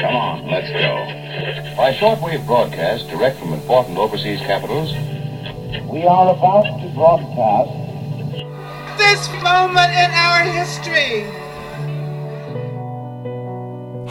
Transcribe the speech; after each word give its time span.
Come 0.00 0.16
on, 0.16 0.46
let's 0.50 0.68
go. 0.70 1.76
By 1.76 1.92
shortwave 1.92 2.44
broadcast 2.44 3.08
direct 3.08 3.38
from 3.38 3.52
important 3.52 3.98
overseas 3.98 4.40
capitals, 4.40 4.92
We 5.88 6.02
are 6.04 6.34
about 6.34 6.64
to 6.80 6.88
broadcast 6.92 7.70
this 8.98 9.28
moment 9.44 9.92
in 9.92 10.10
our 10.10 10.42
history. 10.42 11.22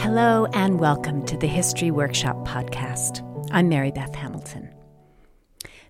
Hello 0.00 0.46
and 0.54 0.80
welcome 0.80 1.26
to 1.26 1.36
the 1.36 1.46
History 1.46 1.90
Workshop 1.90 2.48
podcast. 2.48 3.22
I'm 3.50 3.68
Mary 3.68 3.90
Beth 3.90 4.14
Hamilton. 4.14 4.67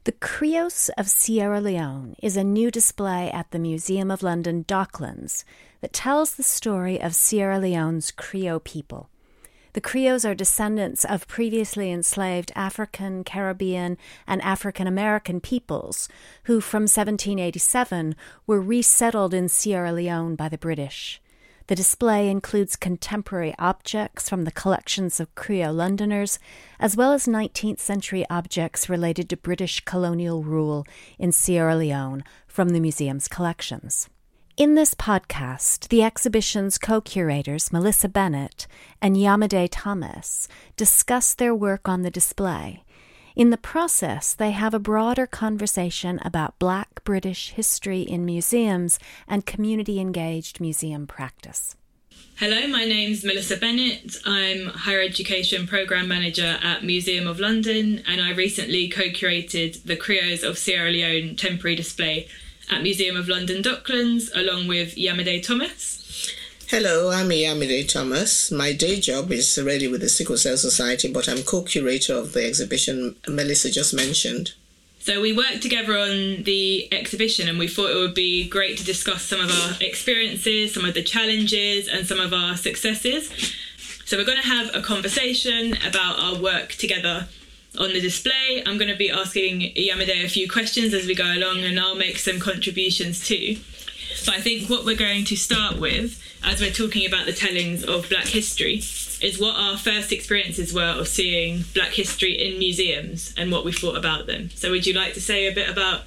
The 0.09 0.27
Krios 0.27 0.89
of 0.97 1.07
Sierra 1.07 1.61
Leone 1.61 2.17
is 2.23 2.35
a 2.35 2.43
new 2.43 2.71
display 2.71 3.31
at 3.31 3.51
the 3.51 3.59
Museum 3.59 4.11
of 4.11 4.23
London 4.23 4.65
Docklands 4.65 5.45
that 5.83 5.93
tells 5.93 6.35
the 6.35 6.43
story 6.43 6.99
of 6.99 7.15
Sierra 7.15 7.59
Leone's 7.59 8.11
Creole 8.11 8.59
people. 8.59 9.11
The 9.75 9.83
Creoles 9.83 10.25
are 10.25 10.35
descendants 10.35 11.05
of 11.05 11.29
previously 11.29 11.93
enslaved 11.93 12.53
African, 12.57 13.23
Caribbean, 13.23 13.99
and 14.27 14.41
African 14.41 14.87
American 14.87 15.43
peoples 15.43 16.09
who, 16.45 16.63
from 16.63 16.85
1787, 16.85 18.17
were 18.47 18.63
resettled 18.63 19.35
in 19.35 19.51
Sierra 19.51 19.93
Leone 19.93 20.37
by 20.37 20.49
the 20.49 20.57
British. 20.57 21.21
The 21.69 21.75
display 21.77 22.31
includes 22.31 22.77
contemporary 22.77 23.55
objects 23.59 24.27
from 24.27 24.45
the 24.45 24.51
collections 24.51 25.21
of 25.21 25.35
Creole 25.35 25.75
Londoners, 25.75 26.39
as 26.81 26.97
well 26.97 27.13
as 27.13 27.27
19th 27.27 27.79
century 27.79 28.25
objects 28.31 28.89
related 28.89 29.29
to 29.29 29.37
British 29.37 29.85
colonial 29.85 30.43
rule 30.43 30.87
in 31.19 31.31
Sierra 31.31 31.77
Leone 31.77 32.25
from 32.47 32.71
the 32.71 32.81
museum's 32.81 33.29
collections. 33.29 34.09
In 34.57 34.77
this 34.77 34.95
podcast, 34.95 35.89
the 35.89 36.03
exhibition's 36.03 36.79
co 36.79 37.03
curators, 37.03 37.71
Melissa 37.71 38.09
Bennett 38.09 38.67
and 39.03 39.15
Yamade 39.15 39.69
Thomas, 39.71 40.49
discuss 40.75 41.35
their 41.35 41.55
work 41.55 41.87
on 41.87 42.01
the 42.01 42.11
display. 42.11 42.83
In 43.39 43.51
the 43.51 43.57
process, 43.57 44.35
they 44.35 44.51
have 44.51 44.75
a 44.75 44.81
broader 44.81 45.25
conversation 45.25 46.19
about 46.25 46.59
Black 46.59 47.05
British 47.05 47.51
history 47.51 48.01
in 48.01 48.25
museums 48.25 48.99
and 49.29 49.47
community 49.47 50.01
engaged 50.01 50.61
museum 50.61 51.07
practice. 51.07 51.77
Hello, 52.39 52.67
my 52.67 52.85
name's 52.85 53.23
Melissa 53.23 53.57
Bennett. 53.57 54.17
I'm 54.27 54.67
Higher 54.67 55.03
Education 55.03 55.69
Programme 55.69 56.09
Manager 56.09 56.59
at 56.65 56.83
Museum 56.83 57.29
of 57.29 57.39
London, 57.39 58.03
and 58.09 58.21
I 58.21 58.33
recently 58.33 58.89
co 58.89 59.03
curated 59.03 59.85
the 59.85 59.97
Krios 59.97 60.43
of 60.43 60.59
Sierra 60.59 60.91
Leone 60.91 61.37
temporary 61.37 61.77
display 61.77 62.27
at 62.73 62.83
Museum 62.83 63.15
of 63.15 63.29
London 63.29 63.63
Docklands 63.63 64.35
along 64.35 64.67
with 64.67 64.97
Yamade 64.97 65.47
Thomas. 65.47 66.35
Hello, 66.71 67.11
I'm 67.11 67.31
Yamide 67.31 67.89
Thomas. 67.89 68.53
My 68.53 68.75
day 68.75 69.01
job 69.01 69.33
is 69.33 69.59
already 69.59 69.89
with 69.89 70.03
the 70.03 70.09
Sickle 70.11 70.37
Cell 70.37 70.59
Society, 70.59 71.11
but 71.11 71.27
I'm 71.27 71.43
co-curator 71.43 72.13
of 72.13 72.35
the 72.35 72.45
exhibition 72.45 73.17
Melissa 73.27 73.71
just 73.71 73.95
mentioned. 73.95 74.53
So 74.99 75.23
we 75.23 75.35
worked 75.35 75.63
together 75.63 75.97
on 75.97 76.43
the 76.43 76.93
exhibition 76.93 77.49
and 77.49 77.59
we 77.59 77.69
thought 77.69 77.93
it 77.93 77.99
would 77.99 78.13
be 78.13 78.47
great 78.47 78.77
to 78.77 78.85
discuss 78.85 79.23
some 79.23 79.41
of 79.41 79.51
our 79.51 79.79
experiences, 79.81 80.75
some 80.75 80.85
of 80.85 80.93
the 80.93 81.03
challenges 81.03 81.89
and 81.89 82.07
some 82.07 82.21
of 82.21 82.35
our 82.35 82.55
successes. 82.55 83.31
So 84.05 84.19
we're 84.19 84.27
going 84.27 84.43
to 84.43 84.47
have 84.47 84.75
a 84.75 84.83
conversation 84.83 85.75
about 85.87 86.19
our 86.19 86.37
work 86.37 86.73
together 86.73 87.29
on 87.79 87.95
the 87.95 88.01
display. 88.03 88.63
I'm 88.67 88.77
going 88.77 88.91
to 88.91 88.97
be 88.97 89.11
asking 89.11 89.73
Yamade 89.75 90.23
a 90.23 90.29
few 90.29 90.47
questions 90.51 90.93
as 90.93 91.07
we 91.07 91.15
go 91.15 91.33
along 91.33 91.61
and 91.61 91.81
I'll 91.81 91.95
make 91.95 92.19
some 92.19 92.39
contributions 92.39 93.27
too. 93.27 93.57
But 94.25 94.37
I 94.37 94.41
think 94.41 94.69
what 94.69 94.85
we're 94.85 94.97
going 94.97 95.25
to 95.27 95.37
start 95.37 95.79
with, 95.79 96.23
as 96.45 96.61
we're 96.61 96.71
talking 96.73 97.07
about 97.07 97.27
the 97.27 97.33
tellings 97.33 97.85
of 97.85 98.09
Black 98.09 98.27
history, 98.27 98.83
is 99.21 99.39
what 99.41 99.57
our 99.57 99.77
first 99.77 100.13
experiences 100.13 100.73
were 100.73 100.99
of 100.99 101.09
seeing 101.09 101.65
Black 101.75 101.91
history 101.91 102.33
in 102.33 102.59
museums 102.59 103.35
and 103.37 103.51
what 103.51 103.65
we 103.65 103.73
thought 103.73 103.97
about 103.97 104.27
them. 104.27 104.51
So, 104.51 104.71
would 104.71 104.87
you 104.87 104.95
like 104.95 105.15
to 105.15 105.21
say 105.21 105.47
a 105.47 105.55
bit 105.55 105.69
about 105.69 106.03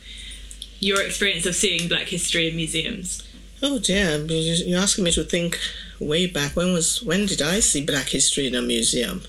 your 0.79 1.01
experience 1.01 1.45
of 1.45 1.55
seeing 1.55 1.87
Black 1.87 2.07
history 2.07 2.49
in 2.49 2.55
museums? 2.55 3.23
Oh 3.63 3.77
dear, 3.77 4.17
you're 4.25 4.79
asking 4.79 5.03
me 5.03 5.11
to 5.11 5.23
think 5.23 5.59
way 5.99 6.25
back. 6.25 6.55
When 6.55 6.73
was 6.73 7.03
when 7.03 7.27
did 7.27 7.41
I 7.41 7.59
see 7.59 7.85
Black 7.85 8.09
history 8.09 8.47
in 8.47 8.55
a 8.55 8.61
museum? 8.61 9.21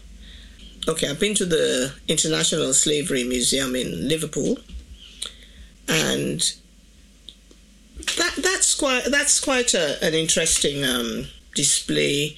Okay, 0.88 1.08
I've 1.08 1.20
been 1.20 1.34
to 1.34 1.44
the 1.44 1.94
International 2.08 2.72
Slavery 2.72 3.24
Museum 3.24 3.76
in 3.76 4.08
Liverpool, 4.08 4.58
and 5.86 6.54
that 8.16 8.34
that's 8.36 8.74
quite 8.74 9.04
that's 9.04 9.40
quite 9.40 9.74
a, 9.74 10.02
an 10.04 10.14
interesting 10.14 10.84
um, 10.84 11.26
display 11.54 12.36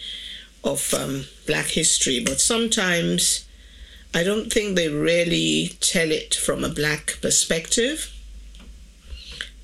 of 0.62 0.94
um, 0.94 1.25
Black 1.47 1.66
history. 1.66 2.22
But 2.25 2.41
sometimes 2.41 3.47
I 4.14 4.22
don't 4.22 4.53
think 4.53 4.76
they 4.76 4.88
really 4.88 5.76
tell 5.80 6.10
it 6.10 6.34
from 6.34 6.64
a 6.64 6.69
Black 6.69 7.19
perspective. 7.20 8.10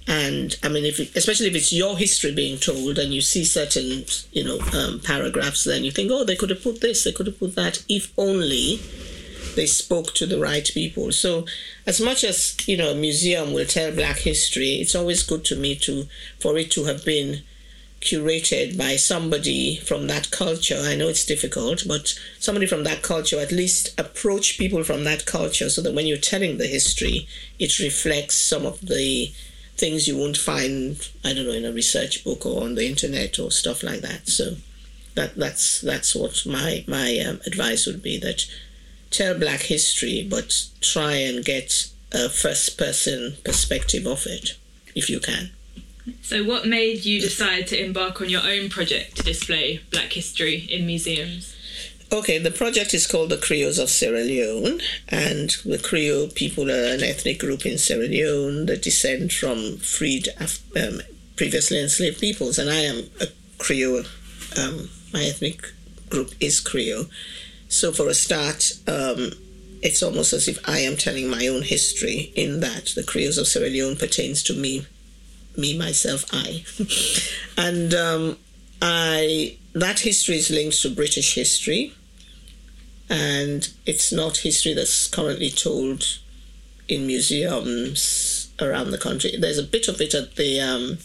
And 0.06 0.56
I 0.62 0.68
mean, 0.68 0.84
if 0.84 0.98
it, 0.98 1.14
especially 1.14 1.46
if 1.46 1.54
it's 1.54 1.72
your 1.72 1.96
history 1.96 2.34
being 2.34 2.58
told, 2.58 2.98
and 2.98 3.14
you 3.14 3.20
see 3.20 3.44
certain, 3.44 4.04
you 4.32 4.42
know, 4.42 4.58
um, 4.76 5.00
paragraphs, 5.00 5.64
then 5.64 5.84
you 5.84 5.92
think, 5.92 6.10
oh, 6.10 6.24
they 6.24 6.34
could 6.34 6.50
have 6.50 6.62
put 6.62 6.80
this, 6.80 7.04
they 7.04 7.12
could 7.12 7.26
have 7.26 7.38
put 7.38 7.54
that, 7.54 7.84
if 7.88 8.12
only 8.18 8.80
they 9.56 9.66
spoke 9.66 10.14
to 10.14 10.26
the 10.26 10.40
right 10.40 10.68
people. 10.72 11.12
So, 11.12 11.46
as 11.86 12.00
much 12.00 12.24
as 12.24 12.56
you 12.66 12.76
know, 12.76 12.90
a 12.90 12.94
museum 12.94 13.52
will 13.52 13.66
tell 13.66 13.92
Black 13.92 14.18
history, 14.18 14.74
it's 14.74 14.94
always 14.94 15.22
good 15.22 15.44
to 15.46 15.56
me 15.56 15.76
to 15.76 16.06
for 16.38 16.56
it 16.58 16.70
to 16.72 16.84
have 16.84 17.04
been 17.04 17.42
curated 18.00 18.78
by 18.78 18.96
somebody 18.96 19.76
from 19.76 20.06
that 20.06 20.30
culture. 20.30 20.80
I 20.80 20.96
know 20.96 21.08
it's 21.08 21.24
difficult, 21.24 21.84
but 21.86 22.18
somebody 22.38 22.66
from 22.66 22.84
that 22.84 23.02
culture 23.02 23.38
at 23.38 23.52
least 23.52 23.98
approach 24.00 24.58
people 24.58 24.82
from 24.84 25.04
that 25.04 25.26
culture 25.26 25.68
so 25.68 25.82
that 25.82 25.94
when 25.94 26.06
you're 26.06 26.16
telling 26.16 26.56
the 26.56 26.66
history, 26.66 27.28
it 27.58 27.78
reflects 27.78 28.36
some 28.36 28.64
of 28.64 28.80
the 28.80 29.32
things 29.76 30.08
you 30.08 30.16
won't 30.16 30.36
find, 30.36 31.08
I 31.24 31.34
don't 31.34 31.46
know, 31.46 31.52
in 31.52 31.64
a 31.64 31.72
research 31.72 32.24
book 32.24 32.46
or 32.46 32.64
on 32.64 32.74
the 32.74 32.88
internet 32.88 33.38
or 33.38 33.50
stuff 33.50 33.82
like 33.82 34.00
that. 34.00 34.28
So 34.28 34.56
that 35.14 35.36
that's 35.36 35.80
that's 35.80 36.14
what 36.14 36.46
my 36.46 36.84
my 36.86 37.18
um, 37.26 37.40
advice 37.46 37.86
would 37.86 38.02
be 38.02 38.18
that 38.18 38.46
tell 39.10 39.38
Black 39.38 39.60
history, 39.60 40.26
but 40.28 40.66
try 40.80 41.14
and 41.14 41.44
get 41.44 41.90
a 42.12 42.28
first 42.28 42.76
person 42.76 43.36
perspective 43.44 44.06
of 44.06 44.26
it 44.26 44.56
if 44.94 45.08
you 45.08 45.20
can. 45.20 45.50
So, 46.22 46.42
what 46.44 46.66
made 46.66 47.04
you 47.04 47.20
decide 47.20 47.66
to 47.68 47.84
embark 47.84 48.20
on 48.20 48.28
your 48.28 48.42
own 48.42 48.68
project 48.68 49.16
to 49.16 49.22
display 49.22 49.80
Black 49.90 50.12
history 50.12 50.66
in 50.70 50.86
museums? 50.86 51.56
Okay, 52.12 52.38
the 52.38 52.50
project 52.50 52.92
is 52.92 53.06
called 53.06 53.30
the 53.30 53.36
Creoles 53.36 53.78
of 53.78 53.88
Sierra 53.88 54.22
Leone, 54.22 54.80
and 55.08 55.50
the 55.64 55.78
Creole 55.78 56.26
people 56.28 56.68
are 56.68 56.92
an 56.92 57.04
ethnic 57.04 57.38
group 57.38 57.64
in 57.64 57.78
Sierra 57.78 58.08
Leone 58.08 58.66
that 58.66 58.82
descend 58.82 59.32
from 59.32 59.76
freed, 59.76 60.28
um, 60.40 61.02
previously 61.36 61.80
enslaved 61.80 62.20
peoples, 62.20 62.58
and 62.58 62.68
I 62.68 62.80
am 62.80 63.04
a 63.20 63.28
Creole. 63.58 64.04
Um, 64.58 64.90
my 65.12 65.22
ethnic 65.22 65.72
group 66.08 66.32
is 66.40 66.58
Creole. 66.58 67.06
So, 67.70 67.92
for 67.92 68.08
a 68.08 68.14
start, 68.14 68.72
um, 68.88 69.30
it's 69.80 70.02
almost 70.02 70.32
as 70.32 70.48
if 70.48 70.58
I 70.68 70.80
am 70.80 70.96
telling 70.96 71.30
my 71.30 71.46
own 71.46 71.62
history 71.62 72.32
in 72.34 72.58
that 72.60 72.86
the 72.96 73.04
Creoles 73.04 73.38
of 73.38 73.46
Sierra 73.46 73.70
Leone 73.70 73.94
pertains 73.94 74.42
to 74.42 74.54
me, 74.54 74.86
me, 75.56 75.78
myself, 75.78 76.24
I. 76.32 76.64
and 77.56 77.94
um, 77.94 78.38
I 78.82 79.56
that 79.72 80.00
history 80.00 80.36
is 80.38 80.50
linked 80.50 80.82
to 80.82 80.90
British 80.90 81.36
history, 81.36 81.94
and 83.08 83.70
it's 83.86 84.10
not 84.10 84.38
history 84.38 84.74
that's 84.74 85.06
currently 85.06 85.50
told 85.50 86.18
in 86.88 87.06
museums 87.06 88.50
around 88.60 88.90
the 88.90 88.98
country. 88.98 89.36
There's 89.38 89.58
a 89.58 89.62
bit 89.62 89.86
of 89.86 90.00
it 90.00 90.12
at 90.12 90.34
the 90.34 90.60
um, 90.60 90.98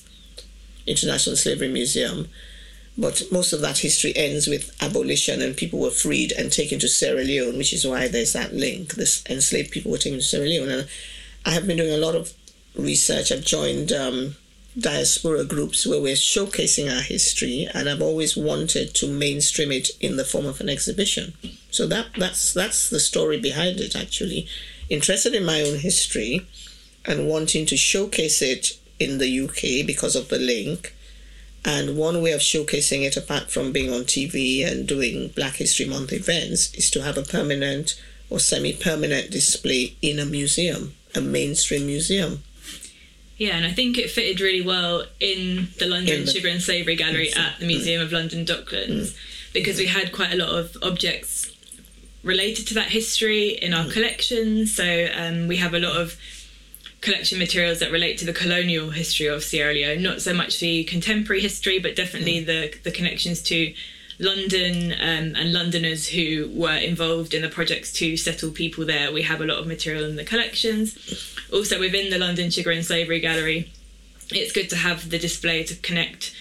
International 0.87 1.35
Slavery 1.35 1.69
Museum, 1.69 2.27
but 2.97 3.23
most 3.31 3.51
of 3.51 3.61
that 3.61 3.79
history 3.79 4.13
ends 4.15 4.47
with 4.47 4.75
abolition 4.81 5.41
and 5.41 5.57
people 5.57 5.79
were 5.79 5.91
freed 5.91 6.31
and 6.31 6.51
taken 6.51 6.79
to 6.79 6.87
Sierra 6.87 7.23
Leone, 7.23 7.57
which 7.57 7.73
is 7.73 7.85
why 7.85 8.07
there's 8.07 8.33
that 8.33 8.53
link. 8.53 8.93
This 8.93 9.23
enslaved 9.29 9.71
people 9.71 9.91
were 9.91 9.97
taken 9.97 10.19
to 10.19 10.23
Sierra 10.23 10.47
Leone, 10.47 10.69
and 10.69 10.87
I 11.45 11.51
have 11.51 11.67
been 11.67 11.77
doing 11.77 11.93
a 11.93 11.97
lot 11.97 12.15
of 12.15 12.33
research. 12.75 13.31
I've 13.31 13.43
joined 13.43 13.91
um, 13.91 14.35
diaspora 14.77 15.45
groups 15.45 15.85
where 15.85 16.01
we're 16.01 16.15
showcasing 16.15 16.93
our 16.93 17.01
history, 17.01 17.67
and 17.73 17.89
I've 17.89 18.01
always 18.01 18.35
wanted 18.37 18.93
to 18.95 19.07
mainstream 19.07 19.71
it 19.71 19.89
in 19.99 20.17
the 20.17 20.25
form 20.25 20.45
of 20.45 20.61
an 20.61 20.69
exhibition. 20.69 21.33
So 21.71 21.87
that 21.87 22.07
that's 22.17 22.53
that's 22.53 22.89
the 22.89 22.99
story 22.99 23.39
behind 23.39 23.79
it. 23.79 23.95
Actually, 23.95 24.47
interested 24.89 25.33
in 25.33 25.45
my 25.45 25.61
own 25.61 25.79
history 25.79 26.45
and 27.05 27.27
wanting 27.27 27.65
to 27.67 27.77
showcase 27.77 28.41
it 28.41 28.79
in 28.99 29.17
the 29.17 29.41
UK 29.41 29.85
because 29.85 30.15
of 30.15 30.29
the 30.29 30.39
link. 30.39 30.94
And 31.67 31.97
one 31.97 32.21
way 32.21 32.31
of 32.31 32.41
showcasing 32.41 33.03
it, 33.05 33.17
apart 33.17 33.49
from 33.49 33.71
being 33.71 33.91
on 33.91 34.01
TV 34.01 34.63
and 34.65 34.87
doing 34.87 35.29
Black 35.29 35.55
History 35.55 35.87
Month 35.87 36.13
events, 36.13 36.71
is 36.75 36.91
to 36.91 37.01
have 37.01 37.17
a 37.17 37.23
permanent 37.23 37.99
or 38.29 38.39
semi 38.39 38.71
permanent 38.71 39.31
display 39.31 39.95
in 40.01 40.19
a 40.19 40.25
museum, 40.25 40.93
a 41.15 41.21
mainstream 41.21 41.87
museum. 41.87 42.43
Yeah, 43.37 43.57
and 43.57 43.65
I 43.65 43.71
think 43.71 43.97
it 43.97 44.11
fitted 44.11 44.39
really 44.39 44.61
well 44.61 45.05
in 45.19 45.69
the 45.79 45.87
London 45.87 46.19
In 46.19 46.25
the- 46.25 46.31
Sugar 46.31 46.47
and 46.49 46.61
Slavery 46.61 46.95
Gallery 46.95 47.33
at 47.33 47.59
the 47.59 47.65
Museum 47.65 48.01
of 48.01 48.11
London 48.11 48.45
Docklands. 48.45 49.15
because 49.51 49.77
we 49.77 49.87
had 49.87 50.11
quite 50.11 50.33
a 50.33 50.37
lot 50.37 50.49
of 50.49 50.77
objects 50.83 51.51
related 52.23 52.67
to 52.67 52.73
that 52.75 52.89
history 52.89 53.49
in 53.49 53.73
our 53.73 53.89
collections. 53.89 54.75
So 54.75 55.07
um, 55.15 55.47
we 55.47 55.57
have 55.57 55.73
a 55.73 55.79
lot 55.79 55.95
of 55.95 56.17
collection 57.05 57.37
materials 57.37 57.79
that 57.79 57.91
relate 57.91 58.17
to 58.17 58.25
the 58.25 58.33
colonial 58.33 58.89
history 58.89 59.27
of 59.27 59.43
Sierra 59.43 59.73
Leone, 59.73 60.01
not 60.01 60.23
so 60.23 60.33
much 60.33 60.59
the 60.59 60.83
contemporary 60.85 61.39
history, 61.39 61.77
but 61.77 61.95
definitely 61.95 62.43
the 62.43 62.73
the 62.83 62.91
connections 62.91 63.41
to 63.43 63.73
London 64.17 64.91
um, 64.93 65.35
and 65.35 65.53
Londoners 65.53 66.07
who 66.07 66.49
were 66.51 66.77
involved 66.77 67.33
in 67.33 67.43
the 67.43 67.49
projects 67.49 67.91
to 67.93 68.17
settle 68.17 68.49
people 68.49 68.85
there. 68.85 69.11
We 69.11 69.21
have 69.21 69.39
a 69.39 69.45
lot 69.45 69.59
of 69.59 69.67
material 69.67 70.03
in 70.03 70.15
the 70.15 70.23
collections. 70.23 70.97
Also, 71.53 71.79
within 71.79 72.09
the 72.09 72.17
London 72.17 72.49
Sugar 72.49 72.71
and 72.71 72.83
Slavery 72.83 73.19
Gallery, 73.19 73.71
it's 74.31 74.51
good 74.51 74.69
to 74.71 74.75
have 74.75 75.09
the 75.11 75.19
display 75.19 75.63
to 75.63 75.75
connect 75.75 76.33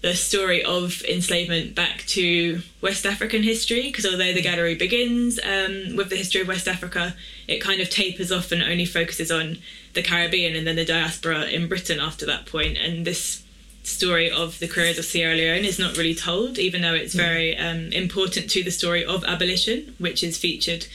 the 0.00 0.14
story 0.14 0.62
of 0.62 1.02
enslavement 1.08 1.74
back 1.74 2.04
to 2.06 2.60
West 2.80 3.04
African 3.04 3.42
history 3.42 3.82
because 3.82 4.06
although 4.06 4.32
the 4.32 4.42
gallery 4.42 4.76
begins 4.76 5.40
um, 5.42 5.96
with 5.96 6.08
the 6.08 6.16
history 6.16 6.40
of 6.40 6.48
West 6.48 6.68
Africa, 6.68 7.16
it 7.48 7.58
kind 7.58 7.80
of 7.80 7.90
tapers 7.90 8.30
off 8.30 8.52
and 8.52 8.62
only 8.62 8.84
focuses 8.84 9.30
on 9.30 9.58
the 9.94 10.02
Caribbean 10.02 10.56
and 10.56 10.66
then 10.66 10.76
the 10.76 10.84
diaspora 10.84 11.44
in 11.44 11.68
Britain 11.68 12.00
after 12.00 12.26
that 12.26 12.46
point. 12.46 12.76
And 12.76 13.06
this 13.06 13.42
story 13.82 14.30
of 14.30 14.58
the 14.58 14.68
Krios 14.68 14.98
of 14.98 15.04
Sierra 15.04 15.34
Leone 15.34 15.64
is 15.64 15.78
not 15.78 15.96
really 15.96 16.14
told, 16.14 16.58
even 16.58 16.82
though 16.82 16.94
it's 16.94 17.14
very 17.14 17.56
um, 17.56 17.92
important 17.92 18.50
to 18.50 18.62
the 18.62 18.70
story 18.70 19.04
of 19.04 19.24
abolition, 19.24 19.94
which 19.98 20.22
is 20.22 20.36
featured 20.36 20.86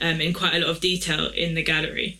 um, 0.00 0.20
in 0.20 0.32
quite 0.32 0.54
a 0.54 0.58
lot 0.58 0.70
of 0.70 0.80
detail 0.80 1.28
in 1.28 1.54
the 1.54 1.62
gallery. 1.62 2.18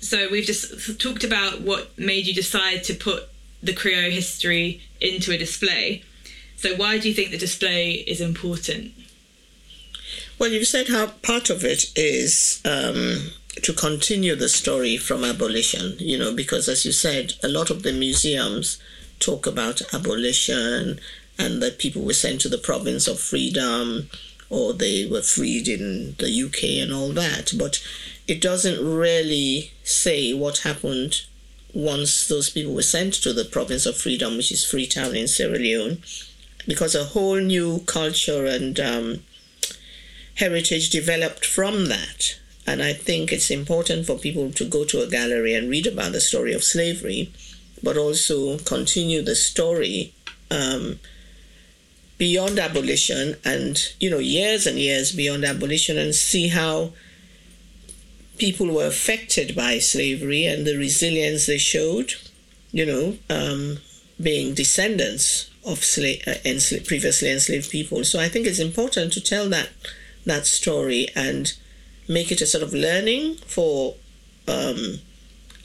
So 0.00 0.28
we've 0.30 0.44
just 0.44 1.00
talked 1.00 1.24
about 1.24 1.62
what 1.62 1.96
made 1.98 2.26
you 2.26 2.34
decide 2.34 2.84
to 2.84 2.94
put 2.94 3.28
the 3.62 3.72
Creole 3.72 4.10
history 4.10 4.82
into 5.00 5.32
a 5.32 5.38
display. 5.38 6.02
So 6.56 6.76
why 6.76 6.98
do 6.98 7.08
you 7.08 7.14
think 7.14 7.30
the 7.30 7.38
display 7.38 7.92
is 7.92 8.20
important? 8.20 8.92
Well, 10.38 10.50
you've 10.50 10.66
said 10.66 10.88
how 10.88 11.06
part 11.22 11.48
of 11.48 11.64
it 11.64 11.84
is 11.96 12.60
um, 12.64 13.30
to 13.62 13.72
continue 13.72 14.34
the 14.34 14.48
story 14.48 14.96
from 14.96 15.24
abolition, 15.24 15.96
you 15.98 16.18
know, 16.18 16.34
because 16.34 16.68
as 16.68 16.84
you 16.84 16.92
said, 16.92 17.34
a 17.42 17.48
lot 17.48 17.70
of 17.70 17.82
the 17.82 17.92
museums 17.92 18.78
talk 19.20 19.46
about 19.46 19.82
abolition 19.94 20.98
and 21.38 21.62
that 21.62 21.78
people 21.78 22.02
were 22.02 22.12
sent 22.12 22.40
to 22.40 22.48
the 22.48 22.58
province 22.58 23.06
of 23.06 23.18
freedom 23.18 24.08
or 24.50 24.72
they 24.72 25.06
were 25.06 25.22
freed 25.22 25.68
in 25.68 26.14
the 26.18 26.42
UK 26.44 26.82
and 26.82 26.92
all 26.92 27.12
that. 27.12 27.52
But 27.56 27.82
it 28.26 28.40
doesn't 28.40 28.84
really 28.84 29.72
say 29.82 30.32
what 30.32 30.58
happened 30.58 31.22
once 31.72 32.28
those 32.28 32.50
people 32.50 32.74
were 32.74 32.82
sent 32.82 33.14
to 33.14 33.32
the 33.32 33.44
province 33.44 33.84
of 33.86 33.96
freedom, 33.96 34.36
which 34.36 34.52
is 34.52 34.64
Freetown 34.64 35.16
in 35.16 35.26
Sierra 35.26 35.58
Leone, 35.58 36.02
because 36.66 36.94
a 36.94 37.04
whole 37.04 37.40
new 37.40 37.80
culture 37.80 38.46
and 38.46 38.78
um, 38.78 39.24
heritage 40.36 40.90
developed 40.90 41.44
from 41.44 41.86
that. 41.86 42.38
And 42.66 42.82
I 42.82 42.92
think 42.94 43.30
it's 43.30 43.50
important 43.50 44.06
for 44.06 44.16
people 44.18 44.50
to 44.52 44.64
go 44.64 44.84
to 44.84 45.02
a 45.02 45.06
gallery 45.06 45.54
and 45.54 45.68
read 45.68 45.86
about 45.86 46.12
the 46.12 46.20
story 46.20 46.54
of 46.54 46.64
slavery, 46.64 47.30
but 47.82 47.96
also 47.96 48.58
continue 48.58 49.22
the 49.22 49.34
story 49.34 50.14
um, 50.50 50.98
beyond 52.16 52.58
abolition 52.58 53.36
and, 53.44 53.92
you 54.00 54.08
know, 54.08 54.18
years 54.18 54.66
and 54.66 54.78
years 54.78 55.12
beyond 55.12 55.44
abolition 55.44 55.98
and 55.98 56.14
see 56.14 56.48
how 56.48 56.92
people 58.38 58.72
were 58.72 58.86
affected 58.86 59.54
by 59.54 59.78
slavery 59.78 60.44
and 60.46 60.66
the 60.66 60.76
resilience 60.76 61.46
they 61.46 61.58
showed, 61.58 62.14
you 62.72 62.86
know, 62.86 63.16
um, 63.28 63.78
being 64.20 64.54
descendants 64.54 65.50
of 65.64 65.80
sla- 65.80 66.26
uh, 66.26 66.34
ensla- 66.44 66.86
previously 66.86 67.30
enslaved 67.30 67.70
people. 67.70 68.04
So 68.04 68.18
I 68.20 68.28
think 68.28 68.46
it's 68.46 68.58
important 68.58 69.12
to 69.12 69.20
tell 69.20 69.48
that 69.50 69.70
that 70.24 70.46
story 70.46 71.08
and 71.14 71.52
make 72.08 72.30
it 72.30 72.40
a 72.40 72.46
sort 72.46 72.62
of 72.62 72.72
learning 72.72 73.36
for 73.46 73.94
um, 74.48 74.98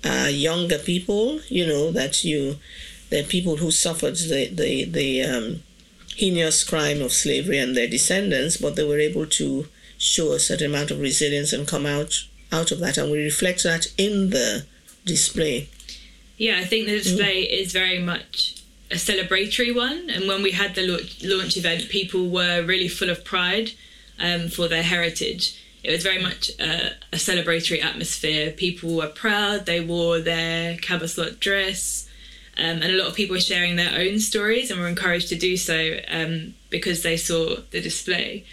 uh, 0.04 0.30
younger 0.32 0.78
people. 0.78 1.42
You 1.48 1.68
know 1.68 1.92
that 1.92 2.24
you 2.24 2.58
there 3.10 3.24
are 3.24 3.28
people 3.28 3.58
who 3.58 3.72
suffered 3.72 4.16
the 4.16 4.50
the 4.52 4.86
the 4.86 5.22
um, 5.24 5.64
heinous 6.16 6.64
crime 6.64 7.02
of 7.02 7.12
slavery 7.12 7.58
and 7.58 7.76
their 7.76 7.88
descendants, 7.88 8.58
but 8.58 8.76
they 8.76 8.84
were 8.84 9.00
able 9.00 9.26
to 9.26 9.68
show 9.98 10.32
a 10.32 10.40
certain 10.40 10.68
amount 10.68 10.92
of 10.92 11.00
resilience 11.00 11.54
and 11.54 11.68
come 11.68 11.86
out 11.86 12.26
out 12.52 12.72
of 12.72 12.80
that, 12.80 12.98
and 12.98 13.12
we 13.12 13.24
reflect 13.24 13.64
that 13.64 13.88
in 13.98 14.32
the 14.32 14.66
display. 15.06 15.70
Yeah, 16.38 16.58
I 16.60 16.66
think 16.66 16.88
the 16.88 16.98
display 16.98 17.44
mm. 17.44 17.52
is 17.52 17.74
very 17.74 18.00
much 18.00 18.64
a 18.92 18.96
celebratory 18.96 19.76
one, 19.76 20.10
and 20.10 20.28
when 20.28 20.42
we 20.42 20.52
had 20.52 20.76
the 20.76 20.88
launch 21.24 21.58
event, 21.58 21.90
people 21.90 22.30
were 22.30 22.64
really 22.64 22.88
full 22.88 23.10
of 23.10 23.24
pride 23.24 23.72
um, 24.20 24.50
for 24.50 24.68
their 24.68 24.84
heritage. 24.84 25.62
It 25.84 25.92
was 25.92 26.04
very 26.04 26.22
much 26.22 26.52
a, 26.60 26.92
a, 27.14 27.16
celebratory 27.16 27.84
atmosphere. 27.84 28.52
People 28.52 28.96
were 28.96 29.08
proud. 29.08 29.66
They 29.66 29.80
wore 29.80 30.20
their 30.20 30.76
kabaslot 30.76 31.40
dress, 31.40 32.10
um, 32.58 32.82
and 32.82 32.86
a 32.86 32.98
lot 32.98 33.08
of 33.08 33.16
people 33.16 33.36
were 33.36 33.42
sharing 33.42 33.78
their 33.78 33.98
own 33.98 34.20
stories 34.20 34.70
and 34.70 34.80
were 34.80 34.88
encouraged 34.88 35.30
to 35.30 35.36
do 35.38 35.56
so 35.56 36.00
um, 36.10 36.54
because 36.70 37.04
they 37.04 37.16
saw 37.16 37.56
the 37.72 37.82
display. 37.82 38.44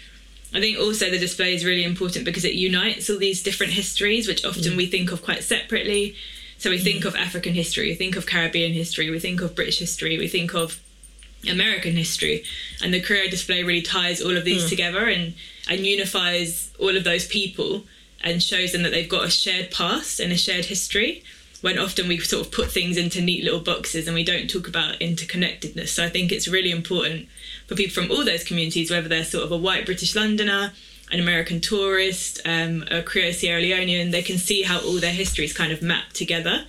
I 0.53 0.61
think 0.61 0.79
also 0.79 1.09
the 1.09 1.19
display 1.19 1.53
is 1.53 1.65
really 1.65 1.83
important 1.83 2.23
because 2.23 2.45
it 2.45 2.53
unites 2.53 3.09
all 3.09 3.17
these 3.17 3.43
different 3.43 3.73
histories, 3.73 4.27
which 4.27 4.45
often 4.45 4.73
mm. 4.73 4.77
we 4.77 4.85
think 4.85 5.11
of 5.11 5.21
quite 5.21 5.43
separately. 5.43 6.15
So 6.57 6.69
we 6.69 6.79
think 6.79 7.03
mm. 7.03 7.07
of 7.07 7.15
African 7.15 7.53
history, 7.53 7.89
we 7.89 7.95
think 7.95 8.15
of 8.15 8.25
Caribbean 8.25 8.71
history, 8.71 9.09
we 9.09 9.19
think 9.19 9.41
of 9.41 9.55
British 9.55 9.79
history, 9.79 10.17
we 10.17 10.29
think 10.29 10.55
of 10.55 10.79
American 11.49 11.93
history, 11.93 12.43
and 12.81 12.93
the 12.93 13.01
Creole 13.01 13.29
display 13.29 13.63
really 13.63 13.81
ties 13.81 14.21
all 14.21 14.35
of 14.37 14.45
these 14.45 14.65
mm. 14.65 14.69
together 14.69 15.07
and 15.07 15.33
and 15.69 15.85
unifies 15.85 16.71
all 16.79 16.95
of 16.95 17.03
those 17.03 17.27
people 17.27 17.83
and 18.21 18.41
shows 18.41 18.71
them 18.71 18.83
that 18.83 18.91
they've 18.91 19.09
got 19.09 19.25
a 19.25 19.29
shared 19.29 19.71
past 19.71 20.19
and 20.19 20.31
a 20.31 20.37
shared 20.37 20.65
history. 20.65 21.23
When 21.61 21.79
often 21.79 22.07
we 22.07 22.19
sort 22.19 22.45
of 22.45 22.51
put 22.51 22.71
things 22.71 22.97
into 22.97 23.21
neat 23.21 23.43
little 23.43 23.59
boxes 23.59 24.07
and 24.07 24.13
we 24.13 24.23
don't 24.23 24.49
talk 24.49 24.67
about 24.67 24.99
interconnectedness. 24.99 25.89
So 25.89 26.05
I 26.05 26.09
think 26.09 26.31
it's 26.31 26.47
really 26.47 26.71
important 26.71 27.27
for 27.67 27.75
people 27.75 28.03
from 28.03 28.11
all 28.11 28.23
those 28.23 28.43
communities, 28.43 28.91
whether 28.91 29.07
they're 29.07 29.23
sort 29.23 29.43
of 29.43 29.51
a 29.51 29.57
white 29.57 29.85
British 29.85 30.15
Londoner, 30.15 30.71
an 31.11 31.19
American 31.19 31.59
tourist, 31.59 32.41
um, 32.45 32.83
a 32.91 33.01
Creole 33.01 33.33
Sierra 33.33 33.61
Leonean, 33.61 34.11
they 34.11 34.21
can 34.21 34.37
see 34.37 34.63
how 34.63 34.79
all 34.81 34.99
their 34.99 35.13
histories 35.13 35.53
kind 35.53 35.71
of 35.71 35.81
map 35.81 36.13
together 36.13 36.65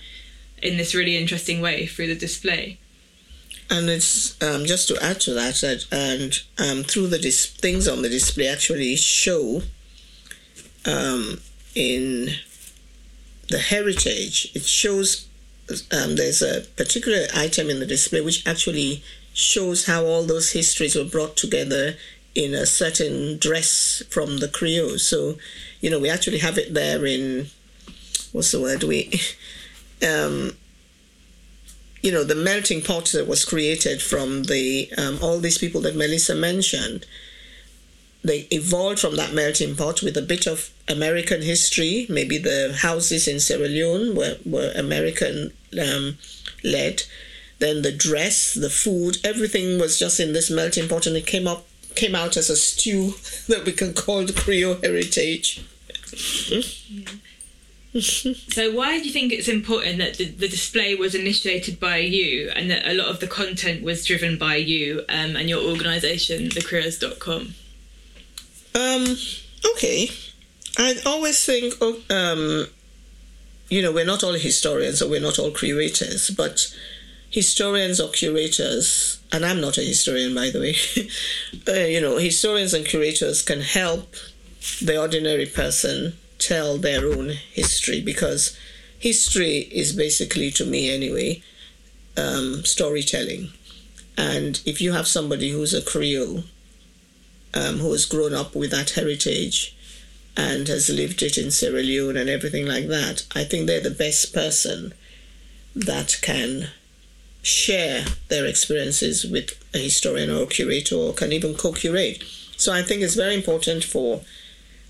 in 0.61 0.77
this 0.77 0.95
really 0.95 1.17
interesting 1.17 1.61
way 1.61 1.85
through 1.85 2.07
the 2.07 2.15
display. 2.15 2.77
And 3.71 3.89
it's 3.89 4.41
um, 4.41 4.65
just 4.65 4.87
to 4.87 4.97
add 5.03 5.21
to 5.21 5.33
that, 5.35 5.55
that 5.55 5.85
and 5.91 6.33
um, 6.57 6.83
through 6.83 7.07
the 7.07 7.19
dis- 7.19 7.45
things 7.45 7.87
on 7.87 8.01
the 8.01 8.09
display 8.09 8.47
actually 8.47 8.95
show 8.95 9.61
um, 10.85 11.39
in 11.75 12.29
the 13.49 13.59
heritage, 13.59 14.51
it 14.55 14.63
shows 14.63 15.27
um, 15.91 16.15
there's 16.15 16.41
a 16.41 16.61
particular 16.75 17.27
item 17.35 17.69
in 17.69 17.79
the 17.79 17.85
display 17.85 18.21
which 18.21 18.45
actually 18.47 19.03
shows 19.33 19.85
how 19.85 20.05
all 20.05 20.23
those 20.23 20.51
histories 20.51 20.95
were 20.95 21.03
brought 21.03 21.37
together 21.37 21.95
in 22.35 22.53
a 22.53 22.65
certain 22.65 23.37
dress 23.37 24.03
from 24.09 24.37
the 24.37 24.47
Creole. 24.47 24.97
So, 24.97 25.37
you 25.81 25.89
know, 25.89 25.99
we 25.99 26.09
actually 26.09 26.39
have 26.39 26.57
it 26.57 26.73
there 26.73 27.05
in 27.05 27.47
what's 28.31 28.51
the 28.51 28.61
word? 28.61 28.83
We, 28.83 29.11
um, 30.07 30.53
you 32.01 32.11
know, 32.11 32.23
the 32.23 32.35
melting 32.35 32.81
pot 32.81 33.05
that 33.13 33.27
was 33.27 33.45
created 33.45 34.01
from 34.01 34.43
the 34.43 34.89
um, 34.97 35.19
all 35.21 35.39
these 35.39 35.57
people 35.57 35.81
that 35.81 35.95
Melissa 35.95 36.35
mentioned. 36.35 37.05
They 38.21 38.47
evolved 38.51 38.99
from 38.99 39.15
that 39.15 39.33
melting 39.33 39.77
pot 39.77 40.01
with 40.01 40.17
a 40.17 40.21
bit 40.21 40.45
of 40.45 40.71
American 40.89 41.41
history. 41.41 42.05
Maybe 42.09 42.37
the 42.37 42.77
houses 42.81 43.29
in 43.29 43.39
Sierra 43.39 43.69
Leone 43.69 44.13
were, 44.13 44.35
were 44.45 44.73
American 44.75 45.53
um, 45.79 46.17
led 46.61 47.03
then 47.59 47.81
the 47.81 47.91
dress, 47.91 48.53
the 48.53 48.69
food, 48.69 49.17
everything 49.23 49.79
was 49.79 49.99
just 49.99 50.19
in 50.19 50.33
this 50.33 50.49
melting 50.49 50.87
pot, 50.87 51.05
and 51.05 51.15
it 51.15 51.25
came 51.25 51.47
up 51.47 51.65
came 51.95 52.15
out 52.15 52.37
as 52.37 52.49
a 52.49 52.55
stew 52.55 53.13
that 53.47 53.65
we 53.65 53.73
can 53.73 53.93
call 53.93 54.23
the 54.23 54.33
Creole 54.33 54.77
heritage. 54.81 55.65
so 57.99 58.71
why 58.71 58.99
do 58.99 59.05
you 59.05 59.11
think 59.11 59.33
it's 59.33 59.47
important 59.47 59.97
that 59.97 60.15
the, 60.17 60.25
the, 60.25 60.47
display 60.47 60.93
was 60.93 61.15
initiated 61.15 61.79
by 61.79 61.97
you 61.97 62.51
and 62.55 62.69
that 62.69 62.87
a 62.87 62.93
lot 62.93 63.07
of 63.07 63.19
the 63.19 63.25
content 63.25 63.81
was 63.83 64.05
driven 64.05 64.37
by 64.37 64.55
you 64.55 64.99
um, 65.09 65.35
and 65.35 65.49
your 65.49 65.67
organisation, 65.67 66.49
thecreoles.com? 66.49 67.55
Um, 68.75 69.17
okay. 69.71 70.07
I 70.77 70.97
always 71.03 71.43
think, 71.43 71.73
oh, 71.81 71.99
um, 72.11 72.67
you 73.69 73.81
know, 73.81 73.91
we're 73.91 74.05
not 74.05 74.23
all 74.23 74.33
historians 74.33 75.01
or 75.01 75.09
we're 75.09 75.19
not 75.19 75.39
all 75.39 75.49
curators, 75.49 76.29
but 76.29 76.71
historians 77.31 77.99
or 77.99 78.09
curators, 78.09 79.19
and 79.31 79.43
I'm 79.43 79.61
not 79.61 79.79
a 79.79 79.81
historian, 79.81 80.35
by 80.35 80.51
the 80.51 80.59
way, 80.59 80.75
uh, 81.67 81.87
you 81.87 82.01
know, 82.01 82.17
historians 82.17 82.75
and 82.75 82.85
curators 82.85 83.41
can 83.41 83.61
help 83.61 84.13
the 84.79 84.99
ordinary 84.99 85.47
person 85.47 86.13
tell 86.39 86.77
their 86.77 87.05
own 87.05 87.29
history 87.51 88.01
because 88.01 88.57
history 88.97 89.69
is 89.71 89.93
basically, 89.93 90.49
to 90.51 90.65
me 90.65 90.89
anyway, 90.93 91.43
um, 92.17 92.65
storytelling. 92.65 93.51
And 94.17 94.61
if 94.65 94.81
you 94.81 94.91
have 94.93 95.07
somebody 95.07 95.51
who's 95.51 95.73
a 95.73 95.81
Creole, 95.81 96.43
um, 97.53 97.77
who 97.79 97.91
has 97.91 98.05
grown 98.05 98.33
up 98.33 98.55
with 98.55 98.71
that 98.71 98.91
heritage 98.91 99.75
and 100.35 100.67
has 100.67 100.89
lived 100.89 101.21
it 101.21 101.37
in 101.37 101.51
Sierra 101.51 101.81
Leone 101.81 102.17
and 102.17 102.29
everything 102.29 102.65
like 102.65 102.87
that, 102.87 103.25
I 103.35 103.43
think 103.43 103.67
they're 103.67 103.81
the 103.81 103.89
best 103.91 104.33
person 104.33 104.93
that 105.75 106.19
can 106.21 106.69
share 107.41 108.05
their 108.27 108.45
experiences 108.45 109.25
with 109.25 109.57
a 109.73 109.77
historian 109.77 110.29
or 110.29 110.43
a 110.43 110.47
curator 110.47 110.95
or 110.95 111.13
can 111.13 111.31
even 111.31 111.55
co 111.55 111.71
curate. 111.71 112.23
So 112.57 112.73
I 112.73 112.81
think 112.81 113.01
it's 113.01 113.15
very 113.15 113.35
important 113.35 113.83
for 113.83 114.21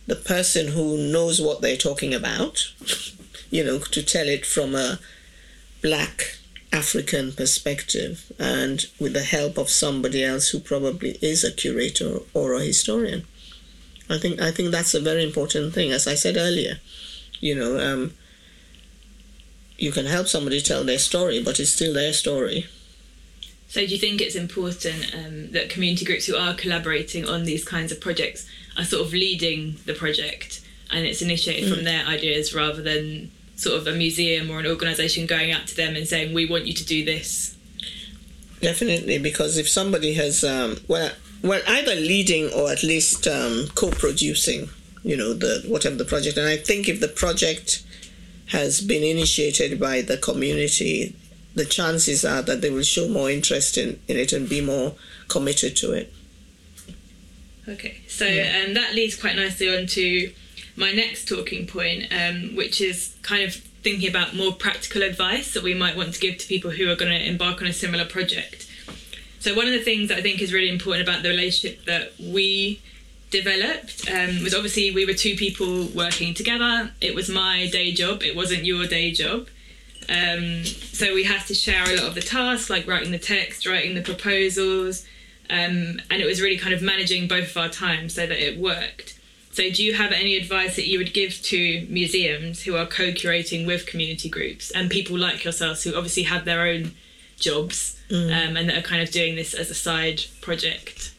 the 0.09 0.15
person 0.15 0.69
who 0.69 0.97
knows 0.97 1.39
what 1.39 1.61
they're 1.61 1.77
talking 1.77 2.13
about, 2.13 2.73
you 3.49 3.63
know, 3.63 3.79
to 3.79 4.03
tell 4.03 4.27
it 4.27 4.45
from 4.45 4.75
a 4.75 4.99
black 5.81 6.37
African 6.73 7.31
perspective 7.31 8.31
and 8.37 8.85
with 8.99 9.13
the 9.13 9.23
help 9.23 9.57
of 9.57 9.69
somebody 9.69 10.23
else 10.23 10.49
who 10.49 10.59
probably 10.59 11.17
is 11.21 11.43
a 11.43 11.51
curator 11.51 12.19
or 12.33 12.53
a 12.53 12.63
historian. 12.63 13.25
I 14.09 14.17
think 14.17 14.41
I 14.41 14.51
think 14.51 14.71
that's 14.71 14.95
a 14.95 14.99
very 14.99 15.23
important 15.23 15.73
thing. 15.73 15.91
As 15.91 16.07
I 16.07 16.15
said 16.15 16.35
earlier, 16.37 16.79
you 17.39 17.53
know, 17.53 17.79
um, 17.79 18.13
you 19.77 19.91
can 19.91 20.07
help 20.07 20.27
somebody 20.27 20.61
tell 20.61 20.83
their 20.83 20.99
story, 20.99 21.41
but 21.43 21.59
it's 21.59 21.71
still 21.71 21.93
their 21.93 22.13
story. 22.13 22.65
So, 23.67 23.81
do 23.81 23.87
you 23.87 23.99
think 23.99 24.19
it's 24.19 24.35
important 24.35 25.13
um, 25.13 25.51
that 25.51 25.69
community 25.69 26.03
groups 26.03 26.25
who 26.25 26.35
are 26.35 26.55
collaborating 26.55 27.29
on 27.29 27.43
these 27.43 27.63
kinds 27.63 27.91
of 27.91 28.01
projects 28.01 28.47
are 28.79 28.85
sort 28.85 29.05
of 29.05 29.13
leading 29.13 29.75
the 29.85 29.93
project 29.93 30.61
and 30.91 31.05
it's 31.05 31.21
initiated 31.21 31.69
mm. 31.69 31.75
from 31.75 31.83
their 31.83 32.05
ideas 32.05 32.55
rather 32.55 32.81
than 32.81 33.29
sort 33.55 33.77
of 33.77 33.85
a 33.87 33.91
museum 33.91 34.49
or 34.49 34.59
an 34.59 34.65
organisation 34.65 35.25
going 35.25 35.51
out 35.51 35.67
to 35.67 35.75
them 35.75 35.95
and 35.95 36.07
saying, 36.07 36.33
"We 36.33 36.45
want 36.45 36.65
you 36.65 36.73
to 36.73 36.85
do 36.85 37.03
this"? 37.03 37.55
Definitely, 38.61 39.19
because 39.19 39.57
if 39.57 39.69
somebody 39.69 40.13
has, 40.13 40.43
um, 40.43 40.77
well, 40.87 41.11
well, 41.43 41.61
either 41.67 41.95
leading 41.95 42.51
or 42.51 42.71
at 42.71 42.83
least 42.83 43.27
um, 43.27 43.67
co-producing, 43.75 44.69
you 45.03 45.15
know, 45.15 45.33
the 45.33 45.63
whatever 45.67 45.95
the 45.95 46.05
project, 46.05 46.37
and 46.37 46.47
I 46.47 46.57
think 46.57 46.87
if 46.87 46.99
the 46.99 47.07
project 47.07 47.83
has 48.47 48.81
been 48.81 49.03
initiated 49.03 49.79
by 49.79 50.01
the 50.01 50.17
community, 50.17 51.15
the 51.53 51.65
chances 51.65 52.25
are 52.25 52.41
that 52.41 52.61
they 52.61 52.69
will 52.69 52.83
show 52.83 53.07
more 53.07 53.29
interest 53.29 53.77
in, 53.77 53.99
in 54.07 54.17
it 54.17 54.33
and 54.33 54.49
be 54.49 54.61
more 54.61 54.95
committed 55.27 55.75
to 55.77 55.91
it. 55.91 56.11
Okay, 57.69 58.01
so 58.07 58.25
yeah. 58.25 58.63
um, 58.65 58.73
that 58.73 58.93
leads 58.95 59.15
quite 59.15 59.35
nicely 59.35 59.75
on 59.75 59.85
to 59.87 60.31
my 60.75 60.91
next 60.91 61.27
talking 61.27 61.67
point, 61.67 62.11
um, 62.11 62.55
which 62.55 62.81
is 62.81 63.15
kind 63.21 63.43
of 63.43 63.53
thinking 63.53 64.09
about 64.09 64.35
more 64.35 64.53
practical 64.53 65.03
advice 65.03 65.53
that 65.53 65.63
we 65.63 65.73
might 65.73 65.95
want 65.95 66.13
to 66.13 66.19
give 66.19 66.37
to 66.37 66.47
people 66.47 66.71
who 66.71 66.89
are 66.89 66.95
going 66.95 67.11
to 67.11 67.27
embark 67.27 67.61
on 67.61 67.67
a 67.67 67.73
similar 67.73 68.05
project. 68.05 68.67
So, 69.39 69.55
one 69.55 69.67
of 69.67 69.73
the 69.73 69.81
things 69.81 70.09
that 70.09 70.17
I 70.17 70.21
think 70.21 70.41
is 70.41 70.51
really 70.51 70.69
important 70.69 71.07
about 71.07 71.23
the 71.23 71.29
relationship 71.29 71.85
that 71.85 72.13
we 72.19 72.81
developed 73.29 74.09
um, 74.09 74.43
was 74.43 74.53
obviously 74.55 74.91
we 74.91 75.05
were 75.05 75.13
two 75.13 75.35
people 75.35 75.85
working 75.87 76.33
together. 76.33 76.91
It 76.99 77.13
was 77.13 77.29
my 77.29 77.67
day 77.71 77.91
job, 77.91 78.23
it 78.23 78.35
wasn't 78.35 78.65
your 78.65 78.85
day 78.85 79.11
job. 79.11 79.47
Um, 80.09 80.65
so 80.65 81.13
we 81.13 81.23
had 81.23 81.45
to 81.45 81.53
share 81.53 81.83
a 81.83 81.95
lot 81.95 82.05
of 82.05 82.15
the 82.15 82.21
tasks, 82.21 82.69
like 82.69 82.87
writing 82.87 83.11
the 83.11 83.19
text, 83.19 83.67
writing 83.67 83.93
the 83.93 84.01
proposals, 84.01 85.05
um, 85.49 85.99
and 86.09 86.21
it 86.21 86.25
was 86.25 86.41
really 86.41 86.57
kind 86.57 86.73
of 86.73 86.81
managing 86.81 87.27
both 87.27 87.51
of 87.51 87.57
our 87.57 87.69
time 87.69 88.09
so 88.09 88.27
that 88.27 88.37
it 88.37 88.59
worked. 88.59 89.19
So, 89.51 89.69
do 89.71 89.83
you 89.83 89.95
have 89.95 90.11
any 90.11 90.37
advice 90.37 90.75
that 90.75 90.87
you 90.87 90.99
would 90.99 91.13
give 91.13 91.41
to 91.43 91.85
museums 91.89 92.63
who 92.63 92.75
are 92.75 92.85
co 92.85 93.11
curating 93.11 93.65
with 93.65 93.87
community 93.87 94.29
groups 94.29 94.71
and 94.71 94.89
people 94.89 95.17
like 95.17 95.43
yourselves 95.43 95.83
who 95.83 95.95
obviously 95.95 96.23
have 96.23 96.45
their 96.45 96.61
own 96.61 96.91
jobs 97.39 97.99
mm. 98.09 98.25
um, 98.25 98.57
and 98.57 98.69
that 98.69 98.77
are 98.77 98.87
kind 98.87 99.01
of 99.01 99.11
doing 99.11 99.35
this 99.35 99.53
as 99.53 99.69
a 99.69 99.75
side 99.75 100.21
project? 100.41 101.13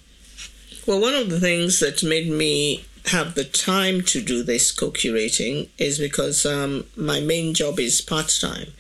Well, 0.87 1.01
one 1.01 1.15
of 1.15 1.29
the 1.29 1.41
things 1.41 1.81
that 1.81 2.03
made 2.03 2.31
me 2.31 2.85
have 3.07 3.35
the 3.35 3.45
time 3.45 4.03
to 4.03 4.23
do 4.23 4.43
this 4.43 4.71
co 4.71 4.91
curating 4.91 5.69
is 5.77 5.99
because 5.99 6.47
um, 6.47 6.87
my 6.97 7.21
main 7.21 7.53
job 7.55 7.81
is 7.81 8.01
part 8.01 8.33
time. 8.41 8.73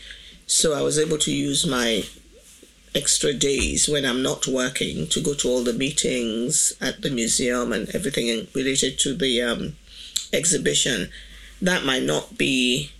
So 0.47 0.75
I 0.75 0.83
was 0.83 0.99
able 0.99 1.19
to 1.19 1.33
use 1.33 1.66
my 1.66 2.04
extra 2.94 3.32
days 3.32 3.88
when 3.88 4.04
I'm 4.04 4.23
not 4.23 4.47
working 4.47 5.06
to 5.09 5.20
go 5.20 5.35
to 5.35 5.49
all 5.49 5.62
the 5.62 5.73
meetings 5.73 6.73
at 6.80 7.02
the 7.02 7.11
museum 7.11 7.73
and 7.73 7.88
everything 7.94 8.47
related 8.54 8.99
to 9.00 9.14
the 9.14 9.42
um, 9.42 9.76
exhibition. 10.32 11.11
That 11.62 11.85
might 11.85 12.02
not 12.02 12.37
be 12.37 12.90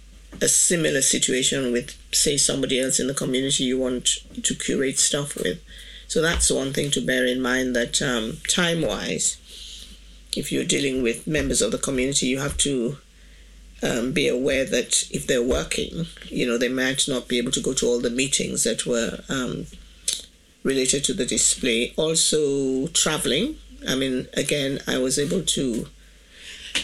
a 0.41 0.49
similar 0.49 1.03
situation 1.03 1.73
with, 1.73 1.97
say, 2.13 2.37
somebody 2.37 2.81
else 2.81 3.01
in 3.01 3.09
the 3.09 3.15
community 3.15 3.65
you 3.65 3.79
want 3.79 4.07
to 4.43 4.55
curate 4.55 4.99
stuff 4.99 5.37
with. 5.37 5.61
So 6.07 6.21
that's 6.21 6.51
one 6.51 6.73
thing 6.73 6.91
to 6.93 7.01
bear 7.01 7.27
in 7.27 7.41
mind 7.41 7.75
that 7.77 8.01
um, 8.03 8.39
time 8.49 8.83
wise, 8.83 9.37
if 10.37 10.53
you're 10.53 10.65
dealing 10.65 11.03
with 11.03 11.27
members 11.27 11.63
of 11.63 11.73
the 11.73 11.79
community, 11.79 12.27
you 12.27 12.39
have 12.39 12.57
to 12.59 12.99
um, 13.83 14.13
be 14.13 14.29
aware 14.29 14.65
that 14.65 15.09
if 15.11 15.27
they're 15.27 15.43
working, 15.43 16.07
you 16.29 16.47
know, 16.47 16.59
they 16.59 16.69
might 16.69 17.09
not 17.09 17.29
be 17.29 17.39
able 17.39 17.53
to 17.53 17.61
go 17.61 17.73
to 17.75 17.87
all 17.87 18.01
the 18.01 18.11
meetings 18.11 18.65
that 18.65 18.87
were 18.87 19.21
um, 19.29 19.67
related 20.63 21.05
to 21.05 21.15
the 21.15 21.27
display. 21.27 21.93
Also, 21.97 22.87
traveling. 22.89 23.57
I 23.89 23.95
mean, 23.95 24.29
again, 24.35 24.81
I 24.87 24.99
was 24.99 25.19
able 25.19 25.43
to 25.43 25.87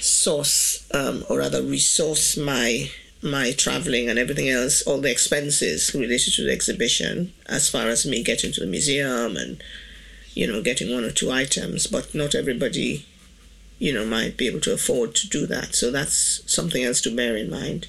source 0.00 0.88
um, 0.92 1.25
or 1.28 1.38
rather 1.38 1.62
resource 1.62 2.37
my 2.37 2.90
my 3.23 3.52
traveling 3.52 4.09
and 4.09 4.18
everything 4.18 4.49
else, 4.49 4.83
all 4.83 5.00
the 5.00 5.11
expenses 5.11 5.92
related 5.95 6.35
to 6.35 6.45
the 6.45 6.52
exhibition, 6.52 7.33
as 7.47 7.68
far 7.68 7.88
as 7.88 8.06
me 8.06 8.23
getting 8.23 8.52
to 8.52 8.61
the 8.61 8.66
museum 8.66 9.37
and, 9.37 9.62
you 10.35 10.47
know, 10.47 10.62
getting 10.62 10.92
one 10.92 11.02
or 11.02 11.11
two 11.11 11.30
items. 11.30 11.87
But 11.87 12.14
not 12.14 12.35
everybody, 12.35 13.06
you 13.78 13.92
know, 13.92 14.04
might 14.04 14.37
be 14.37 14.47
able 14.47 14.61
to 14.61 14.75
afford 14.75 15.14
to 15.16 15.28
do 15.28 15.47
that. 15.47 15.75
So 15.75 15.90
that's 15.90 16.42
something 16.47 16.85
else 16.85 17.00
to 17.02 17.14
bear 17.14 17.37
in 17.37 17.50
mind. 17.50 17.88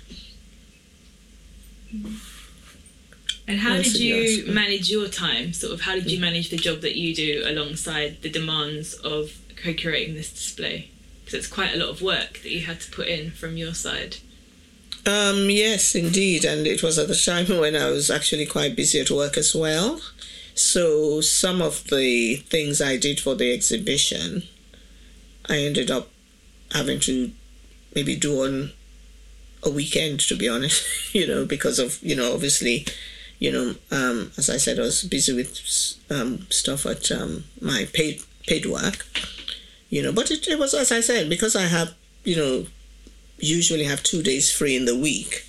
And 3.48 3.60
how 3.60 3.78
did 3.78 3.98
you 3.98 4.52
manage 4.52 4.90
your 4.90 5.08
time? 5.08 5.54
Sort 5.54 5.74
of, 5.74 5.82
how 5.82 5.96
did 5.96 6.12
you 6.12 6.20
manage 6.20 6.50
the 6.50 6.58
job 6.58 6.82
that 6.82 6.96
you 6.96 7.16
do 7.16 7.44
alongside 7.46 8.22
the 8.22 8.30
demands 8.30 8.94
of 8.96 9.40
co 9.56 9.74
curating 9.74 10.16
this 10.16 10.32
display? 10.32 10.90
Because 11.24 11.40
it's 11.40 11.48
quite 11.48 11.74
a 11.74 11.78
lot 11.78 11.90
of 11.90 12.02
work 12.02 12.40
that 12.44 12.52
you 12.52 12.66
had 12.66 12.82
to 12.82 12.92
put 12.92 13.08
in 13.08 13.32
from 13.32 13.56
your 13.56 13.74
side. 13.74 14.18
Um, 15.06 15.50
yes, 15.50 15.96
indeed. 15.96 16.44
And 16.44 16.68
it 16.68 16.84
was 16.84 17.00
at 17.00 17.08
the 17.08 17.16
time 17.16 17.58
when 17.58 17.78
I 17.78 17.90
was 17.90 18.12
actually 18.12 18.46
quite 18.46 18.76
busy 18.76 19.00
at 19.00 19.10
work 19.10 19.38
as 19.38 19.56
well. 19.56 20.02
So 20.54 21.22
some 21.22 21.62
of 21.62 21.86
the 21.86 22.38
things 22.38 22.82
I 22.82 22.98
did 22.98 23.20
for 23.22 23.34
the 23.34 23.54
exhibition, 23.54 24.44
I 25.48 25.60
ended 25.60 25.90
up 25.90 26.10
having 26.74 27.00
to 27.02 27.32
maybe 27.96 28.18
do 28.18 28.44
on 28.44 28.72
a 29.64 29.70
weekend, 29.70 30.20
to 30.22 30.36
be 30.36 30.50
honest, 30.50 30.84
you 31.16 31.26
know, 31.26 31.46
because 31.46 31.80
of, 31.80 32.04
you 32.04 32.16
know, 32.16 32.34
obviously, 32.34 32.86
you 33.40 33.52
know, 33.52 33.76
um, 33.92 34.32
as 34.38 34.50
I 34.50 34.58
said, 34.58 34.80
I 34.80 34.84
was 34.84 35.04
busy 35.04 35.34
with 35.34 35.60
um, 36.10 36.48
stuff 36.50 36.86
at 36.86 37.12
um, 37.12 37.44
my 37.62 37.88
paid, 37.94 38.22
paid 38.48 38.66
work, 38.66 39.06
you 39.90 40.02
know, 40.02 40.12
but 40.12 40.32
it, 40.32 40.48
it 40.48 40.58
was, 40.58 40.74
as 40.74 40.92
I 40.92 41.02
said, 41.02 41.30
because 41.30 41.56
I 41.56 41.64
have, 41.64 41.94
you 42.24 42.36
know, 42.36 42.66
usually 43.38 43.84
have 43.84 44.04
two 44.04 44.24
days 44.24 44.52
free 44.52 44.76
in 44.76 44.86
the 44.86 44.98
week. 44.98 45.44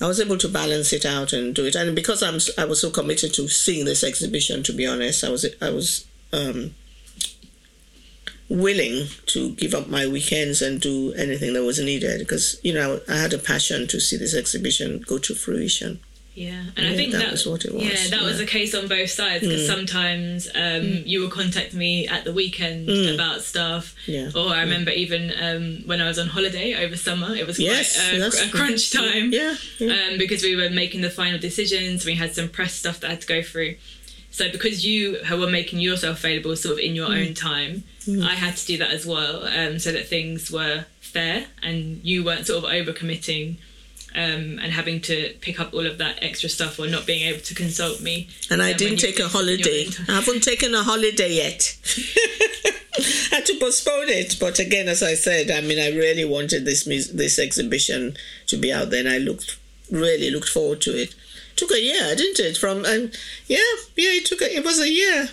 I 0.00 0.06
was 0.06 0.20
able 0.20 0.38
to 0.38 0.48
balance 0.48 0.92
it 0.92 1.04
out 1.04 1.32
and 1.32 1.54
do 1.54 1.64
it, 1.64 1.74
and 1.74 1.94
because 1.94 2.22
I'm 2.22 2.38
I 2.56 2.64
was 2.66 2.80
so 2.80 2.90
committed 2.90 3.34
to 3.34 3.48
seeing 3.48 3.84
this 3.84 4.04
exhibition. 4.04 4.62
To 4.64 4.72
be 4.72 4.86
honest, 4.86 5.24
I 5.24 5.30
was 5.30 5.44
I 5.60 5.70
was 5.70 6.06
um, 6.32 6.74
willing 8.48 9.06
to 9.26 9.50
give 9.52 9.74
up 9.74 9.88
my 9.88 10.06
weekends 10.06 10.62
and 10.62 10.80
do 10.80 11.12
anything 11.14 11.52
that 11.54 11.64
was 11.64 11.80
needed 11.80 12.20
because 12.20 12.60
you 12.62 12.72
know 12.72 13.00
I 13.08 13.16
had 13.16 13.32
a 13.32 13.38
passion 13.38 13.88
to 13.88 14.00
see 14.00 14.16
this 14.16 14.34
exhibition 14.34 15.02
go 15.04 15.18
to 15.18 15.34
fruition. 15.34 15.98
Yeah, 16.38 16.62
and 16.76 16.86
I, 16.86 16.92
I 16.92 16.96
think 16.96 17.10
that, 17.10 17.18
that, 17.18 17.32
was 17.32 17.44
what 17.44 17.64
it 17.64 17.74
was. 17.74 17.82
Yeah, 17.82 18.10
that 18.10 18.20
yeah. 18.20 18.22
was 18.22 18.38
the 18.38 18.46
case 18.46 18.72
on 18.72 18.86
both 18.86 19.10
sides 19.10 19.44
because 19.44 19.62
mm. 19.62 19.66
sometimes 19.66 20.46
um, 20.54 20.54
mm. 20.54 21.02
you 21.04 21.20
would 21.22 21.32
contact 21.32 21.74
me 21.74 22.06
at 22.06 22.22
the 22.22 22.32
weekend 22.32 22.88
mm. 22.88 23.12
about 23.12 23.42
stuff. 23.42 23.96
Yeah. 24.06 24.30
Or 24.36 24.50
I 24.50 24.60
remember 24.60 24.92
even 24.92 25.32
um, 25.42 25.82
when 25.86 26.00
I 26.00 26.06
was 26.06 26.16
on 26.16 26.28
holiday 26.28 26.76
over 26.76 26.96
summer, 26.96 27.34
it 27.34 27.44
was 27.44 27.58
yes, 27.58 27.96
quite 27.96 28.20
a, 28.20 28.48
a 28.48 28.50
crunch 28.52 28.92
time. 28.92 29.32
Yeah. 29.32 29.56
yeah. 29.80 30.10
Um, 30.12 30.18
because 30.18 30.44
we 30.44 30.54
were 30.54 30.70
making 30.70 31.00
the 31.00 31.10
final 31.10 31.40
decisions, 31.40 32.04
we 32.04 32.14
had 32.14 32.32
some 32.36 32.48
press 32.48 32.72
stuff 32.72 33.00
that 33.00 33.08
I 33.08 33.10
had 33.10 33.22
to 33.22 33.26
go 33.26 33.42
through. 33.42 33.74
So 34.30 34.48
because 34.48 34.86
you 34.86 35.18
were 35.32 35.50
making 35.50 35.80
yourself 35.80 36.20
available 36.20 36.54
sort 36.54 36.74
of 36.74 36.78
in 36.78 36.94
your 36.94 37.08
mm. 37.08 37.26
own 37.26 37.34
time, 37.34 37.82
mm. 38.04 38.24
I 38.24 38.34
had 38.34 38.56
to 38.56 38.64
do 38.64 38.78
that 38.78 38.92
as 38.92 39.04
well, 39.04 39.44
um, 39.44 39.80
so 39.80 39.90
that 39.90 40.06
things 40.06 40.52
were 40.52 40.84
fair 41.00 41.46
and 41.64 42.00
you 42.04 42.22
weren't 42.22 42.46
sort 42.46 42.62
of 42.62 42.70
overcommitting 42.70 43.56
um, 44.14 44.58
and 44.58 44.72
having 44.72 45.00
to 45.02 45.34
pick 45.40 45.60
up 45.60 45.74
all 45.74 45.86
of 45.86 45.98
that 45.98 46.18
extra 46.22 46.48
stuff 46.48 46.78
or 46.78 46.86
not 46.86 47.06
being 47.06 47.28
able 47.28 47.40
to 47.40 47.54
consult 47.54 48.00
me. 48.00 48.28
And 48.50 48.62
I 48.62 48.72
didn't 48.72 48.98
take 48.98 49.20
a 49.20 49.28
holiday. 49.28 49.86
I 50.08 50.12
haven't 50.12 50.42
taken 50.42 50.74
a 50.74 50.82
holiday 50.82 51.34
yet. 51.34 51.76
I 52.96 53.30
had 53.36 53.46
to 53.46 53.58
postpone 53.60 54.08
it, 54.08 54.36
but 54.40 54.58
again, 54.58 54.88
as 54.88 55.02
I 55.02 55.14
said, 55.14 55.50
I 55.50 55.60
mean, 55.60 55.78
I 55.78 55.96
really 55.96 56.24
wanted 56.24 56.64
this 56.64 56.84
this 56.84 57.38
exhibition 57.38 58.16
to 58.46 58.56
be 58.56 58.72
out 58.72 58.90
there, 58.90 59.00
and 59.00 59.08
I 59.08 59.18
looked 59.18 59.58
really 59.90 60.30
looked 60.30 60.48
forward 60.48 60.80
to 60.82 60.90
it. 60.90 61.10
it 61.10 61.14
Took 61.56 61.72
a 61.72 61.80
year, 61.80 62.14
didn't 62.16 62.40
it? 62.40 62.56
From 62.56 62.84
and 62.84 63.16
yeah, 63.46 63.58
yeah, 63.96 64.10
it 64.10 64.26
took 64.26 64.42
a, 64.42 64.54
it 64.54 64.64
was 64.64 64.80
a 64.80 64.90
year. 64.90 65.28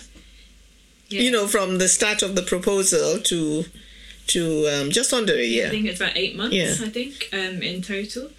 Yeah. 1.08 1.22
You 1.22 1.30
know, 1.30 1.46
from 1.46 1.78
the 1.78 1.88
start 1.88 2.22
of 2.22 2.34
the 2.34 2.42
proposal 2.42 3.20
to 3.20 3.64
to 4.28 4.68
um, 4.68 4.90
just 4.90 5.12
under 5.12 5.34
a 5.34 5.44
year. 5.44 5.68
I 5.68 5.70
think 5.70 5.86
it's 5.86 6.00
about 6.00 6.16
eight 6.16 6.36
months. 6.36 6.54
Yeah. 6.54 6.74
I 6.80 6.90
think 6.90 7.28
um, 7.32 7.62
in 7.62 7.82
total. 7.82 8.30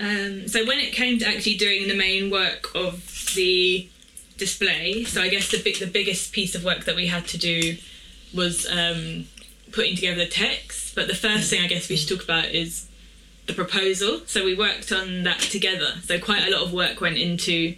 Um, 0.00 0.48
so 0.48 0.66
when 0.66 0.78
it 0.78 0.92
came 0.92 1.18
to 1.20 1.26
actually 1.26 1.56
doing 1.56 1.88
the 1.88 1.94
main 1.94 2.30
work 2.30 2.74
of 2.74 3.32
the 3.34 3.88
display, 4.36 5.04
so 5.04 5.22
I 5.22 5.28
guess 5.28 5.50
the 5.50 5.62
big, 5.62 5.78
the 5.78 5.86
biggest 5.86 6.32
piece 6.32 6.54
of 6.54 6.64
work 6.64 6.84
that 6.84 6.96
we 6.96 7.06
had 7.06 7.26
to 7.28 7.38
do 7.38 7.76
was 8.34 8.66
um, 8.70 9.26
putting 9.72 9.94
together 9.94 10.16
the 10.16 10.26
text. 10.26 10.94
But 10.94 11.06
the 11.06 11.14
first 11.14 11.50
thing 11.50 11.62
I 11.62 11.68
guess 11.68 11.88
we 11.88 11.96
should 11.96 12.08
talk 12.08 12.24
about 12.24 12.46
is 12.46 12.88
the 13.46 13.52
proposal. 13.52 14.22
So 14.26 14.44
we 14.44 14.54
worked 14.54 14.90
on 14.90 15.22
that 15.24 15.38
together. 15.38 15.94
So 16.02 16.18
quite 16.18 16.46
a 16.46 16.50
lot 16.50 16.62
of 16.62 16.72
work 16.72 17.00
went 17.00 17.18
into 17.18 17.76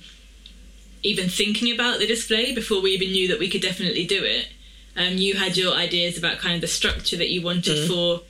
even 1.02 1.28
thinking 1.28 1.72
about 1.72 1.98
the 1.98 2.06
display 2.06 2.54
before 2.54 2.80
we 2.80 2.92
even 2.92 3.08
knew 3.08 3.28
that 3.28 3.38
we 3.38 3.48
could 3.48 3.62
definitely 3.62 4.06
do 4.06 4.22
it. 4.24 4.48
Um, 4.96 5.18
you 5.18 5.34
had 5.34 5.56
your 5.56 5.74
ideas 5.74 6.16
about 6.16 6.38
kind 6.38 6.54
of 6.54 6.62
the 6.62 6.66
structure 6.66 7.16
that 7.18 7.28
you 7.28 7.42
wanted 7.42 7.86
for 7.86 8.22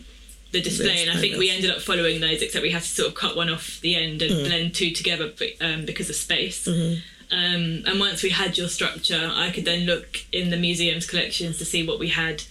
the 0.53 0.61
display, 0.63 1.03
and 1.03 1.11
I 1.11 1.21
think 1.21 1.37
we 1.37 1.51
ended 1.51 1.71
up 1.71 1.81
following 1.83 2.21
those, 2.21 2.41
except 2.41 2.63
we 2.63 2.71
had 2.71 2.83
to 2.83 2.89
sort 2.89 3.09
of 3.09 3.15
cut 3.15 3.37
one 3.37 3.51
off 3.51 3.81
the 3.81 3.97
end 3.97 4.23
and 4.23 4.47
blend 4.47 4.75
two 4.75 4.91
together 4.93 5.33
um, 5.61 5.85
because 5.85 6.09
of 6.09 6.17
space. 6.17 6.67
Um, 6.69 7.83
and 7.87 7.99
once 7.99 8.23
we 8.23 8.31
had 8.31 8.57
your 8.57 8.69
structure, 8.69 9.31
I 9.35 9.51
could 9.51 9.65
then 9.65 9.81
look 9.81 10.19
in 10.33 10.51
the 10.51 10.57
museum's 10.57 11.07
collections 11.07 11.59
to 11.59 11.65
see 11.65 11.87
what 11.87 11.99
we 11.99 12.11
had 12.11 12.45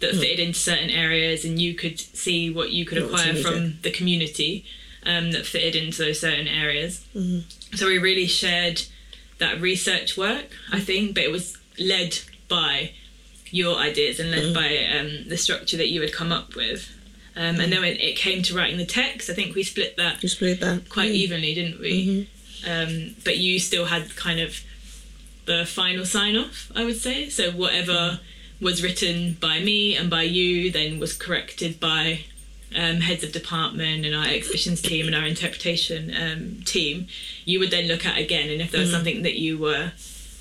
that 0.00 0.10
fitted 0.14 0.40
into 0.40 0.58
certain 0.58 0.90
areas, 0.90 1.44
and 1.44 1.60
you 1.62 1.74
could 1.74 1.98
see 2.00 2.50
what 2.52 2.70
you 2.70 2.84
could 2.84 2.98
acquire 2.98 3.34
from 3.42 3.78
the 3.82 3.90
community 3.90 4.64
um, 5.04 5.30
that 5.30 5.46
fitted 5.46 5.76
into 5.76 6.02
those 6.02 6.20
certain 6.20 6.48
areas. 6.48 7.06
So 7.76 7.86
we 7.86 7.98
really 7.98 8.26
shared 8.26 8.82
that 9.38 9.60
research 9.60 10.16
work, 10.16 10.46
I 10.72 10.80
think, 10.80 11.14
but 11.14 11.22
it 11.22 11.30
was 11.30 11.56
led 11.78 12.18
by 12.48 12.92
your 13.50 13.78
ideas 13.78 14.18
and 14.18 14.30
led 14.32 14.52
by 14.54 14.98
um, 14.98 15.28
the 15.28 15.36
structure 15.36 15.76
that 15.76 15.88
you 15.88 16.00
had 16.02 16.12
come 16.12 16.32
up 16.32 16.56
with. 16.56 16.90
Um, 17.36 17.60
and 17.60 17.70
then 17.72 17.82
when 17.82 17.96
it 17.96 18.16
came 18.16 18.42
to 18.44 18.54
writing 18.56 18.78
the 18.78 18.86
text, 18.86 19.28
I 19.28 19.34
think 19.34 19.54
we 19.54 19.62
split 19.62 19.96
that 19.98 20.22
You 20.22 20.28
split 20.28 20.60
that 20.60 20.88
quite 20.88 21.10
Mm. 21.10 21.14
evenly, 21.14 21.54
didn't 21.54 21.80
we? 21.80 22.28
Um, 22.66 23.14
but 23.24 23.36
you 23.36 23.58
still 23.60 23.84
had 23.86 24.16
kind 24.16 24.40
of 24.40 24.60
the 25.44 25.64
final 25.66 26.04
sign 26.04 26.36
off, 26.36 26.72
I 26.74 26.84
would 26.84 26.96
say. 27.00 27.28
So 27.28 27.50
whatever 27.52 28.20
was 28.60 28.82
written 28.82 29.36
by 29.38 29.60
me 29.60 29.96
and 29.96 30.08
by 30.08 30.22
you 30.22 30.70
then 30.72 30.98
was 30.98 31.12
corrected 31.12 31.78
by 31.78 32.20
um, 32.74 33.00
heads 33.02 33.22
of 33.22 33.32
department 33.32 34.04
and 34.06 34.14
our 34.14 34.26
exhibitions 34.26 34.80
team 34.82 35.06
and 35.06 35.14
our 35.14 35.24
interpretation 35.26 36.12
um, 36.20 36.62
team. 36.64 37.06
You 37.44 37.58
would 37.60 37.70
then 37.70 37.86
look 37.86 38.04
at 38.06 38.18
again, 38.18 38.50
and 38.50 38.60
if 38.62 38.70
there 38.72 38.80
was 38.80 38.90
something 38.90 39.22
that 39.22 39.36
you 39.38 39.56
were 39.58 39.92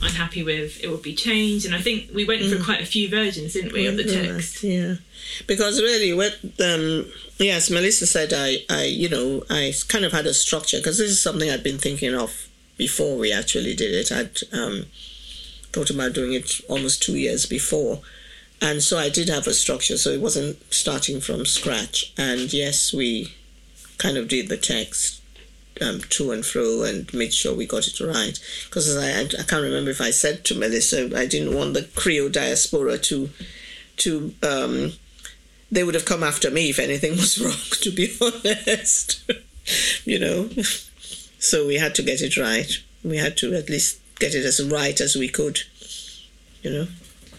unhappy 0.01 0.43
with, 0.43 0.83
it 0.83 0.89
would 0.89 1.01
be 1.01 1.15
changed. 1.15 1.65
And 1.65 1.75
I 1.75 1.81
think 1.81 2.09
we 2.13 2.25
went 2.25 2.43
for 2.43 2.63
quite 2.63 2.81
a 2.81 2.85
few 2.85 3.09
versions, 3.09 3.53
didn't 3.53 3.73
we, 3.73 3.87
of 3.87 3.97
the 3.97 4.03
text? 4.03 4.63
Yeah, 4.63 4.95
because 5.47 5.81
really, 5.81 6.13
what 6.13 6.37
um, 6.63 7.05
yes, 7.37 7.69
Melissa 7.69 8.05
said, 8.07 8.33
I, 8.33 8.57
I, 8.69 8.85
you 8.85 9.09
know, 9.09 9.43
I 9.49 9.73
kind 9.87 10.05
of 10.05 10.11
had 10.11 10.25
a 10.25 10.33
structure 10.33 10.77
because 10.77 10.97
this 10.97 11.09
is 11.09 11.21
something 11.21 11.49
I'd 11.49 11.63
been 11.63 11.77
thinking 11.77 12.15
of 12.15 12.47
before 12.77 13.17
we 13.17 13.31
actually 13.31 13.75
did 13.75 13.93
it. 13.93 14.11
I'd 14.11 14.37
um, 14.57 14.85
thought 15.71 15.89
about 15.89 16.13
doing 16.13 16.33
it 16.33 16.61
almost 16.69 17.01
two 17.01 17.17
years 17.17 17.45
before, 17.45 18.01
and 18.61 18.81
so 18.81 18.97
I 18.97 19.09
did 19.09 19.29
have 19.29 19.47
a 19.47 19.53
structure. 19.53 19.97
So 19.97 20.11
it 20.11 20.21
wasn't 20.21 20.57
starting 20.73 21.21
from 21.21 21.45
scratch. 21.45 22.13
And 22.17 22.51
yes, 22.53 22.93
we 22.93 23.33
kind 23.97 24.17
of 24.17 24.27
did 24.27 24.49
the 24.49 24.57
text 24.57 25.21
um, 25.81 26.01
to 26.09 26.31
and 26.31 26.45
fro 26.45 26.83
and 26.83 27.11
made 27.13 27.33
sure 27.33 27.55
we 27.55 27.65
got 27.65 27.87
it 27.87 27.99
right. 27.99 28.39
Because 28.65 28.95
I, 28.97 29.21
I, 29.21 29.43
can't 29.43 29.63
remember 29.63 29.91
if 29.91 30.01
I 30.01 30.11
said 30.11 30.45
to 30.45 30.55
Melissa 30.55 31.17
I 31.17 31.25
didn't 31.25 31.55
want 31.55 31.73
the 31.73 31.83
Creole 31.95 32.29
diaspora 32.29 32.97
to 32.99 33.29
to 33.97 34.33
um, 34.43 34.93
they 35.71 35.83
would 35.83 35.95
have 35.95 36.05
come 36.05 36.23
after 36.23 36.51
me 36.51 36.69
if 36.69 36.79
anything 36.79 37.11
was 37.17 37.39
wrong. 37.39 37.53
To 37.81 37.91
be 37.91 38.15
honest, 38.21 39.29
you 40.05 40.19
know, 40.19 40.49
so 41.39 41.67
we 41.67 41.75
had 41.75 41.95
to 41.95 42.03
get 42.03 42.21
it 42.21 42.37
right. 42.37 42.71
We 43.03 43.17
had 43.17 43.37
to 43.37 43.53
at 43.53 43.69
least 43.69 43.99
get 44.19 44.33
it 44.33 44.45
as 44.45 44.63
right 44.63 44.99
as 44.99 45.15
we 45.15 45.29
could. 45.29 45.59
You 46.61 46.71
know. 46.71 46.87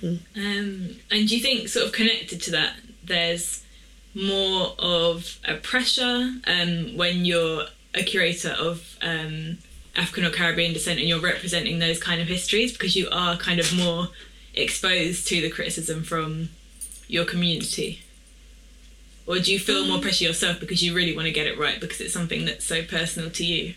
Um, 0.02 0.20
and 1.10 1.28
do 1.28 1.36
you 1.36 1.40
think, 1.40 1.68
sort 1.68 1.86
of 1.86 1.92
connected 1.92 2.40
to 2.42 2.50
that, 2.52 2.74
there's 3.02 3.64
more 4.14 4.74
of 4.78 5.38
a 5.44 5.54
pressure 5.54 6.34
um, 6.46 6.96
when 6.96 7.24
you're 7.24 7.64
a 7.96 8.02
curator 8.02 8.50
of 8.50 8.96
um, 9.02 9.58
African 9.96 10.24
or 10.24 10.30
Caribbean 10.30 10.72
descent 10.72 11.00
and 11.00 11.08
you're 11.08 11.20
representing 11.20 11.78
those 11.78 11.98
kind 11.98 12.20
of 12.20 12.28
histories 12.28 12.72
because 12.72 12.94
you 12.94 13.08
are 13.10 13.36
kind 13.36 13.58
of 13.58 13.74
more 13.76 14.08
exposed 14.54 15.26
to 15.28 15.40
the 15.40 15.50
criticism 15.50 16.02
from 16.02 16.50
your 17.08 17.24
community? 17.24 18.02
Or 19.26 19.38
do 19.38 19.52
you 19.52 19.58
feel 19.58 19.86
more 19.86 19.98
pressure 20.00 20.24
yourself 20.24 20.60
because 20.60 20.82
you 20.82 20.94
really 20.94 21.14
want 21.14 21.26
to 21.26 21.32
get 21.32 21.46
it 21.46 21.58
right 21.58 21.80
because 21.80 22.00
it's 22.00 22.14
something 22.14 22.44
that's 22.44 22.64
so 22.64 22.84
personal 22.84 23.30
to 23.30 23.44
you? 23.44 23.74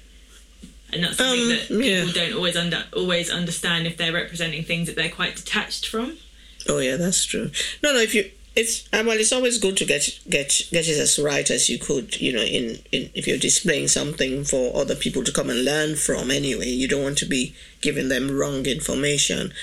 And 0.94 1.04
that's 1.04 1.18
something 1.18 1.42
Um, 1.42 1.50
that 1.50 1.68
people 1.68 1.84
yeah. 1.84 2.12
don't 2.14 2.34
always 2.34 2.56
under, 2.56 2.84
always 2.96 3.30
understand 3.30 3.88
if 3.88 3.98
they're 3.98 4.14
representing 4.14 4.64
things 4.64 4.88
that 4.88 4.96
they're 4.96 5.10
quite 5.10 5.36
detached 5.36 5.88
from. 5.88 6.18
Oh 6.68 6.80
yeah, 6.80 6.98
that's 6.98 7.26
true. 7.26 7.52
No, 7.82 7.94
no. 7.94 8.00
If 8.00 8.14
you, 8.14 8.30
it's 8.56 8.88
uh, 8.92 9.04
well, 9.06 9.18
it's 9.18 9.32
always 9.32 9.58
good 9.58 9.78
to 9.78 9.86
get 9.86 10.20
get 10.30 10.62
get 10.72 10.88
it 10.88 10.98
as 10.98 11.20
right 11.20 11.50
as 11.50 11.70
you 11.70 11.80
could. 11.80 12.20
You 12.20 12.34
know, 12.34 12.42
in, 12.42 12.80
in 12.92 13.10
if 13.14 13.28
you're 13.28 13.38
displaying 13.38 13.88
something 13.88 14.44
for 14.44 14.76
other 14.76 14.96
people 14.96 15.24
to 15.24 15.32
come 15.32 15.50
and 15.50 15.64
learn 15.64 15.96
from. 15.96 16.32
Anyway, 16.32 16.70
you 16.70 16.88
don't 16.88 17.04
want 17.04 17.18
to 17.20 17.26
be 17.26 17.56
giving 17.82 18.10
them 18.10 18.32
wrong 18.32 18.66
information. 18.66 19.54